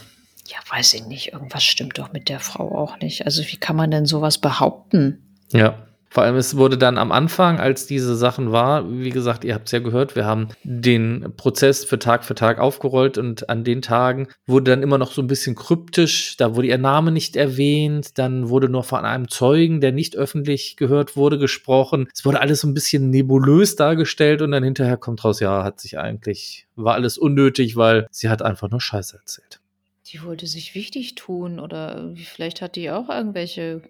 Ja, 0.47 0.57
weiß 0.69 0.93
ich 0.93 1.05
nicht. 1.05 1.33
Irgendwas 1.33 1.63
stimmt 1.63 1.97
doch 1.97 2.13
mit 2.13 2.29
der 2.29 2.39
Frau 2.39 2.73
auch 2.73 2.99
nicht. 2.99 3.25
Also, 3.25 3.43
wie 3.43 3.57
kann 3.57 3.75
man 3.75 3.91
denn 3.91 4.05
sowas 4.05 4.37
behaupten? 4.37 5.37
Ja. 5.51 5.86
Vor 6.09 6.23
allem, 6.23 6.37
es 6.37 6.55
wurde 6.55 6.77
dann 6.77 6.97
am 6.97 7.11
Anfang, 7.11 7.59
als 7.59 7.85
diese 7.85 8.15
Sachen 8.15 8.51
war, 8.51 8.89
wie 8.89 9.09
gesagt, 9.09 9.43
ihr 9.43 9.53
habt 9.53 9.67
es 9.67 9.71
ja 9.73 9.79
gehört, 9.79 10.15
wir 10.15 10.25
haben 10.25 10.47
den 10.63 11.33
Prozess 11.35 11.83
für 11.83 11.99
Tag 11.99 12.23
für 12.23 12.35
Tag 12.35 12.59
aufgerollt 12.59 13.17
und 13.17 13.49
an 13.49 13.63
den 13.63 13.81
Tagen 13.81 14.27
wurde 14.45 14.71
dann 14.71 14.83
immer 14.83 14.97
noch 14.97 15.11
so 15.11 15.21
ein 15.21 15.27
bisschen 15.27 15.55
kryptisch, 15.55 16.37
da 16.37 16.55
wurde 16.55 16.69
ihr 16.69 16.77
Name 16.77 17.11
nicht 17.11 17.35
erwähnt, 17.35 18.17
dann 18.17 18.49
wurde 18.49 18.69
nur 18.69 18.83
von 18.83 19.03
einem 19.03 19.27
Zeugen, 19.27 19.81
der 19.81 19.91
nicht 19.91 20.15
öffentlich 20.15 20.77
gehört 20.77 21.17
wurde, 21.17 21.37
gesprochen. 21.37 22.07
Es 22.13 22.25
wurde 22.25 22.39
alles 22.39 22.61
so 22.61 22.67
ein 22.67 22.73
bisschen 22.73 23.09
nebulös 23.09 23.75
dargestellt 23.75 24.41
und 24.41 24.51
dann 24.51 24.63
hinterher 24.63 24.97
kommt 24.97 25.23
raus, 25.25 25.39
ja, 25.39 25.63
hat 25.63 25.81
sich 25.81 25.99
eigentlich, 25.99 26.67
war 26.75 26.93
alles 26.93 27.17
unnötig, 27.17 27.75
weil 27.75 28.07
sie 28.11 28.29
hat 28.29 28.41
einfach 28.41 28.69
nur 28.69 28.81
Scheiße 28.81 29.17
erzählt. 29.17 29.59
Die 30.07 30.23
wollte 30.23 30.47
sich 30.47 30.73
wichtig 30.73 31.15
tun 31.15 31.59
oder 31.59 32.13
vielleicht 32.15 32.61
hat 32.61 32.77
die 32.77 32.91
auch 32.91 33.09
irgendwelche 33.09 33.81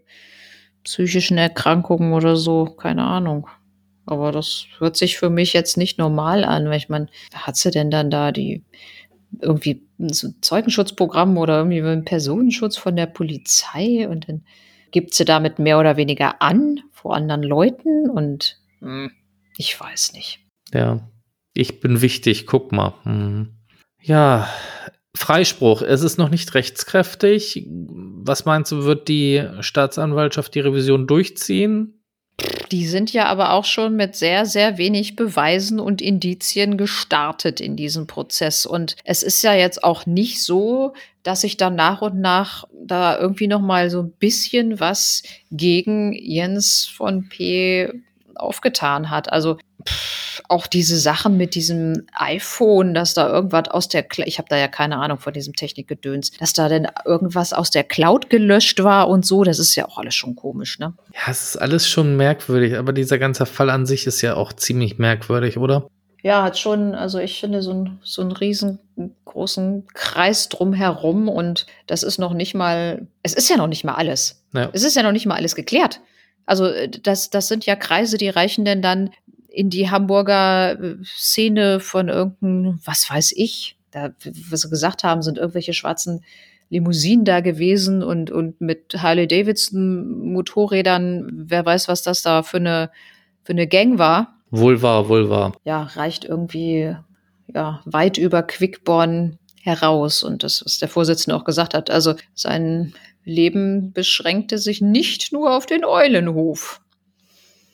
psychischen 0.83 1.37
Erkrankungen 1.37 2.13
oder 2.13 2.35
so, 2.35 2.65
keine 2.65 3.03
Ahnung. 3.03 3.47
Aber 4.05 4.31
das 4.31 4.65
hört 4.79 4.95
sich 4.95 5.17
für 5.17 5.29
mich 5.29 5.53
jetzt 5.53 5.77
nicht 5.77 5.97
normal 5.97 6.45
an, 6.45 6.65
weil 6.65 6.77
ich 6.77 6.89
meine, 6.89 7.07
hat 7.33 7.57
sie 7.57 7.71
denn 7.71 7.91
dann 7.91 8.09
da 8.09 8.31
die 8.31 8.63
irgendwie 9.41 9.83
so 9.97 10.27
ein 10.27 10.35
Zeugenschutzprogramm 10.41 11.37
oder 11.37 11.57
irgendwie 11.57 11.81
einen 11.81 12.05
Personenschutz 12.05 12.77
von 12.77 12.95
der 12.95 13.07
Polizei 13.07 14.07
und 14.07 14.29
dann 14.29 14.43
gibt 14.91 15.13
sie 15.13 15.25
damit 15.25 15.59
mehr 15.59 15.79
oder 15.79 15.97
weniger 15.97 16.41
an 16.41 16.81
vor 16.91 17.15
anderen 17.15 17.43
Leuten 17.43 18.09
und 18.09 18.59
hm, 18.79 19.11
ich 19.57 19.79
weiß 19.79 20.13
nicht. 20.13 20.39
Ja, 20.73 20.99
ich 21.53 21.79
bin 21.79 22.01
wichtig, 22.01 22.45
guck 22.45 22.71
mal. 22.71 22.93
Hm. 23.03 23.49
Ja, 24.01 24.47
Freispruch. 25.17 25.81
Es 25.81 26.01
ist 26.01 26.17
noch 26.17 26.29
nicht 26.29 26.53
rechtskräftig. 26.53 27.67
was 27.69 28.45
meinst 28.45 28.71
du, 28.71 28.83
wird 28.83 29.07
die 29.07 29.43
Staatsanwaltschaft 29.59 30.53
die 30.55 30.59
Revision 30.59 31.07
durchziehen? 31.07 31.93
Die 32.71 32.85
sind 32.85 33.13
ja 33.13 33.25
aber 33.25 33.53
auch 33.53 33.65
schon 33.65 33.95
mit 33.95 34.15
sehr, 34.15 34.45
sehr 34.45 34.77
wenig 34.77 35.15
Beweisen 35.15 35.79
und 35.79 36.01
Indizien 36.01 36.77
gestartet 36.77 37.59
in 37.59 37.75
diesem 37.75 38.05
Prozess. 38.05 38.65
Und 38.65 38.95
es 39.03 39.23
ist 39.23 39.41
ja 39.41 39.53
jetzt 39.53 39.83
auch 39.83 40.05
nicht 40.05 40.43
so, 40.43 40.93
dass 41.23 41.41
sich 41.41 41.57
dann 41.57 41.75
nach 41.75 42.01
und 42.01 42.19
nach 42.19 42.65
da 42.73 43.17
irgendwie 43.17 43.47
noch 43.47 43.61
mal 43.61 43.89
so 43.89 44.01
ein 44.01 44.11
bisschen 44.11 44.79
was 44.79 45.23
gegen 45.49 46.13
Jens 46.13 46.85
von 46.85 47.27
P 47.27 47.91
aufgetan 48.37 49.09
hat. 49.09 49.31
Also 49.31 49.57
pff, 49.87 50.27
auch 50.49 50.67
diese 50.67 50.97
Sachen 50.97 51.37
mit 51.37 51.55
diesem 51.55 52.05
iPhone, 52.13 52.93
dass 52.93 53.13
da 53.13 53.29
irgendwas 53.29 53.67
aus 53.69 53.87
der, 53.87 54.03
Cl 54.03 54.27
ich 54.27 54.37
habe 54.37 54.47
da 54.49 54.57
ja 54.57 54.67
keine 54.67 54.97
Ahnung 54.97 55.19
von 55.19 55.33
diesem 55.33 55.53
Technikgedöns, 55.53 56.31
dass 56.39 56.53
da 56.53 56.69
denn 56.69 56.87
irgendwas 57.05 57.53
aus 57.53 57.69
der 57.69 57.83
Cloud 57.83 58.29
gelöscht 58.29 58.83
war 58.83 59.09
und 59.09 59.25
so, 59.25 59.43
das 59.43 59.59
ist 59.59 59.75
ja 59.75 59.87
auch 59.87 59.97
alles 59.97 60.15
schon 60.15 60.35
komisch, 60.35 60.79
ne? 60.79 60.93
Ja, 61.13 61.31
es 61.31 61.43
ist 61.43 61.57
alles 61.57 61.87
schon 61.87 62.15
merkwürdig, 62.15 62.77
aber 62.77 62.93
dieser 62.93 63.17
ganze 63.17 63.45
Fall 63.45 63.69
an 63.69 63.85
sich 63.85 64.07
ist 64.07 64.21
ja 64.21 64.35
auch 64.35 64.53
ziemlich 64.53 64.97
merkwürdig, 64.97 65.57
oder? 65.57 65.87
Ja, 66.23 66.43
hat 66.43 66.57
schon, 66.57 66.95
also 66.95 67.19
ich 67.19 67.39
finde 67.39 67.61
so, 67.61 67.71
ein, 67.71 67.99
so 68.03 68.21
einen 68.21 68.31
riesengroßen 68.31 69.87
Kreis 69.93 70.49
drumherum 70.49 71.29
und 71.29 71.67
das 71.85 72.03
ist 72.03 72.17
noch 72.17 72.33
nicht 72.33 72.55
mal, 72.55 73.07
es 73.23 73.33
ist 73.33 73.49
ja 73.49 73.57
noch 73.57 73.67
nicht 73.67 73.83
mal 73.83 73.93
alles. 73.93 74.43
Ja. 74.53 74.69
Es 74.73 74.83
ist 74.83 74.95
ja 74.95 75.03
noch 75.03 75.11
nicht 75.11 75.25
mal 75.25 75.35
alles 75.35 75.55
geklärt. 75.55 76.01
Also 76.47 76.65
äh, 76.65 76.89
das, 76.89 77.29
das 77.29 77.47
sind 77.47 77.67
ja 77.67 77.75
Kreise, 77.75 78.17
die 78.17 78.29
reichen 78.29 78.65
denn 78.65 78.81
dann 78.81 79.11
in 79.47 79.69
die 79.69 79.91
Hamburger 79.91 80.79
äh, 80.81 80.95
Szene 81.03 81.79
von 81.79 82.09
irgendeinem, 82.09 82.79
was 82.83 83.07
weiß 83.07 83.33
ich, 83.35 83.77
da, 83.91 84.09
was 84.49 84.61
sie 84.61 84.69
gesagt 84.69 85.03
haben, 85.03 85.21
sind 85.21 85.37
irgendwelche 85.37 85.73
schwarzen 85.73 86.23
Limousinen 86.69 87.23
da 87.23 87.39
gewesen 87.39 88.03
und, 88.03 88.31
und 88.31 88.59
mit 88.59 88.95
Harley 88.97 89.27
Davidson 89.27 90.31
Motorrädern, 90.33 91.45
wer 91.47 91.65
weiß, 91.65 91.87
was 91.87 92.01
das 92.01 92.23
da 92.23 92.43
für 92.43 92.57
eine, 92.57 92.89
für 93.43 93.53
eine 93.53 93.67
Gang 93.67 93.97
war. 93.97 94.35
Wohl 94.49 94.81
wahr, 94.81 95.07
wohl 95.07 95.29
wahr. 95.29 95.53
Ja, 95.63 95.83
reicht 95.83 96.25
irgendwie 96.25 96.95
ja, 97.53 97.81
weit 97.85 98.17
über 98.17 98.43
Quickborn 98.43 99.37
heraus. 99.61 100.23
Und 100.23 100.43
das, 100.43 100.63
was 100.65 100.79
der 100.79 100.89
Vorsitzende 100.89 101.35
auch 101.35 101.45
gesagt 101.45 101.73
hat, 101.73 101.89
also 101.89 102.15
sein 102.33 102.93
Leben 103.27 103.93
beschränkte 103.93 104.57
sich 104.57 104.81
nicht 104.81 105.31
nur 105.31 105.55
auf 105.55 105.65
den 105.65 105.85
Eulenhof. 105.85 106.81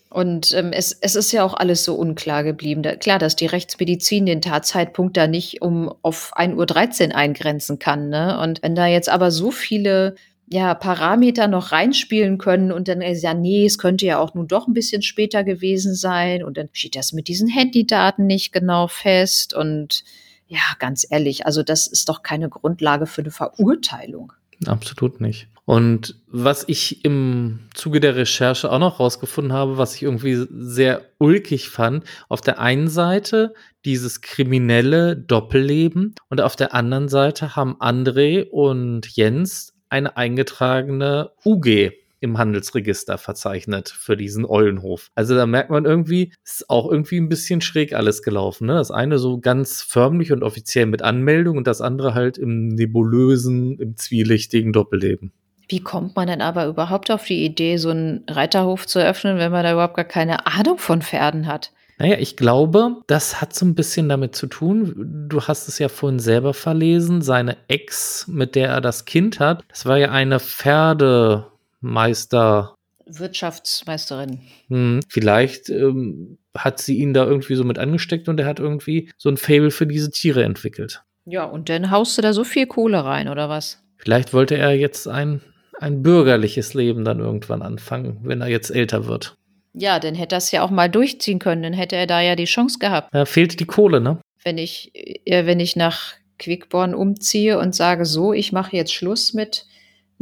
Und 0.09 0.53
ähm, 0.53 0.71
es, 0.73 0.91
es 0.91 1.15
ist 1.15 1.31
ja 1.31 1.43
auch 1.43 1.55
alles 1.55 1.83
so 1.83 1.95
unklar 1.95 2.43
geblieben. 2.43 2.83
Da, 2.83 2.95
klar, 2.95 3.17
dass 3.17 3.35
die 3.35 3.47
Rechtsmedizin 3.47 4.27
den 4.27 4.41
Tatzeitpunkt 4.41 5.17
da 5.17 5.25
nicht 5.25 5.61
um 5.63 5.91
auf 6.03 6.33
1.13 6.35 7.09
Uhr 7.09 7.15
eingrenzen 7.15 7.79
kann. 7.79 8.09
Ne? 8.09 8.39
Und 8.39 8.61
wenn 8.61 8.75
da 8.75 8.85
jetzt 8.85 9.09
aber 9.09 9.31
so 9.31 9.49
viele 9.49 10.15
ja, 10.47 10.75
Parameter 10.75 11.47
noch 11.47 11.71
reinspielen 11.71 12.37
können 12.37 12.71
und 12.71 12.87
dann 12.87 13.01
ist 13.01 13.23
ja, 13.23 13.33
nee, 13.33 13.65
es 13.65 13.79
könnte 13.79 14.05
ja 14.05 14.19
auch 14.19 14.35
nun 14.35 14.47
doch 14.47 14.67
ein 14.67 14.73
bisschen 14.73 15.01
später 15.01 15.43
gewesen 15.43 15.95
sein 15.95 16.43
und 16.43 16.57
dann 16.57 16.69
steht 16.73 16.95
das 16.95 17.11
mit 17.13 17.27
diesen 17.27 17.47
Handydaten 17.47 18.27
nicht 18.27 18.53
genau 18.53 18.87
fest 18.87 19.55
und 19.55 20.03
ja, 20.47 20.59
ganz 20.77 21.07
ehrlich, 21.09 21.47
also 21.47 21.63
das 21.63 21.87
ist 21.87 22.07
doch 22.07 22.21
keine 22.21 22.49
Grundlage 22.49 23.07
für 23.07 23.21
eine 23.21 23.31
Verurteilung. 23.31 24.33
Absolut 24.67 25.21
nicht. 25.21 25.47
Und 25.65 26.15
was 26.27 26.65
ich 26.67 27.05
im 27.05 27.59
Zuge 27.73 28.01
der 28.01 28.17
Recherche 28.17 28.69
auch 28.69 28.79
noch 28.79 28.99
rausgefunden 28.99 29.53
habe, 29.53 29.77
was 29.77 29.95
ich 29.95 30.03
irgendwie 30.03 30.45
sehr 30.49 31.05
ulkig 31.19 31.69
fand, 31.69 32.03
auf 32.27 32.41
der 32.41 32.59
einen 32.59 32.89
Seite 32.89 33.53
dieses 33.85 34.19
kriminelle 34.21 35.15
Doppelleben 35.15 36.15
und 36.29 36.41
auf 36.41 36.57
der 36.57 36.73
anderen 36.73 37.07
Seite 37.07 37.55
haben 37.55 37.77
André 37.79 38.49
und 38.49 39.07
Jens 39.15 39.73
eine 39.89 40.17
eingetragene 40.17 41.31
UG 41.45 41.91
im 42.23 42.37
Handelsregister 42.37 43.17
verzeichnet 43.17 43.89
für 43.89 44.17
diesen 44.17 44.45
Eulenhof. 44.45 45.11
Also 45.15 45.35
da 45.35 45.45
merkt 45.45 45.69
man 45.69 45.85
irgendwie, 45.85 46.33
ist 46.43 46.69
auch 46.69 46.89
irgendwie 46.89 47.17
ein 47.17 47.29
bisschen 47.29 47.61
schräg 47.61 47.93
alles 47.93 48.23
gelaufen. 48.23 48.67
Ne? 48.67 48.73
Das 48.73 48.91
eine 48.91 49.19
so 49.19 49.39
ganz 49.39 49.81
förmlich 49.81 50.31
und 50.31 50.43
offiziell 50.43 50.85
mit 50.85 51.01
Anmeldung 51.01 51.57
und 51.57 51.67
das 51.67 51.81
andere 51.81 52.13
halt 52.13 52.37
im 52.37 52.69
nebulösen, 52.69 53.77
im 53.79 53.97
zwielichtigen 53.97 54.73
Doppelleben. 54.73 55.31
Wie 55.69 55.79
kommt 55.79 56.15
man 56.15 56.27
denn 56.27 56.41
aber 56.41 56.67
überhaupt 56.67 57.09
auf 57.11 57.25
die 57.25 57.45
Idee, 57.45 57.77
so 57.77 57.89
einen 57.89 58.25
Reiterhof 58.29 58.85
zu 58.85 58.99
öffnen, 58.99 59.37
wenn 59.37 59.51
man 59.51 59.63
da 59.63 59.73
überhaupt 59.73 59.95
gar 59.95 60.05
keine 60.05 60.45
Ahnung 60.45 60.77
von 60.77 61.01
Pferden 61.01 61.47
hat? 61.47 61.71
Naja, 61.99 62.17
ich 62.19 62.35
glaube, 62.35 62.97
das 63.07 63.39
hat 63.39 63.53
so 63.53 63.65
ein 63.65 63.75
bisschen 63.75 64.09
damit 64.09 64.35
zu 64.35 64.47
tun. 64.47 65.27
Du 65.29 65.41
hast 65.41 65.67
es 65.67 65.79
ja 65.79 65.89
vorhin 65.89 66.19
selber 66.19 66.53
verlesen. 66.53 67.21
Seine 67.21 67.57
Ex, 67.67 68.27
mit 68.27 68.55
der 68.55 68.69
er 68.69 68.81
das 68.81 69.05
Kind 69.05 69.39
hat, 69.39 69.63
das 69.67 69.85
war 69.85 69.97
ja 69.97 70.11
eine 70.11 70.39
Pferde, 70.39 71.47
Meister. 71.83 72.75
Wirtschaftsmeisterin. 73.05 74.39
Hm, 74.69 75.01
vielleicht 75.09 75.69
ähm, 75.69 76.37
hat 76.57 76.79
sie 76.79 76.97
ihn 76.97 77.13
da 77.13 77.25
irgendwie 77.25 77.55
so 77.55 77.63
mit 77.63 77.77
angesteckt 77.77 78.29
und 78.29 78.39
er 78.39 78.45
hat 78.45 78.59
irgendwie 78.59 79.11
so 79.17 79.29
ein 79.29 79.37
Fable 79.37 79.71
für 79.71 79.85
diese 79.85 80.09
Tiere 80.09 80.43
entwickelt. 80.43 81.03
Ja, 81.25 81.43
und 81.43 81.69
dann 81.69 81.91
haust 81.91 82.17
du 82.17 82.21
da 82.21 82.33
so 82.33 82.43
viel 82.43 82.65
Kohle 82.65 83.03
rein, 83.03 83.27
oder 83.27 83.49
was? 83.49 83.83
Vielleicht 83.97 84.33
wollte 84.33 84.55
er 84.55 84.71
jetzt 84.71 85.07
ein, 85.07 85.41
ein 85.79 86.01
bürgerliches 86.01 86.73
Leben 86.73 87.03
dann 87.03 87.19
irgendwann 87.19 87.61
anfangen, 87.61 88.19
wenn 88.23 88.41
er 88.41 88.47
jetzt 88.47 88.69
älter 88.69 89.07
wird. 89.07 89.35
Ja, 89.73 89.99
dann 89.99 90.15
hätte 90.15 90.35
er 90.35 90.37
es 90.37 90.51
ja 90.51 90.63
auch 90.63 90.69
mal 90.69 90.89
durchziehen 90.89 91.39
können, 91.39 91.63
dann 91.63 91.73
hätte 91.73 91.95
er 91.95 92.07
da 92.07 92.21
ja 92.21 92.35
die 92.35 92.45
Chance 92.45 92.79
gehabt. 92.79 93.13
Da 93.13 93.25
fehlt 93.25 93.59
die 93.59 93.65
Kohle, 93.65 93.99
ne? 93.99 94.19
Wenn 94.43 94.57
ich, 94.57 94.91
äh, 94.93 95.45
wenn 95.45 95.59
ich 95.59 95.75
nach 95.75 96.13
Quickborn 96.39 96.93
umziehe 96.93 97.57
und 97.59 97.75
sage, 97.75 98.05
so, 98.05 98.33
ich 98.33 98.51
mache 98.51 98.75
jetzt 98.75 98.93
Schluss 98.93 99.33
mit 99.33 99.65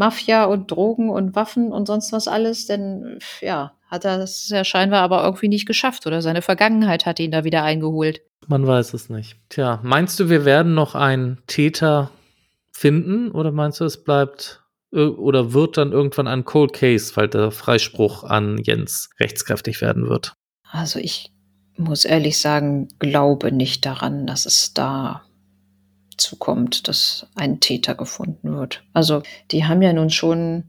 Mafia 0.02 0.46
und 0.46 0.72
Drogen 0.72 1.12
und 1.12 1.36
Waffen 1.36 1.72
und 1.72 1.86
sonst 1.86 2.12
was 2.12 2.28
alles, 2.28 2.66
denn 2.66 3.20
ja, 3.40 3.74
hat 3.86 4.04
er 4.04 4.18
es 4.18 4.50
ja 4.50 4.64
scheinbar 4.64 5.04
aber 5.04 5.24
irgendwie 5.24 5.48
nicht 5.48 5.68
geschafft 5.68 6.08
oder 6.08 6.24
seine 6.24 6.42
Vergangenheit 6.42 7.06
hat 7.06 7.20
ihn 7.20 7.30
da 7.30 7.44
wieder 7.44 7.62
eingeholt. 7.62 8.24
Man 8.48 8.66
weiß 8.66 8.96
es 8.96 9.10
nicht. 9.10 9.38
Tja, 9.50 9.80
meinst 9.84 10.20
du, 10.20 10.28
wir 10.28 10.44
werden 10.44 10.74
noch 10.74 10.96
einen 10.96 11.38
Täter 11.46 12.10
finden 12.72 13.30
oder 13.30 13.52
meinst 13.52 13.80
du, 13.80 13.86
es 13.86 14.04
bleibt 14.04 14.64
äh, 14.92 15.02
oder 15.02 15.54
wird 15.54 15.78
dann 15.78 15.92
irgendwann 15.92 16.28
ein 16.28 16.46
Cold 16.46 16.74
Case, 16.74 17.16
weil 17.16 17.28
der 17.28 17.52
Freispruch 17.52 18.24
an 18.24 18.58
Jens 18.58 19.12
rechtskräftig 19.20 19.82
werden 19.82 20.10
wird? 20.10 20.34
Also 20.72 20.98
ich 20.98 21.32
muss 21.78 22.06
ehrlich 22.06 22.40
sagen, 22.40 22.88
glaube 22.98 23.52
nicht 23.52 23.86
daran, 23.86 24.26
dass 24.26 24.48
es 24.48 24.74
da 24.74 25.22
zukommt, 26.22 26.88
dass 26.88 27.28
ein 27.36 27.60
Täter 27.60 27.96
gefunden 27.96 28.56
wird. 28.58 28.84
Also 28.94 29.24
die 29.52 29.66
haben 29.66 29.82
ja 29.82 29.94
nun 29.94 30.10
schon 30.10 30.64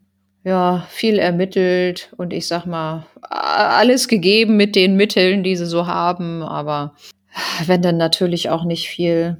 ja 0.44 0.86
viel 0.90 1.18
ermittelt 1.18 2.12
und 2.16 2.32
ich 2.32 2.46
sag 2.46 2.66
mal 2.66 3.06
alles 3.22 4.08
gegeben 4.08 4.56
mit 4.56 4.74
den 4.74 4.96
Mitteln, 4.96 5.44
die 5.44 5.56
sie 5.56 5.66
so 5.66 5.86
haben, 5.86 6.42
aber 6.42 6.94
wenn 7.66 7.82
dann 7.82 7.96
natürlich 7.96 8.50
auch 8.50 8.64
nicht 8.64 8.88
viel 8.88 9.36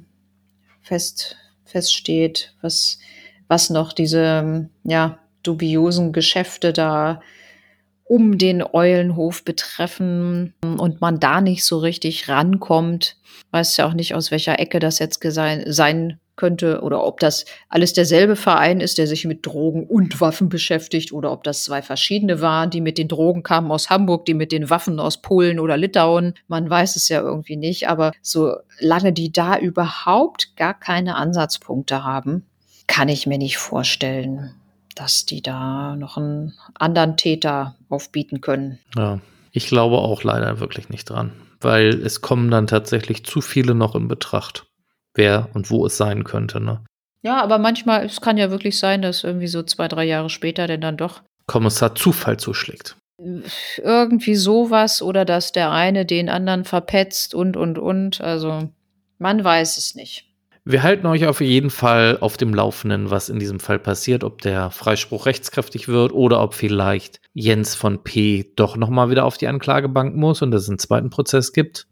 fest 0.81 1.37
feststeht, 1.65 2.53
was 2.61 2.99
was 3.47 3.69
noch 3.69 3.93
diese 3.93 4.69
ja 4.83 5.19
dubiosen 5.43 6.13
Geschäfte 6.13 6.71
da 6.71 7.21
um 8.05 8.37
den 8.37 8.63
Eulenhof 8.63 9.43
betreffen 9.43 10.53
und 10.61 11.01
man 11.01 11.19
da 11.19 11.41
nicht 11.41 11.63
so 11.63 11.77
richtig 11.79 12.29
rankommt. 12.29 13.17
Weiß 13.51 13.77
ja 13.77 13.87
auch 13.87 13.93
nicht, 13.93 14.13
aus 14.13 14.31
welcher 14.31 14.59
Ecke 14.59 14.79
das 14.79 14.99
jetzt 14.99 15.21
sein 15.21 16.19
könnte 16.35 16.81
oder 16.81 17.03
ob 17.05 17.19
das 17.19 17.45
alles 17.69 17.93
derselbe 17.93 18.35
Verein 18.35 18.81
ist, 18.81 18.97
der 18.97 19.07
sich 19.07 19.25
mit 19.25 19.45
Drogen 19.45 19.85
und 19.85 20.19
Waffen 20.19 20.49
beschäftigt 20.49 21.11
oder 21.11 21.31
ob 21.31 21.43
das 21.43 21.63
zwei 21.63 21.81
verschiedene 21.81 22.41
waren, 22.41 22.69
die 22.69 22.81
mit 22.81 22.97
den 22.97 23.07
Drogen 23.07 23.43
kamen 23.43 23.71
aus 23.71 23.89
Hamburg, 23.89 24.25
die 24.25 24.33
mit 24.33 24.51
den 24.51 24.69
Waffen 24.69 24.99
aus 24.99 25.21
Polen 25.21 25.59
oder 25.59 25.77
Litauen. 25.77 26.33
Man 26.47 26.69
weiß 26.69 26.95
es 26.95 27.09
ja 27.09 27.21
irgendwie 27.21 27.55
nicht, 27.55 27.87
aber 27.87 28.13
solange 28.21 29.13
die 29.13 29.31
da 29.31 29.57
überhaupt 29.57 30.55
gar 30.57 30.73
keine 30.73 31.15
Ansatzpunkte 31.15 32.03
haben, 32.03 32.45
kann 32.87 33.09
ich 33.09 33.27
mir 33.27 33.37
nicht 33.37 33.57
vorstellen, 33.57 34.55
dass 34.95 35.25
die 35.25 35.41
da 35.41 35.95
noch 35.95 36.17
einen 36.17 36.53
anderen 36.75 37.17
Täter 37.17 37.75
aufbieten 37.89 38.41
können. 38.41 38.79
Ja, 38.95 39.19
ich 39.51 39.67
glaube 39.67 39.97
auch 39.97 40.23
leider 40.23 40.59
wirklich 40.59 40.89
nicht 40.89 41.09
dran, 41.09 41.31
weil 41.61 41.89
es 41.89 42.21
kommen 42.21 42.49
dann 42.51 42.67
tatsächlich 42.67 43.25
zu 43.25 43.41
viele 43.41 43.75
noch 43.75 43.95
in 43.95 44.07
Betracht, 44.07 44.65
wer 45.13 45.49
und 45.53 45.69
wo 45.69 45.85
es 45.85 45.97
sein 45.97 46.23
könnte. 46.23 46.59
Ne? 46.59 46.83
Ja, 47.21 47.41
aber 47.41 47.57
manchmal, 47.57 48.05
es 48.05 48.19
kann 48.19 48.37
ja 48.37 48.51
wirklich 48.51 48.77
sein, 48.77 49.01
dass 49.01 49.23
irgendwie 49.23 49.47
so 49.47 49.63
zwei, 49.63 49.87
drei 49.87 50.03
Jahre 50.03 50.29
später 50.29 50.67
denn 50.67 50.81
dann 50.81 50.97
doch 50.97 51.21
Kommissar 51.45 51.95
Zufall 51.95 52.37
zuschlägt. 52.37 52.95
Irgendwie 53.77 54.35
sowas 54.35 55.01
oder 55.01 55.23
dass 55.23 55.51
der 55.51 55.71
eine 55.71 56.05
den 56.05 56.29
anderen 56.29 56.65
verpetzt 56.65 57.35
und, 57.35 57.57
und, 57.57 57.77
und. 57.77 58.21
Also 58.21 58.69
man 59.19 59.43
weiß 59.43 59.77
es 59.77 59.95
nicht. 59.95 60.32
Wir 60.65 60.81
halten 60.81 61.05
euch 61.07 61.25
auf 61.25 61.41
jeden 61.41 61.69
Fall 61.69 62.17
auf 62.21 62.37
dem 62.37 62.53
Laufenden, 62.53 63.09
was 63.09 63.27
in 63.27 63.37
diesem 63.37 63.59
Fall 63.59 63.79
passiert, 63.79 64.23
ob 64.23 64.41
der 64.41 64.71
Freispruch 64.71 65.25
rechtskräftig 65.25 65.89
wird 65.89 66.13
oder 66.13 66.41
ob 66.41 66.53
vielleicht 66.53 67.19
Jens 67.33 67.75
von 67.75 68.01
P. 68.01 68.53
doch 68.55 68.77
nochmal 68.77 69.09
wieder 69.09 69.25
auf 69.25 69.37
die 69.37 69.47
Anklagebank 69.47 70.15
muss 70.15 70.41
und 70.41 70.53
es 70.53 70.69
einen 70.69 70.79
zweiten 70.79 71.09
Prozess 71.09 71.51
gibt. 71.51 71.87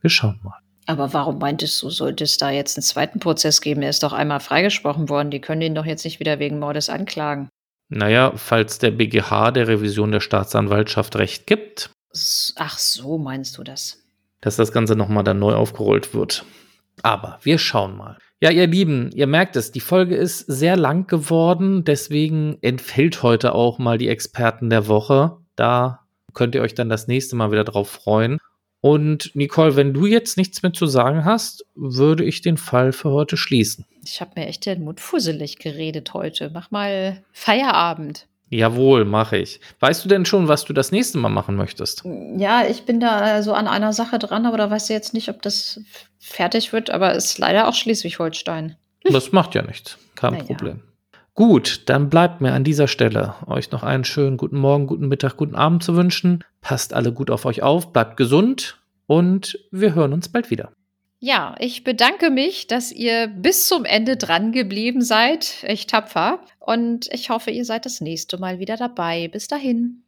Wir 0.00 0.10
schauen 0.10 0.40
mal. 0.42 0.58
Aber 0.86 1.12
warum 1.12 1.38
meintest 1.38 1.80
du, 1.82 1.90
sollte 1.90 2.24
es 2.24 2.36
da 2.36 2.50
jetzt 2.50 2.76
einen 2.76 2.82
zweiten 2.82 3.20
Prozess 3.20 3.60
geben? 3.60 3.82
Er 3.82 3.90
ist 3.90 4.02
doch 4.02 4.12
einmal 4.12 4.40
freigesprochen 4.40 5.08
worden. 5.08 5.30
Die 5.30 5.40
können 5.40 5.62
ihn 5.62 5.76
doch 5.76 5.84
jetzt 5.86 6.04
nicht 6.04 6.18
wieder 6.18 6.40
wegen 6.40 6.58
Mordes 6.58 6.88
anklagen. 6.88 7.48
Naja, 7.90 8.32
falls 8.34 8.80
der 8.80 8.90
BGH 8.90 9.52
der 9.52 9.68
Revision 9.68 10.10
der 10.10 10.18
Staatsanwaltschaft 10.18 11.14
recht 11.14 11.46
gibt. 11.46 11.90
Ach 12.56 12.76
so, 12.76 13.18
meinst 13.18 13.56
du 13.56 13.62
das? 13.62 14.02
Dass 14.40 14.56
das 14.56 14.72
Ganze 14.72 14.96
nochmal 14.96 15.22
dann 15.22 15.38
neu 15.38 15.54
aufgerollt 15.54 16.12
wird. 16.12 16.44
Aber 17.02 17.38
wir 17.42 17.58
schauen 17.58 17.96
mal. 17.96 18.18
Ja, 18.42 18.50
ihr 18.50 18.66
Lieben, 18.66 19.10
ihr 19.12 19.26
merkt 19.26 19.56
es, 19.56 19.70
die 19.70 19.80
Folge 19.80 20.16
ist 20.16 20.38
sehr 20.40 20.76
lang 20.76 21.06
geworden, 21.06 21.84
deswegen 21.84 22.56
entfällt 22.62 23.22
heute 23.22 23.54
auch 23.54 23.78
mal 23.78 23.98
die 23.98 24.08
Experten 24.08 24.70
der 24.70 24.88
Woche. 24.88 25.36
Da 25.56 26.06
könnt 26.32 26.54
ihr 26.54 26.62
euch 26.62 26.74
dann 26.74 26.88
das 26.88 27.06
nächste 27.06 27.36
Mal 27.36 27.52
wieder 27.52 27.64
drauf 27.64 27.90
freuen. 27.90 28.38
Und 28.80 29.30
Nicole, 29.34 29.76
wenn 29.76 29.92
du 29.92 30.06
jetzt 30.06 30.38
nichts 30.38 30.62
mehr 30.62 30.72
zu 30.72 30.86
sagen 30.86 31.26
hast, 31.26 31.66
würde 31.74 32.24
ich 32.24 32.40
den 32.40 32.56
Fall 32.56 32.92
für 32.92 33.10
heute 33.10 33.36
schließen. 33.36 33.84
Ich 34.02 34.22
habe 34.22 34.32
mir 34.36 34.46
echt 34.46 34.64
den 34.64 34.84
Mund 34.84 35.00
fusselig 35.00 35.58
geredet 35.58 36.14
heute. 36.14 36.50
Mach 36.52 36.70
mal 36.70 37.22
Feierabend. 37.32 38.26
Jawohl, 38.50 39.04
mache 39.04 39.38
ich. 39.38 39.60
Weißt 39.78 40.04
du 40.04 40.08
denn 40.08 40.24
schon, 40.24 40.48
was 40.48 40.64
du 40.64 40.72
das 40.72 40.90
nächste 40.90 41.18
Mal 41.18 41.28
machen 41.28 41.54
möchtest? 41.54 42.02
Ja, 42.36 42.64
ich 42.66 42.82
bin 42.82 42.98
da 42.98 43.42
so 43.44 43.52
an 43.52 43.68
einer 43.68 43.92
Sache 43.92 44.18
dran, 44.18 44.44
aber 44.44 44.58
da 44.58 44.68
weißt 44.68 44.90
du 44.90 44.92
jetzt 44.92 45.14
nicht, 45.14 45.28
ob 45.28 45.40
das 45.40 45.80
fertig 46.18 46.72
wird, 46.72 46.90
aber 46.90 47.14
ist 47.14 47.38
leider 47.38 47.68
auch 47.68 47.74
Schleswig-Holstein. 47.74 48.76
Das 49.04 49.30
macht 49.30 49.54
ja 49.54 49.62
nichts. 49.62 49.98
Kein 50.16 50.32
naja. 50.32 50.44
Problem. 50.44 50.80
Gut, 51.34 51.88
dann 51.88 52.10
bleibt 52.10 52.40
mir 52.40 52.52
an 52.52 52.64
dieser 52.64 52.88
Stelle 52.88 53.34
euch 53.46 53.70
noch 53.70 53.84
einen 53.84 54.04
schönen 54.04 54.36
guten 54.36 54.58
Morgen, 54.58 54.88
guten 54.88 55.06
Mittag, 55.06 55.36
guten 55.36 55.54
Abend 55.54 55.84
zu 55.84 55.94
wünschen. 55.94 56.44
Passt 56.60 56.92
alle 56.92 57.12
gut 57.12 57.30
auf 57.30 57.46
euch 57.46 57.62
auf, 57.62 57.92
bleibt 57.92 58.16
gesund 58.16 58.78
und 59.06 59.58
wir 59.70 59.94
hören 59.94 60.12
uns 60.12 60.28
bald 60.28 60.50
wieder. 60.50 60.72
Ja, 61.22 61.54
ich 61.58 61.84
bedanke 61.84 62.30
mich, 62.30 62.66
dass 62.66 62.90
ihr 62.90 63.26
bis 63.26 63.68
zum 63.68 63.84
Ende 63.84 64.16
dran 64.16 64.52
geblieben 64.52 65.02
seid. 65.02 65.62
Echt 65.62 65.90
tapfer. 65.90 66.40
Und 66.58 67.12
ich 67.12 67.28
hoffe, 67.28 67.50
ihr 67.50 67.66
seid 67.66 67.84
das 67.84 68.00
nächste 68.00 68.38
Mal 68.38 68.58
wieder 68.58 68.78
dabei. 68.78 69.28
Bis 69.28 69.46
dahin. 69.46 70.02